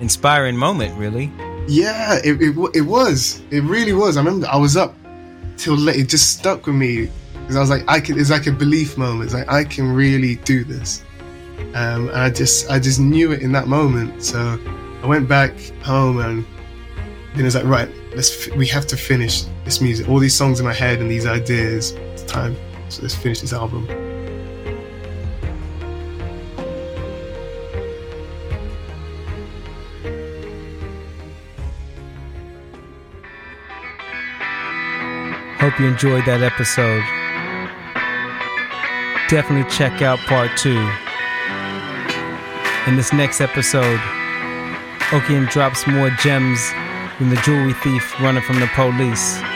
inspiring 0.00 0.56
moment, 0.56 0.96
really. 0.98 1.32
Yeah, 1.68 2.18
it, 2.24 2.40
it, 2.40 2.70
it 2.74 2.82
was. 2.82 3.42
It 3.50 3.62
really 3.62 3.92
was. 3.92 4.16
I 4.16 4.20
remember 4.20 4.46
I 4.48 4.56
was 4.56 4.76
up 4.76 4.94
till 5.56 5.76
late. 5.76 5.96
It 5.96 6.08
just 6.08 6.38
stuck 6.38 6.66
with 6.66 6.76
me 6.76 7.08
because 7.32 7.56
I 7.56 7.60
was 7.60 7.70
like, 7.70 7.84
I 7.88 8.00
can. 8.00 8.18
It's 8.18 8.30
like 8.30 8.46
a 8.46 8.52
belief 8.52 8.98
moment. 8.98 9.24
It's 9.26 9.34
like 9.34 9.50
I 9.50 9.64
can 9.64 9.92
really 9.92 10.36
do 10.36 10.64
this, 10.64 11.02
um, 11.74 12.08
and 12.08 12.18
I 12.18 12.30
just, 12.30 12.70
I 12.70 12.78
just 12.78 13.00
knew 13.00 13.32
it 13.32 13.42
in 13.42 13.52
that 13.52 13.68
moment. 13.68 14.22
So 14.22 14.58
I 15.02 15.06
went 15.06 15.28
back 15.28 15.52
home 15.82 16.18
and 16.18 16.44
then 17.34 17.46
it's 17.46 17.54
like, 17.54 17.64
right, 17.64 17.88
let's. 18.16 18.48
We 18.52 18.66
have 18.68 18.86
to 18.88 18.96
finish 18.96 19.44
this 19.64 19.80
music. 19.80 20.08
All 20.08 20.18
these 20.18 20.34
songs 20.34 20.58
in 20.58 20.66
my 20.66 20.72
head 20.72 21.00
and 21.00 21.10
these 21.10 21.26
ideas. 21.26 21.92
It's 21.92 22.24
time. 22.24 22.56
So 22.88 23.02
let's 23.02 23.14
finish 23.14 23.40
this 23.40 23.52
album. 23.52 23.86
Hope 35.58 35.78
you 35.80 35.86
enjoyed 35.86 36.24
that 36.26 36.42
episode. 36.42 37.02
Definitely 39.28 39.68
check 39.70 40.00
out 40.00 40.18
part 40.20 40.56
two. 40.56 40.78
In 42.86 42.96
this 42.96 43.12
next 43.12 43.40
episode, 43.40 43.98
Okian 45.10 45.50
drops 45.50 45.86
more 45.88 46.10
gems 46.10 46.60
than 47.18 47.30
the 47.30 47.36
jewelry 47.36 47.72
thief 47.72 48.20
running 48.20 48.42
from 48.42 48.60
the 48.60 48.66
police. 48.74 49.55